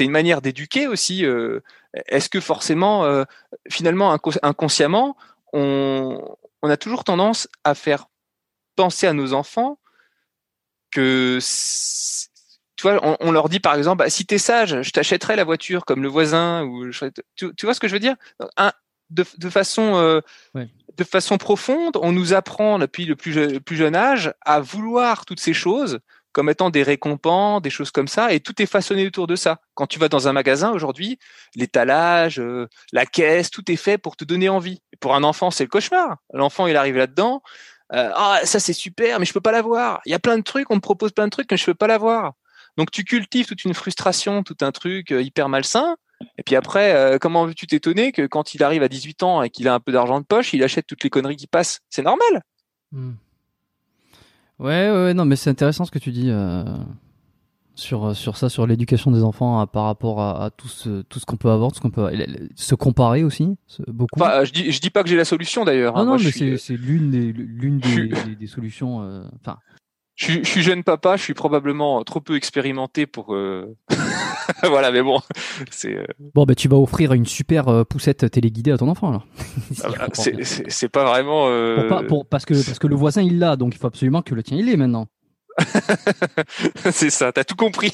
[0.00, 1.24] une manière d'éduquer aussi.
[1.24, 1.60] Euh,
[2.06, 3.24] est-ce que forcément, euh,
[3.70, 4.12] finalement,
[4.42, 5.16] inconsciemment,
[5.52, 8.06] on, on a toujours tendance à faire
[8.74, 9.78] penser à nos enfants
[10.90, 11.38] que
[12.76, 15.84] tu vois, on, leur dit par exemple, bah, si t'es sage, je t'achèterai la voiture
[15.84, 16.90] comme le voisin ou
[17.34, 18.16] tu, vois ce que je veux dire?
[19.10, 20.20] De, de, façon euh,
[20.96, 25.40] de façon profonde, on nous apprend depuis le plus, plus jeune âge à vouloir toutes
[25.40, 26.00] ces choses
[26.32, 29.58] comme étant des récompenses, des choses comme ça, et tout est façonné autour de ça.
[29.72, 31.18] Quand tu vas dans un magasin aujourd'hui,
[31.54, 34.82] l'étalage, euh, la caisse, tout est fait pour te donner envie.
[34.92, 36.18] Et pour un enfant, c'est le cauchemar.
[36.34, 37.40] L'enfant, il arrive là-dedans,
[37.94, 40.00] euh, ah ça c'est super, mais je peux pas l'avoir.
[40.04, 41.74] Il y a plein de trucs, on me propose plein de trucs, mais je peux
[41.74, 42.34] pas l'avoir.
[42.76, 45.96] Donc tu cultives toute une frustration, tout un truc euh, hyper malsain.
[46.38, 49.50] Et puis après, euh, comment veux-tu t'étonner que quand il arrive à 18 ans et
[49.50, 51.80] qu'il a un peu d'argent de poche, il achète toutes les conneries qui passent?
[51.90, 52.42] C'est normal.
[52.92, 53.12] Hmm.
[54.58, 56.64] Ouais, ouais, non, mais c'est intéressant ce que tu dis euh,
[57.74, 61.36] sur, sur ça, sur l'éducation des enfants par rapport à, tout ce, tout ce qu'on
[61.36, 62.10] peut avoir, tout ce qu'on peut
[62.54, 63.56] se comparer aussi,
[63.86, 64.18] beaucoup.
[64.18, 65.98] je dis, je dis pas que j'ai la solution d'ailleurs.
[65.98, 66.06] Hein.
[66.06, 69.00] Non, non, mais c'est l'une des, l'une des, des, solutions.
[69.38, 69.58] Enfin,
[70.16, 73.34] je, suis jeune papa, je suis probablement trop peu expérimenté pour.
[73.34, 73.76] Euh,
[74.62, 75.20] voilà, mais bon,
[75.70, 75.94] c'est.
[75.94, 79.26] Euh, bon, bah tu vas offrir une super euh, poussette téléguidée à ton enfant alors.
[79.84, 81.48] Ah bah, c'est pas vraiment.
[82.30, 84.56] parce que parce que le voisin il l'a, donc il faut absolument que le tien
[84.56, 85.06] il l'ait maintenant.
[86.90, 87.92] c'est ça, t'as tout compris.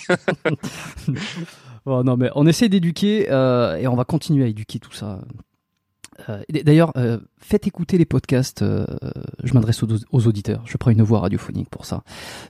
[1.85, 5.20] bon, non, mais on essaie d'éduquer et on va continuer à éduquer tout ça.
[6.28, 8.62] Euh, d'ailleurs, euh, faites écouter les podcasts.
[8.62, 8.86] Euh,
[9.42, 10.62] je m'adresse aux, auditeurs.
[10.66, 12.02] Je prends une voix radiophonique pour ça.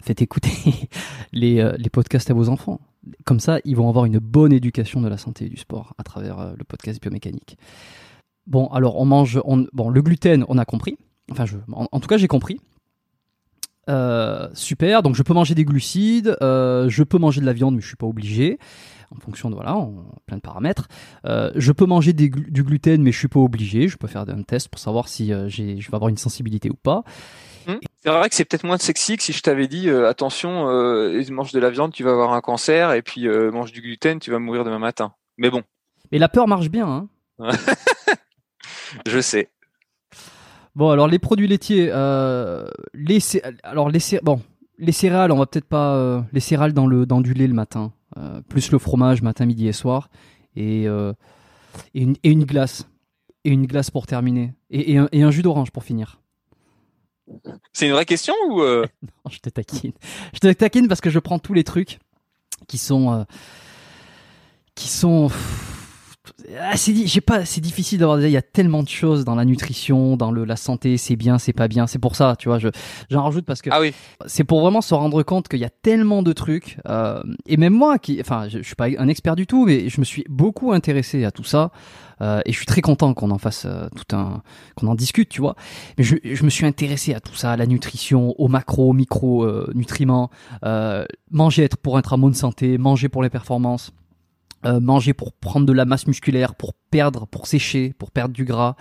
[0.02, 0.50] Faites écouter
[1.32, 2.80] les, les, podcasts à vos enfants.
[3.24, 6.02] Comme ça, ils vont avoir une bonne éducation de la santé et du sport à
[6.02, 7.56] travers le podcast biomécanique.
[8.46, 9.40] Bon, alors on mange.
[9.44, 10.96] On, bon, le gluten, on a compris.
[11.30, 12.60] Enfin, je, en, tout cas, j'ai compris.
[14.54, 15.02] super.
[15.02, 16.36] Donc, je peux manger des glucides.
[16.40, 18.58] je peux manger de la viande, mais je suis pas obligé
[19.16, 19.76] en fonction de voilà,
[20.26, 20.88] plein de paramètres.
[21.26, 23.88] Euh, je peux manger du gluten, mais je suis pas obligé.
[23.88, 26.74] Je peux faire un test pour savoir si euh, je vais avoir une sensibilité ou
[26.74, 27.04] pas.
[27.68, 27.78] Hum.
[28.02, 30.66] C'est vrai que c'est peut-être moins sexy que si je t'avais dit euh, attention,
[31.30, 34.30] mange de la viande, tu vas avoir un cancer, et puis mange du gluten, tu
[34.30, 35.12] vas mourir demain matin.
[35.36, 35.62] Mais bon.
[36.10, 37.08] Mais la peur marche bien.
[37.38, 37.48] Hein
[39.06, 39.48] je sais.
[40.74, 41.86] Bon, alors les produits laitiers,
[42.94, 43.20] les
[43.62, 44.40] alors les bon,
[44.78, 47.92] les céréales, on va peut-être pas les céréales dans le dans du lait le matin.
[48.18, 50.10] Euh, plus le fromage matin, midi et soir,
[50.54, 51.14] et, euh,
[51.94, 52.86] et, une, glace.
[53.44, 54.52] Et une glace pour terminer.
[54.70, 56.20] Et, un, jus d'orange pour finir.
[57.72, 58.84] C'est une vraie question ou euh?
[59.02, 59.92] Non, je te taquine.
[60.34, 62.00] Je te taquine parce que je prends tous les trucs
[62.68, 63.24] qui sont
[64.74, 65.30] qui sont
[66.60, 69.44] ah, c'est j'ai pas c'est difficile d'avoir il y a tellement de choses dans la
[69.44, 70.96] nutrition dans le la santé.
[70.96, 71.86] C'est bien c'est pas bien.
[71.86, 72.68] C'est pour ça tu vois je
[73.10, 73.92] j'en rajoute parce que ah oui.
[74.26, 77.74] c'est pour vraiment se rendre compte qu'il y a tellement de trucs euh, et même
[77.74, 80.72] moi qui enfin je, suis pas un expert du tout mais je me suis beaucoup
[80.72, 81.72] intéressé à tout ça
[82.22, 84.42] euh, et je suis très content qu'on en fasse euh, tout un
[84.76, 85.56] qu'on en discute tu vois.
[85.98, 89.44] Mais je, je me suis intéressé à tout ça à la nutrition aux macro micro
[89.44, 90.30] euh, nutriments
[91.30, 93.92] manger être pour être en bonne santé manger pour les performances
[94.64, 98.44] euh, manger pour prendre de la masse musculaire, pour perdre, pour sécher, pour perdre du
[98.44, 98.76] gras.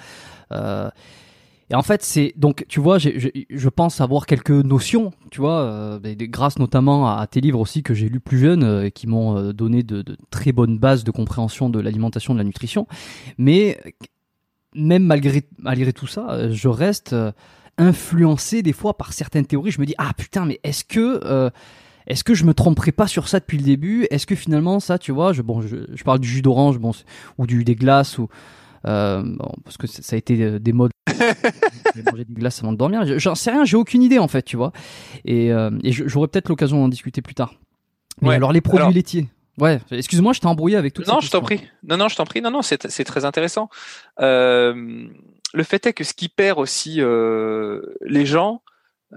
[0.52, 0.90] Euh,
[1.70, 6.00] et en fait, c'est donc tu vois, je pense avoir quelques notions, tu vois, euh,
[6.04, 9.82] grâce notamment à, tes livres aussi que j'ai lus plus jeune, euh, qui m'ont donné
[9.82, 12.88] de, de, très bonnes bases de compréhension de l'alimentation, de la nutrition.
[13.38, 13.80] Mais
[14.76, 17.16] même malgré malgré tout ça, je reste
[17.78, 19.72] influencé des fois par certaines théories.
[19.72, 21.52] Je me dis ah putain, mais est-ce que
[22.08, 24.08] est-ce que je me tromperai pas sur ça depuis le début?
[24.12, 26.92] Est-ce que finalement ça, tu vois, je, bon, je, parle du jus d'orange, bon,
[27.38, 28.28] ou du des glaces ou
[28.88, 29.24] euh,
[29.64, 30.92] parce que ça a été euh, des modes.
[32.12, 33.04] manger des glaces avant de dormir.
[33.20, 34.72] J'en sais rien, j'ai aucune idée en fait, tu vois.
[35.26, 37.54] Et, euh, j'aurai peut-être l'occasion d'en discuter plus tard.
[38.22, 39.28] Mais alors les produits laitiers.
[39.58, 41.14] Ouais, excuse-moi, je t'ai embrouillé avec tout ça.
[41.14, 41.62] Non, je t'en prie.
[41.84, 42.42] Non, non, je t'en prie.
[42.42, 43.70] Non, non, c'est très intéressant.
[44.18, 47.02] le fait est que ce qui perd aussi
[48.02, 48.62] les gens,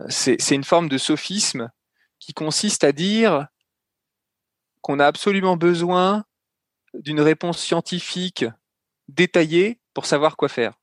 [0.08, 1.70] c'est une forme de sophisme
[2.18, 3.48] qui consiste à dire
[4.80, 6.24] qu'on a absolument besoin
[6.94, 8.44] d'une réponse scientifique
[9.08, 10.74] détaillée pour savoir quoi faire.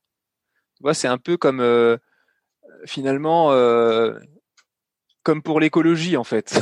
[0.92, 1.96] C'est un peu comme euh,
[2.86, 4.18] finalement, euh,
[5.22, 6.58] comme pour l'écologie en fait.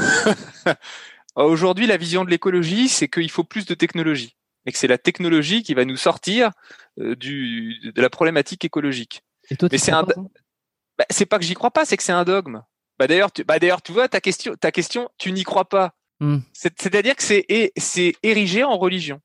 [1.36, 4.36] Aujourd'hui, la vision de l'écologie, c'est qu'il faut plus de technologie
[4.66, 6.50] et que c'est la technologie qui va nous sortir
[6.98, 9.22] euh, du, de la problématique écologique.
[9.50, 12.12] Et toi, Mais c'est un, bah, c'est pas que j'y crois pas, c'est que c'est
[12.12, 12.62] un dogme.
[13.00, 15.94] Bah d'ailleurs, tu, bah d'ailleurs, tu vois ta question, ta question, tu n'y crois pas.
[16.20, 16.40] Hmm.
[16.52, 19.22] C'est-à-dire que c'est c'est érigé en religion.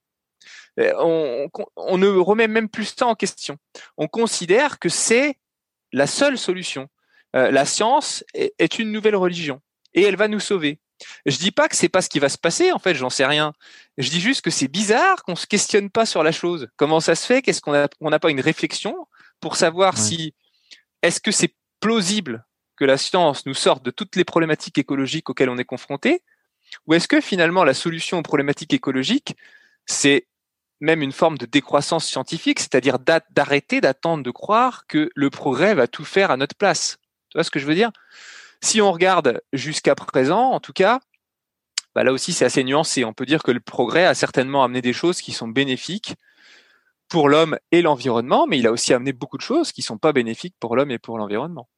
[0.79, 3.57] Euh, On, on, on ne remet même plus ça en question.
[3.97, 5.35] On considère que c'est
[5.91, 6.87] la seule solution.
[7.35, 9.61] Euh, la science est, est une nouvelle religion
[9.93, 10.79] et elle va nous sauver.
[11.25, 13.25] Je dis pas que c'est pas ce qui va se passer, en fait, j'en sais
[13.25, 13.51] rien.
[13.97, 16.69] Je dis juste que c'est bizarre qu'on se questionne pas sur la chose.
[16.77, 17.41] Comment ça se fait?
[17.41, 18.95] Qu'est-ce qu'on a On n'a pas une réflexion
[19.41, 19.99] pour savoir Ouais.
[19.99, 20.33] si
[21.01, 22.45] est-ce que c'est plausible
[22.75, 26.23] que la science nous sorte de toutes les problématiques écologiques auxquelles on est confronté,
[26.87, 29.35] ou est-ce que finalement la solution aux problématiques écologiques,
[29.85, 30.27] c'est
[30.81, 35.73] même une forme de décroissance scientifique, c'est-à-dire d'a- d'arrêter d'attendre de croire que le progrès
[35.73, 36.97] va tout faire à notre place?
[37.29, 37.91] Tu vois ce que je veux dire?
[38.61, 40.99] Si on regarde jusqu'à présent, en tout cas,
[41.93, 43.05] bah là aussi c'est assez nuancé.
[43.05, 46.15] On peut dire que le progrès a certainement amené des choses qui sont bénéfiques
[47.07, 50.11] pour l'homme et l'environnement, mais il a aussi amené beaucoup de choses qui sont pas
[50.11, 51.69] bénéfiques pour l'homme et pour l'environnement.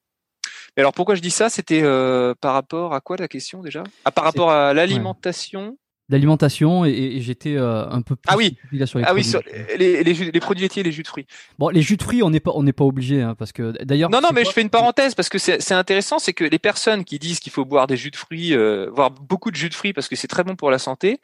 [0.77, 1.49] Mais alors pourquoi je dis ça?
[1.49, 3.83] C'était euh, par rapport à quoi la question déjà?
[4.05, 5.77] Ah par rapport à l'alimentation?
[6.09, 8.55] L'alimentation et, et j'étais euh, un peu plus Ah oui.
[8.71, 9.29] là sur les Ah oui, produits.
[9.31, 11.25] sur les, les, jus- les produits laitiers et les jus de fruits.
[11.59, 13.71] Bon, les jus de fruits, on n'est pas, on n'est pas obligé, hein, parce que
[13.83, 14.09] d'ailleurs.
[14.09, 16.45] Non, non, mais quoi je fais une parenthèse parce que c'est c'est intéressant, c'est que
[16.45, 19.57] les personnes qui disent qu'il faut boire des jus de fruits, euh, voire beaucoup de
[19.57, 21.19] jus de fruits parce que c'est très bon pour la santé,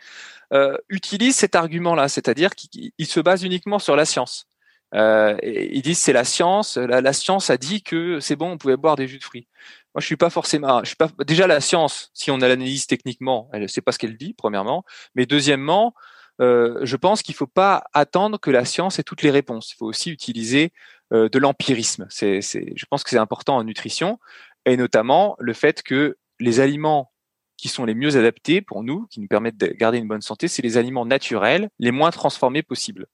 [0.51, 4.47] euh, utilisent cet argument-là, c'est-à-dire qu'ils ils se basent uniquement sur la science.
[4.93, 8.77] Euh, ils disent c'est la science, la, science a dit que c'est bon, on pouvait
[8.77, 9.47] boire des jus de fruits.
[9.95, 12.11] Moi, je suis pas forcément, je suis pas déjà la science.
[12.13, 14.83] Si on l'analyse techniquement, elle sait pas ce qu'elle dit, premièrement.
[15.15, 15.93] Mais deuxièmement,
[16.41, 19.71] euh, je pense qu'il faut pas attendre que la science ait toutes les réponses.
[19.73, 20.73] Il faut aussi utiliser
[21.13, 22.07] euh, de l'empirisme.
[22.09, 24.19] C'est, je pense que c'est important en nutrition,
[24.65, 27.11] et notamment le fait que les aliments
[27.57, 30.47] qui sont les mieux adaptés pour nous, qui nous permettent de garder une bonne santé,
[30.47, 33.07] c'est les aliments naturels, les moins transformés possibles.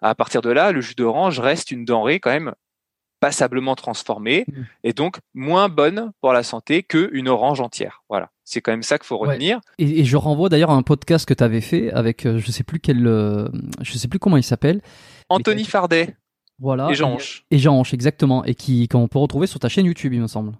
[0.00, 2.52] À partir de là, le jus d'orange reste une denrée quand même
[3.20, 4.62] passablement transformée Mm.
[4.82, 8.02] et donc moins bonne pour la santé qu'une orange entière.
[8.08, 9.28] Voilà, c'est quand même ça qu'il faut Ouais.
[9.34, 9.60] retenir.
[9.78, 12.50] Et, et je renvoie d'ailleurs à un podcast que tu avais fait avec, euh, je
[12.50, 13.48] sais plus quel, euh,
[13.80, 14.80] je sais plus comment il s'appelle.
[15.28, 16.16] Anthony Fardet
[16.58, 16.90] Voilà.
[16.90, 17.44] et Jean Hanche.
[17.52, 18.44] Et Jean Hanche, exactement.
[18.44, 20.52] Et qui, qu'on peut retrouver sur ta chaîne YouTube, il me semble.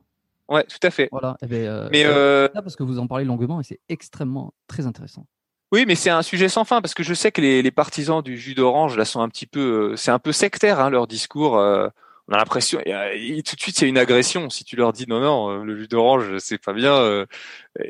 [0.49, 1.09] Ouais, tout à fait.
[1.11, 1.37] Voilà.
[1.43, 3.81] Eh ben, euh, Mais euh, euh, là, parce que vous en parlez longuement et c'est
[3.89, 5.27] extrêmement très intéressant.
[5.73, 8.21] Oui, mais c'est un sujet sans fin parce que je sais que les, les partisans
[8.23, 11.07] du jus d'orange là sont un petit peu, euh, c'est un peu sectaire hein, leur
[11.07, 11.57] discours.
[11.59, 11.89] euh,
[12.29, 15.21] on a l'impression, euh, tout de suite c'est une agression si tu leur dis non
[15.21, 16.95] non euh, le jus d'orange c'est pas bien.
[16.95, 17.25] euh,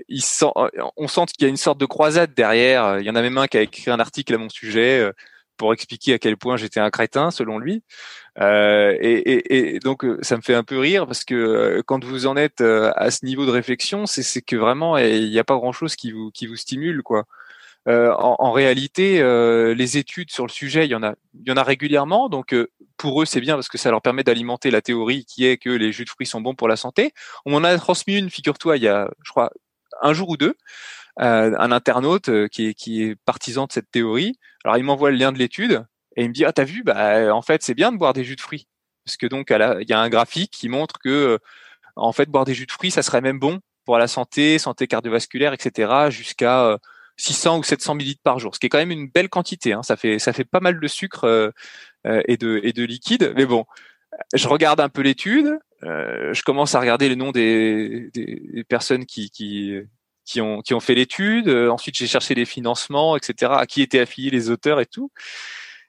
[0.09, 0.46] ils sent,
[0.96, 2.98] on sent qu'il y a une sorte de croisade derrière.
[3.00, 5.10] Il y en a même un qui a écrit un article à mon sujet
[5.56, 7.82] pour expliquer à quel point j'étais un crétin selon lui.
[8.40, 12.26] Euh, et, et- et donc ça me fait un peu rire parce que quand vous
[12.26, 15.72] en êtes à ce niveau de réflexion, c'est que vraiment il n'y a pas grand
[15.72, 17.24] chose qui vous qui vous stimule quoi.
[17.88, 21.48] Euh, en, en réalité, euh, les études sur le sujet, il y en a, il
[21.48, 22.28] y en a régulièrement.
[22.28, 25.46] Donc, euh, pour eux, c'est bien parce que ça leur permet d'alimenter la théorie qui
[25.46, 27.12] est que les jus de fruits sont bons pour la santé.
[27.44, 29.50] On m'en a transmis une, figure-toi, il y a, je crois,
[30.00, 30.54] un jour ou deux,
[31.20, 34.38] euh, un internaute euh, qui est, qui est partisan de cette théorie.
[34.64, 35.84] Alors, il m'envoie le lien de l'étude
[36.16, 38.24] et il me dit, ah, t'as vu, bah, en fait, c'est bien de boire des
[38.24, 38.68] jus de fruits.
[39.04, 41.40] Parce que donc, il y a un graphique qui montre que,
[41.96, 44.86] en fait, boire des jus de fruits, ça serait même bon pour la santé, santé
[44.86, 46.78] cardiovasculaire, etc., jusqu'à
[47.23, 49.73] 600 ou 700 millilitres par jour, ce qui est quand même une belle quantité.
[49.73, 49.82] Hein.
[49.82, 51.51] Ça fait ça fait pas mal de sucre euh,
[52.07, 53.32] euh, et de liquide.
[53.36, 53.65] Mais bon,
[54.35, 55.59] je regarde un peu l'étude.
[55.85, 61.49] euh, je commence à regarder les noms des, des, personnes qui qui ont fait l'étude.
[61.49, 63.53] Ensuite, j'ai cherché les financements, etc.
[63.55, 65.12] À qui étaient affiliés les auteurs et tout.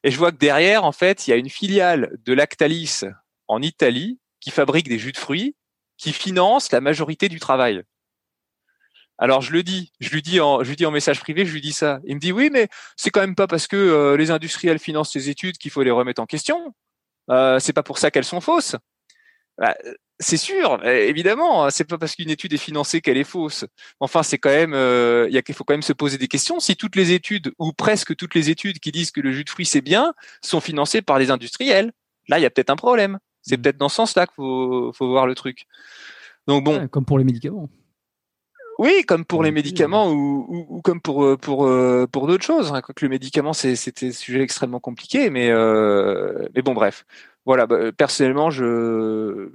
[0.03, 3.01] Et je vois que derrière, en fait, il y a une filiale de Lactalis
[3.47, 5.55] en Italie qui fabrique des jus de fruits
[5.97, 7.83] qui finance la majorité du travail.
[9.23, 11.53] Alors je le dis, je lui dis en, je lui dis en message privé, je
[11.53, 12.01] lui dis ça.
[12.03, 12.67] Il me dit oui, mais
[12.97, 15.91] c'est quand même pas parce que euh, les industriels financent ces études qu'il faut les
[15.91, 16.75] remettre en question.
[17.29, 18.75] Euh, c'est pas pour ça qu'elles sont fausses.
[19.57, 19.75] Bah,
[20.19, 23.63] c'est sûr, euh, évidemment, c'est pas parce qu'une étude est financée qu'elle est fausse.
[24.01, 26.27] Enfin, c'est quand même, euh, il y a qu'il faut quand même se poser des
[26.27, 26.59] questions.
[26.59, 29.49] Si toutes les études ou presque toutes les études qui disent que le jus de
[29.49, 31.93] fruits c'est bien sont financées par les industriels,
[32.27, 33.19] là il y a peut-être un problème.
[33.41, 33.61] C'est Mhm.
[33.61, 35.65] peut-être dans ce sens-là qu'il faut, faut voir le truc.
[36.45, 37.69] Donc bon, Ouais, comme pour les médicaments.
[38.79, 42.43] Oui, comme pour les médicaments ou, ou, ou comme pour euh, pour euh, pour d'autres
[42.45, 42.71] choses.
[42.73, 42.81] Hein.
[42.81, 47.05] Quoique le médicament, c'est c'était un sujet extrêmement compliqué, mais euh, mais bon, bref.
[47.45, 47.67] Voilà.
[47.67, 49.51] bah, personnellement, je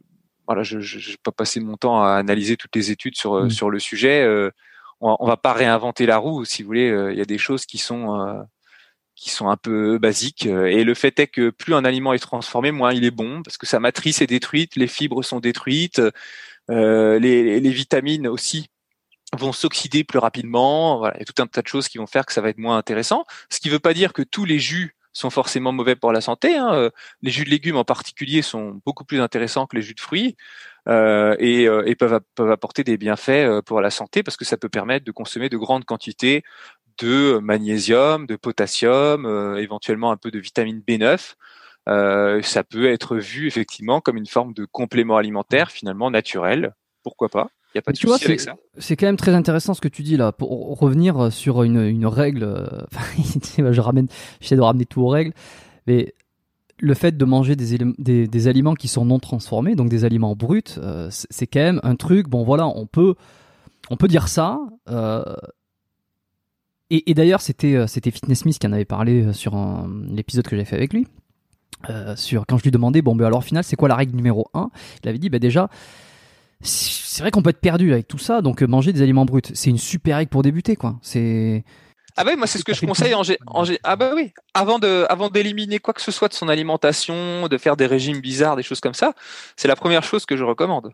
[0.46, 3.50] voilà, je j'ai pas passé mon temps à analyser toutes les études sur Mm.
[3.50, 4.22] sur le sujet.
[4.22, 4.50] Euh,
[5.00, 6.90] on, on va pas réinventer la roue, si vous voulez.
[6.90, 8.44] euh, Il y a des choses qui sont
[9.16, 10.46] qui sont un peu basiques.
[10.46, 13.58] Et le fait est que plus un aliment est transformé, moins il est bon, parce
[13.58, 16.00] que sa matrice est détruite, les fibres sont détruites.
[16.68, 18.68] les, les vitamines aussi
[19.36, 20.98] vont s'oxyder plus rapidement.
[20.98, 22.48] Voilà, il y a tout un tas de choses qui vont faire que ça va
[22.48, 23.24] être moins intéressant.
[23.50, 26.20] Ce qui ne veut pas dire que tous les jus sont forcément mauvais pour la
[26.20, 26.56] santé.
[26.56, 26.72] Hein.
[26.74, 26.90] Euh,
[27.22, 30.36] les jus de légumes en particulier sont beaucoup plus intéressants que les jus de fruits
[30.88, 35.04] euh, et, euh, peuvent, apporter des bienfaits pour la santé parce que ça peut permettre
[35.04, 36.42] de consommer de grandes quantités
[36.98, 41.34] de magnésium, de potassium, éventuellement un peu de vitamine B9.
[42.42, 46.74] ça peut être vu effectivement comme une forme de complément alimentaire finalement naturel.
[47.04, 47.48] Pourquoi pas?
[47.78, 48.56] Y a pas de tu avec ça.
[48.78, 50.32] C'est quand même très intéressant ce que tu dis là.
[50.32, 52.66] Pour revenir sur une, une règle, euh,
[53.72, 54.08] je ramène,
[54.40, 55.32] j'essaie de ramener tout aux règles,
[55.86, 56.14] mais
[56.80, 60.36] le fait de manger des, des, des, aliments qui sont non transformés, donc des aliments
[60.36, 62.28] bruts, euh, c'est quand même un truc.
[62.28, 63.14] Bon voilà, on peut,
[63.90, 64.60] on peut dire ça.
[64.88, 65.24] Euh,
[66.90, 69.56] et, et d'ailleurs, c'était c'était Fitness Smith qui en avait parlé sur
[70.08, 71.06] l'épisode que j'ai fait avec lui.
[72.16, 74.48] sur quand je lui demandais bon ben alors au final c'est quoi la règle numéro
[74.52, 74.70] 1
[75.04, 75.68] il avait dit ben déjà
[76.60, 79.42] c'est vrai qu'on peut être perdu avec tout ça, donc euh, manger des aliments bruts,
[79.54, 80.98] c'est une super règle pour débuter, quoi.
[81.02, 81.64] C'est
[82.16, 84.80] ah bah oui, moi c'est ce que je conseille en, en, ah bah oui, avant
[84.80, 88.56] de avant d'éliminer quoi que ce soit de son alimentation, de faire des régimes bizarres,
[88.56, 89.14] des choses comme ça,
[89.56, 90.90] c'est la première chose que je recommande.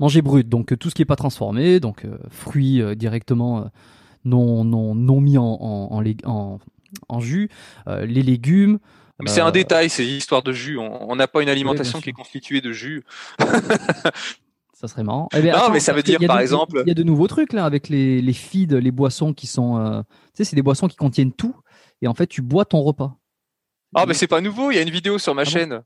[0.00, 3.70] Manger brut, donc euh, tout ce qui est pas transformé, donc euh, fruits directement
[4.24, 6.58] non non non mis en en, en,
[7.08, 7.48] en jus,
[7.86, 8.80] les légumes.
[9.22, 10.78] Mais c'est un détail, ces histoires de jus.
[10.78, 13.04] On n'a pas une alimentation qui est constituée de jus.
[14.80, 15.28] Ça serait marrant.
[15.34, 16.82] Eh non, mais ça veut dire, par exemple.
[16.86, 19.76] Il y a de nouveaux trucs là avec les, les feeds, les boissons qui sont.
[19.76, 20.06] Euh, tu
[20.38, 21.54] sais, c'est des boissons qui contiennent tout.
[22.00, 23.14] Et en fait, tu bois ton repas.
[23.94, 24.70] Ah, mais c'est pas nouveau.
[24.70, 25.82] Il y a une vidéo sur ma ah chaîne.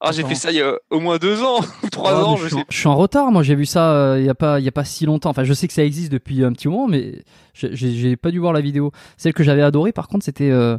[0.00, 2.36] Ah, j'ai fait ça il y a au moins deux ans ou trois ah, ans.
[2.36, 2.64] Je, je, sais.
[2.68, 3.32] je, suis en retard.
[3.32, 5.30] Moi, j'ai vu ça euh, il y a pas il y a pas si longtemps.
[5.30, 8.52] Enfin, je sais que ça existe depuis un petit moment, mais j'ai pas dû voir
[8.52, 8.92] la vidéo.
[9.16, 10.78] Celle que j'avais adorée, par contre, c'était euh,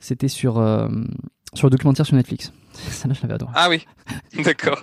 [0.00, 0.54] c'était sur
[1.54, 2.52] sur le documentaire sur Netflix.
[2.72, 3.52] Ça, je l'avais adoré.
[3.54, 3.86] Ah oui,
[4.42, 4.82] d'accord.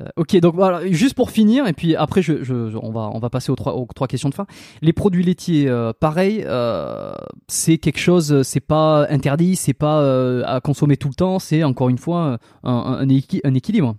[0.00, 3.18] Euh, ok, donc voilà, juste pour finir, et puis après, je, je, on, va, on
[3.18, 4.46] va passer aux trois, aux trois questions de fin.
[4.80, 7.12] Les produits laitiers, euh, pareil, euh,
[7.46, 11.62] c'est quelque chose, c'est pas interdit, c'est pas euh, à consommer tout le temps, c'est
[11.62, 13.96] encore une fois un, un, un équilibre.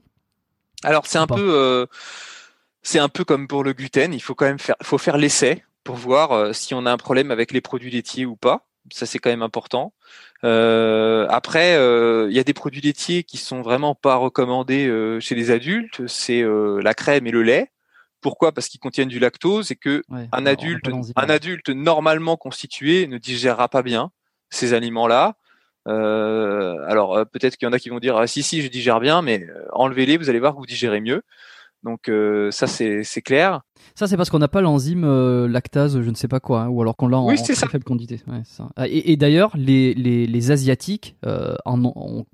[0.84, 1.88] Alors c'est un peu,
[2.82, 5.64] c'est un peu comme pour le gluten, il faut quand même faire, faut faire l'essai
[5.84, 8.66] pour voir si on a un problème avec les produits laitiers ou pas.
[8.92, 9.94] Ça c'est quand même important.
[10.44, 15.20] Euh, après, euh, il y a des produits laitiers qui sont vraiment pas recommandés euh,
[15.20, 16.06] chez les adultes.
[16.08, 17.72] C'est la crème et le lait.
[18.22, 18.54] Pourquoi?
[18.54, 20.02] Parce qu'ils contiennent du lactose et que
[20.32, 24.12] un adulte, un adulte normalement constitué ne digérera pas bien
[24.50, 25.36] ces aliments-là.
[25.86, 29.22] alors peut-être qu'il y en a qui vont dire ah, si si je digère bien,
[29.22, 31.24] mais enlevez-les, vous allez voir que vous digérez mieux.
[31.84, 33.62] Donc euh, ça c'est clair.
[33.96, 36.68] Ça c'est parce qu'on n'a pas l'enzyme euh, lactase, je ne sais pas quoi, hein,
[36.70, 38.22] ou alors qu'on l'a en, très faible quantité.
[38.76, 42.26] Ah, et, d'ailleurs les, les, les, asiatiques euh, en ont,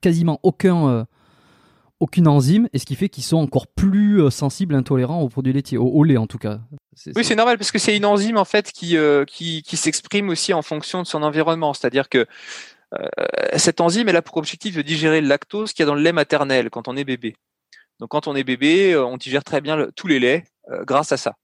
[0.00, 1.06] quasiment aucun
[2.02, 5.76] aucune enzyme, et ce qui fait qu'ils sont encore plus sensibles, intolérants aux produits laitiers,
[5.76, 6.60] au, lait en tout cas.
[7.14, 8.96] Oui, c'est normal parce que c'est une enzyme en fait qui
[9.26, 12.26] qui, qui s'exprime aussi en fonction de son environnement, c'est-à-dire que
[13.56, 16.00] cette enzyme elle a pour objectif de digérer le lactose qu'il y a dans le
[16.00, 17.36] lait maternel quand on est bébé.
[18.00, 21.12] Donc quand on est bébé, euh, on digère très bien tous les laits euh, grâce
[21.12, 21.36] à ça.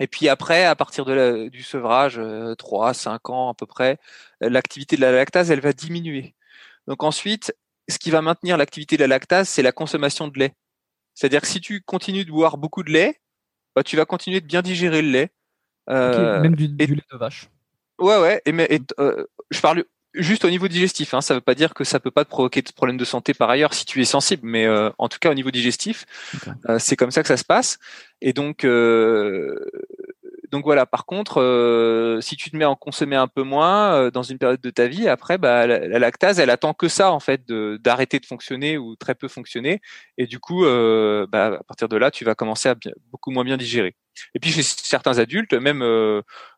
[0.00, 2.20] Et puis après, à partir de du sevrage,
[2.58, 3.98] 3, euh, 5 ans à peu près,
[4.40, 6.34] l'activité de la lactase, elle va diminuer.
[6.88, 7.54] Donc ensuite,
[7.88, 10.54] ce qui va maintenir l'activité de la lactase, c'est la consommation de lait.
[11.14, 13.20] C'est-à-dire que si tu continues de boire beaucoup de lait,
[13.76, 15.30] bah, tu vas continuer de bien digérer le lait.
[15.86, 17.50] même du, lait de vache.
[18.00, 18.42] Ouais, ouais.
[18.46, 18.80] Et, mais,
[19.50, 19.84] je parle
[20.14, 21.14] juste au niveau digestif.
[21.14, 23.04] Hein, ça ne veut pas dire que ça peut pas te provoquer de problèmes de
[23.04, 26.06] santé par ailleurs si tu es sensible, mais euh, en tout cas au niveau digestif,
[26.68, 27.78] euh, c'est comme ça que ça se passe.
[28.20, 29.54] Et donc, euh,
[30.54, 30.86] donc voilà.
[30.86, 34.22] Par contre, euh, si tu te mets à en consommer un peu moins euh, dans
[34.22, 37.44] une période de ta vie, après, bah, la, lactase, elle attend que ça en fait,
[37.48, 39.80] d'arrêter de, fonctionner ou très peu fonctionner,
[40.16, 42.76] et du coup, euh, bah, à partir de là, tu vas commencer à
[43.10, 43.96] beaucoup moins bien digérer.
[44.34, 45.80] Et puis chez certains adultes, même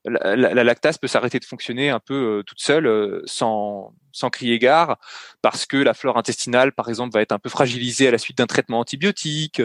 [0.05, 4.99] la, la, lactase peut s'arrêter de fonctionner un peu toute seule, sans sans crier gare,
[5.43, 8.39] parce que la flore intestinale, par exemple, va être un peu fragilisée à la suite
[8.39, 9.63] d'un traitement antibiotique,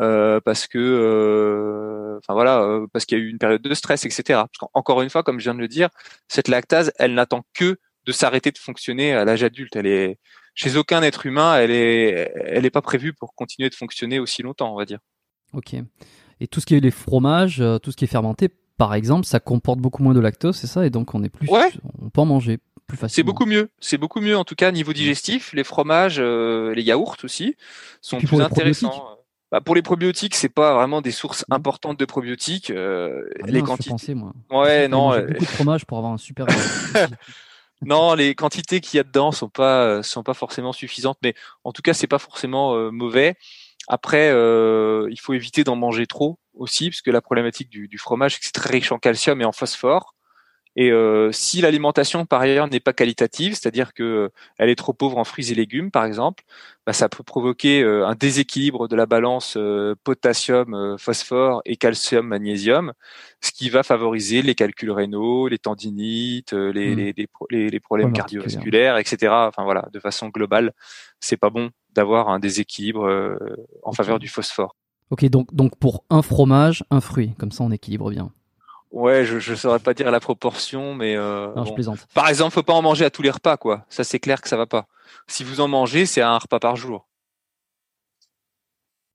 [0.00, 3.74] euh, parce que, euh, enfin voilà, euh, parce qu'il y a eu une période de
[3.74, 4.42] stress, etc.
[4.74, 5.88] Encore une fois, comme je viens de le dire,
[6.28, 9.76] cette lactase, elle n'attend que de s'arrêter de fonctionner à l'âge adulte.
[9.76, 10.18] Elle est
[10.54, 14.42] chez aucun être humain, elle est, elle n'est pas prévue pour continuer de fonctionner aussi
[14.42, 14.98] longtemps, on va dire.
[15.52, 15.76] Ok.
[16.42, 19.40] Et tout ce qui est les fromages, tout ce qui est fermenté, par exemple, ça
[19.40, 21.48] comporte beaucoup moins de lactose, c'est ça, et donc on est plus,
[22.00, 22.58] on peut en manger
[23.08, 23.70] c'est beaucoup mieux.
[23.80, 25.52] C'est beaucoup mieux en tout cas niveau digestif.
[25.52, 27.56] Les fromages, euh, les yaourts aussi
[28.00, 29.18] sont plus intéressants.
[29.50, 31.54] Bah, pour les probiotiques, c'est pas vraiment des sources mmh.
[31.54, 32.70] importantes de probiotiques.
[32.70, 34.14] Euh, ah les quantités.
[34.14, 34.32] moi.
[34.50, 35.12] Ouais, non.
[35.12, 36.46] Euh, beaucoup de fromage pour avoir un super.
[37.82, 41.72] non, les quantités qu'il y a dedans sont pas sont pas forcément suffisantes, mais en
[41.72, 43.36] tout cas, c'est pas forcément mauvais.
[43.88, 47.98] Après, euh, il faut éviter d'en manger trop aussi, parce que la problématique du, du
[47.98, 50.14] fromage, c'est que c'est très riche en calcium et en phosphore.
[50.74, 54.94] Et euh, si l'alimentation par ailleurs n'est pas qualitative, c'est-à-dire que euh, elle est trop
[54.94, 56.44] pauvre en fruits et légumes par exemple,
[56.86, 59.58] bah, ça peut provoquer euh, un déséquilibre de la balance
[60.02, 62.94] potassium, phosphore et calcium, magnésium,
[63.42, 67.26] ce qui va favoriser les calculs rénaux, les tendinites, les, mmh.
[67.50, 69.30] les, les, problèmes cardiovasculaires, etc.
[69.30, 70.72] Enfin voilà, de façon globale,
[71.20, 73.36] c'est pas bon d'avoir un déséquilibre
[73.82, 74.76] en faveur du phosphore.
[75.10, 78.32] Ok, donc donc pour un fromage, un fruit, comme ça on équilibre bien.
[78.92, 82.06] Ouais, je ne saurais pas dire la proportion, mais euh, non, je plaisante.
[82.14, 83.86] par exemple, faut pas en manger à tous les repas, quoi.
[83.88, 84.86] Ça, c'est clair que ça va pas.
[85.26, 87.08] Si vous en mangez, c'est un repas par jour.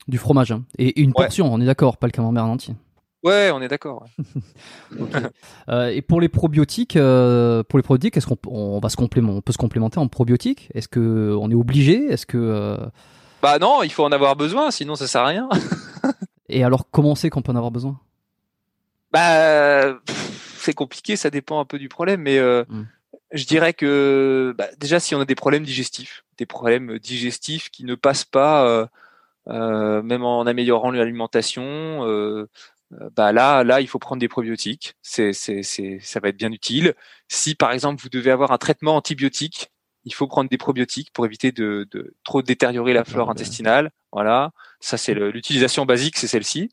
[0.08, 0.64] Du fromage hein.
[0.80, 2.76] et une portion, on est d'accord, pas le camembert en entier.
[3.28, 4.06] Ouais, on est d'accord.
[5.70, 9.41] euh, et pour les probiotiques, euh, pour les probiotiques, est-ce qu'on on va se on
[9.41, 10.70] peut se complémenter en probiotiques?
[10.74, 12.06] Est-ce que on est obligé?
[12.06, 12.78] Est-ce que euh,
[13.41, 15.49] Bah non, il faut en avoir besoin, sinon ça sert à rien.
[16.49, 17.99] et alors, comment c'est qu'on peut en avoir besoin?
[19.12, 19.99] Bah,
[20.58, 22.84] c'est compliqué, ça dépend un peu du problème, mais euh, mm.
[23.34, 27.84] je dirais que bah, déjà si on a des problèmes digestifs, des problèmes digestifs qui
[27.84, 28.88] ne passent pas,
[29.49, 32.06] euh, même en améliorant l'alimentation,
[33.15, 34.95] bah là, là, il faut prendre des probiotiques.
[35.01, 36.93] C'est, c'est, c'est, ça va être bien utile.
[37.27, 39.72] Si par exemple vous devez avoir un traitement antibiotique,
[40.05, 43.91] il faut prendre des probiotiques pour éviter de, de trop détériorer la flore intestinale.
[44.14, 46.69] Voilà, ça c'est l'utilisation basique, c'est celle-ci.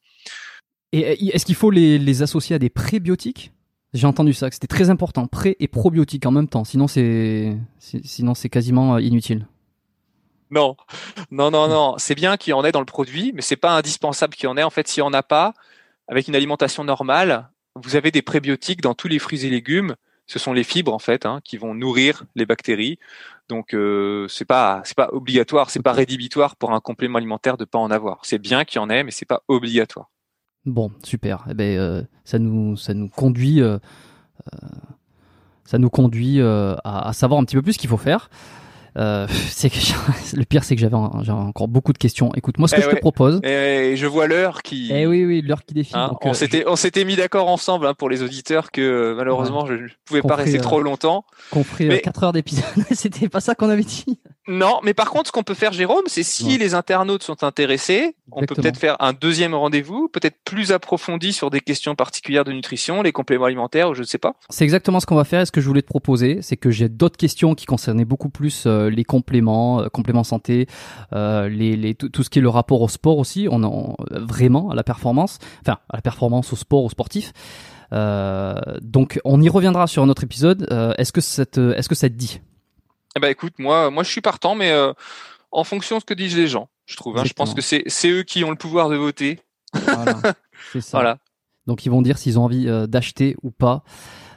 [0.93, 3.53] Et euh, est-ce qu'il faut les, associer à des prébiotiques?
[3.93, 7.57] J'ai entendu ça, que c'était très important, pré et probiotiques en même temps, sinon c'est
[7.79, 9.47] sinon c'est quasiment euh, inutile.
[10.51, 10.77] Non,
[11.33, 11.95] non, non, non.
[11.99, 14.47] C'est bien qu'il y en ait dans le produit, mais c'est pas indispensable qu'il y
[14.47, 14.63] en ait.
[14.63, 15.55] En fait, si on n'a pas,
[16.09, 19.97] avec une alimentation normale, vous avez des prébiotiques dans tous les fruits et légumes.
[20.27, 22.99] Ce sont les fibres en fait hein, qui vont nourrir les bactéries.
[23.49, 27.65] Donc euh, c'est pas c'est pas obligatoire, c'est pas rédhibitoire pour un complément alimentaire de
[27.65, 28.21] pas en avoir.
[28.25, 30.09] C'est bien qu'il y en ait, mais c'est pas obligatoire.
[30.67, 31.45] Bon, super.
[31.51, 33.79] Eh ben, euh, ça nous, ça nous conduit, euh,
[34.55, 34.69] euh,
[35.65, 38.31] ça nous conduit à, à, savoir un petit peu plus ce qu'il faut faire.
[38.97, 39.77] Euh, c'est que
[40.37, 42.31] le pire, c'est que j'avais encore beaucoup de questions.
[42.35, 43.41] Écoute, moi, ce que eh je te propose.
[43.45, 44.91] Et je vois l'heure qui.
[44.93, 45.97] Eh oui, oui, l'heure qui défile.
[45.97, 49.67] Hein, on euh, s'était, on s'était mis d'accord ensemble hein, pour les auditeurs que malheureusement,
[49.67, 51.25] je ne pouvais pas rester trop longtemps.
[51.51, 52.65] Qu'on ferait 4 heures d'épisode.
[52.93, 54.19] C'était pas ça qu'on avait dit.
[54.47, 58.15] Non, mais par contre, ce qu'on peut faire, Jérôme, c'est si les internautes sont intéressés,
[58.31, 62.53] on peut peut-être faire un deuxième rendez-vous, peut-être plus approfondi sur des questions particulières de
[62.53, 64.35] nutrition, les compléments alimentaires, ou je ne sais pas.
[64.51, 65.41] C'est exactement ce qu'on va faire.
[65.41, 68.29] Et ce que je voulais te proposer, c'est que j'ai d'autres questions qui concernaient beaucoup
[68.29, 70.67] plus euh, les compléments, euh, compléments santé,
[71.13, 73.49] euh, les, les, tout, ce qui est le rapport au sport aussi.
[73.51, 77.33] On en vraiment à la performance, enfin à la performance, au sport, au sportif.
[77.91, 80.67] donc on y reviendra sur un autre épisode.
[80.99, 82.41] est-ce que cette, est-ce que ça te dit?
[83.17, 84.93] Eh ben écoute, moi, moi je suis partant, mais euh,
[85.53, 87.17] en fonction de ce que disent les gens, je trouve.
[87.17, 87.25] Hein.
[87.25, 89.39] je pense que c'est c'est eux qui ont le pouvoir de voter.
[89.73, 90.17] Voilà,
[90.73, 90.99] c'est ça.
[90.99, 91.19] voilà.
[91.67, 93.85] Donc ils vont dire s'ils ont envie euh, d'acheter ou pas.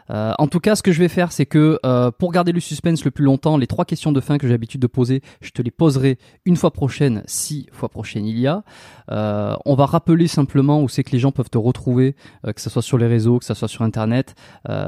[0.10, 2.60] Euh, en tout cas, ce que je vais faire, c'est que euh, pour garder le
[2.60, 5.52] suspense le plus longtemps, les trois questions de fin que j'ai l'habitude de poser, je
[5.52, 8.64] te les poserai une fois prochaine, si fois prochaine il y a.
[9.12, 12.70] Euh, on va rappeler simplement où c'est que les gens peuvent te retrouver, que ce
[12.70, 14.36] soit sur les réseaux, que ce soit sur Internet.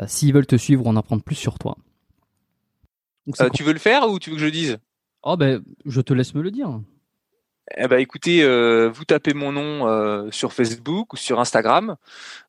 [0.08, 1.78] S'ils veulent te suivre, on en apprendre plus sur toi.
[3.54, 4.78] Tu veux le faire ou tu veux que je dise?
[5.24, 6.80] Oh ben, je te laisse me le dire.
[7.78, 11.96] Eh ben, écoutez, euh, vous tapez mon nom euh, sur Facebook ou sur Instagram.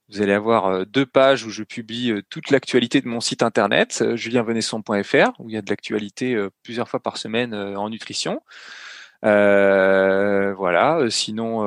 [0.08, 5.38] Vous allez avoir deux pages où je publie toute l'actualité de mon site internet, julienvenesson.fr,
[5.38, 8.42] où il y a de l'actualité plusieurs fois par semaine en nutrition.
[9.22, 10.98] voilà.
[11.10, 11.62] Sinon,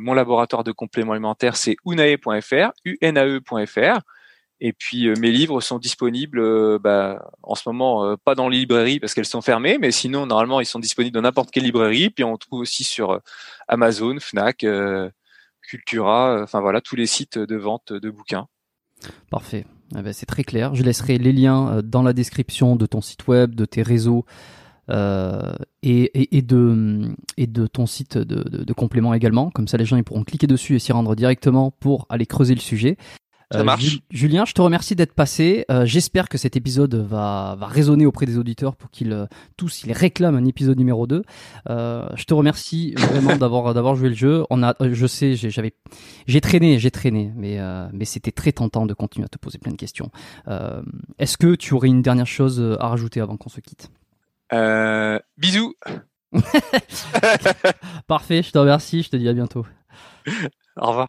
[0.00, 4.00] mon laboratoire de compléments alimentaires, c'est unae.fr, unae.fr.
[4.60, 8.48] Et puis euh, mes livres sont disponibles euh, bah, en ce moment euh, pas dans
[8.48, 11.64] les librairies parce qu'elles sont fermées, mais sinon normalement ils sont disponibles dans n'importe quelle
[11.64, 12.08] librairie.
[12.08, 13.20] Puis on trouve aussi sur
[13.68, 14.64] Amazon, Fnac,
[15.62, 18.46] Cultura, enfin voilà tous les sites de vente de bouquins.
[19.30, 20.74] Parfait, eh ben, c'est très clair.
[20.74, 24.24] Je laisserai les liens dans la description de ton site web, de tes réseaux.
[24.88, 29.50] et, et, de, et de ton site de, de, de complément également.
[29.50, 32.54] Comme ça, les gens ils pourront cliquer dessus et s'y rendre directement pour aller creuser
[32.54, 32.96] le sujet.
[33.52, 34.00] Ça euh, marche.
[34.10, 35.64] Julien, je te remercie d'être passé.
[35.70, 39.84] Euh, j'espère que cet épisode va, va résonner auprès des auditeurs pour qu'ils euh, tous
[39.84, 41.22] ils réclament un épisode numéro 2.
[41.68, 44.44] je te remercie vraiment d'avoir d'avoir joué le jeu.
[44.50, 45.74] On a, je sais, j'avais,
[46.26, 47.58] j'ai traîné, j'ai traîné, mais
[47.92, 50.10] mais c'était très tentant de continuer à te poser plein de questions.
[51.18, 53.90] Est-ce que tu aurais une dernière chose à rajouter avant qu'on se quitte?
[55.36, 55.74] Bisous.
[58.08, 59.02] Parfait, je te remercie.
[59.02, 59.64] Je te dis à bientôt.
[60.76, 61.08] Au revoir.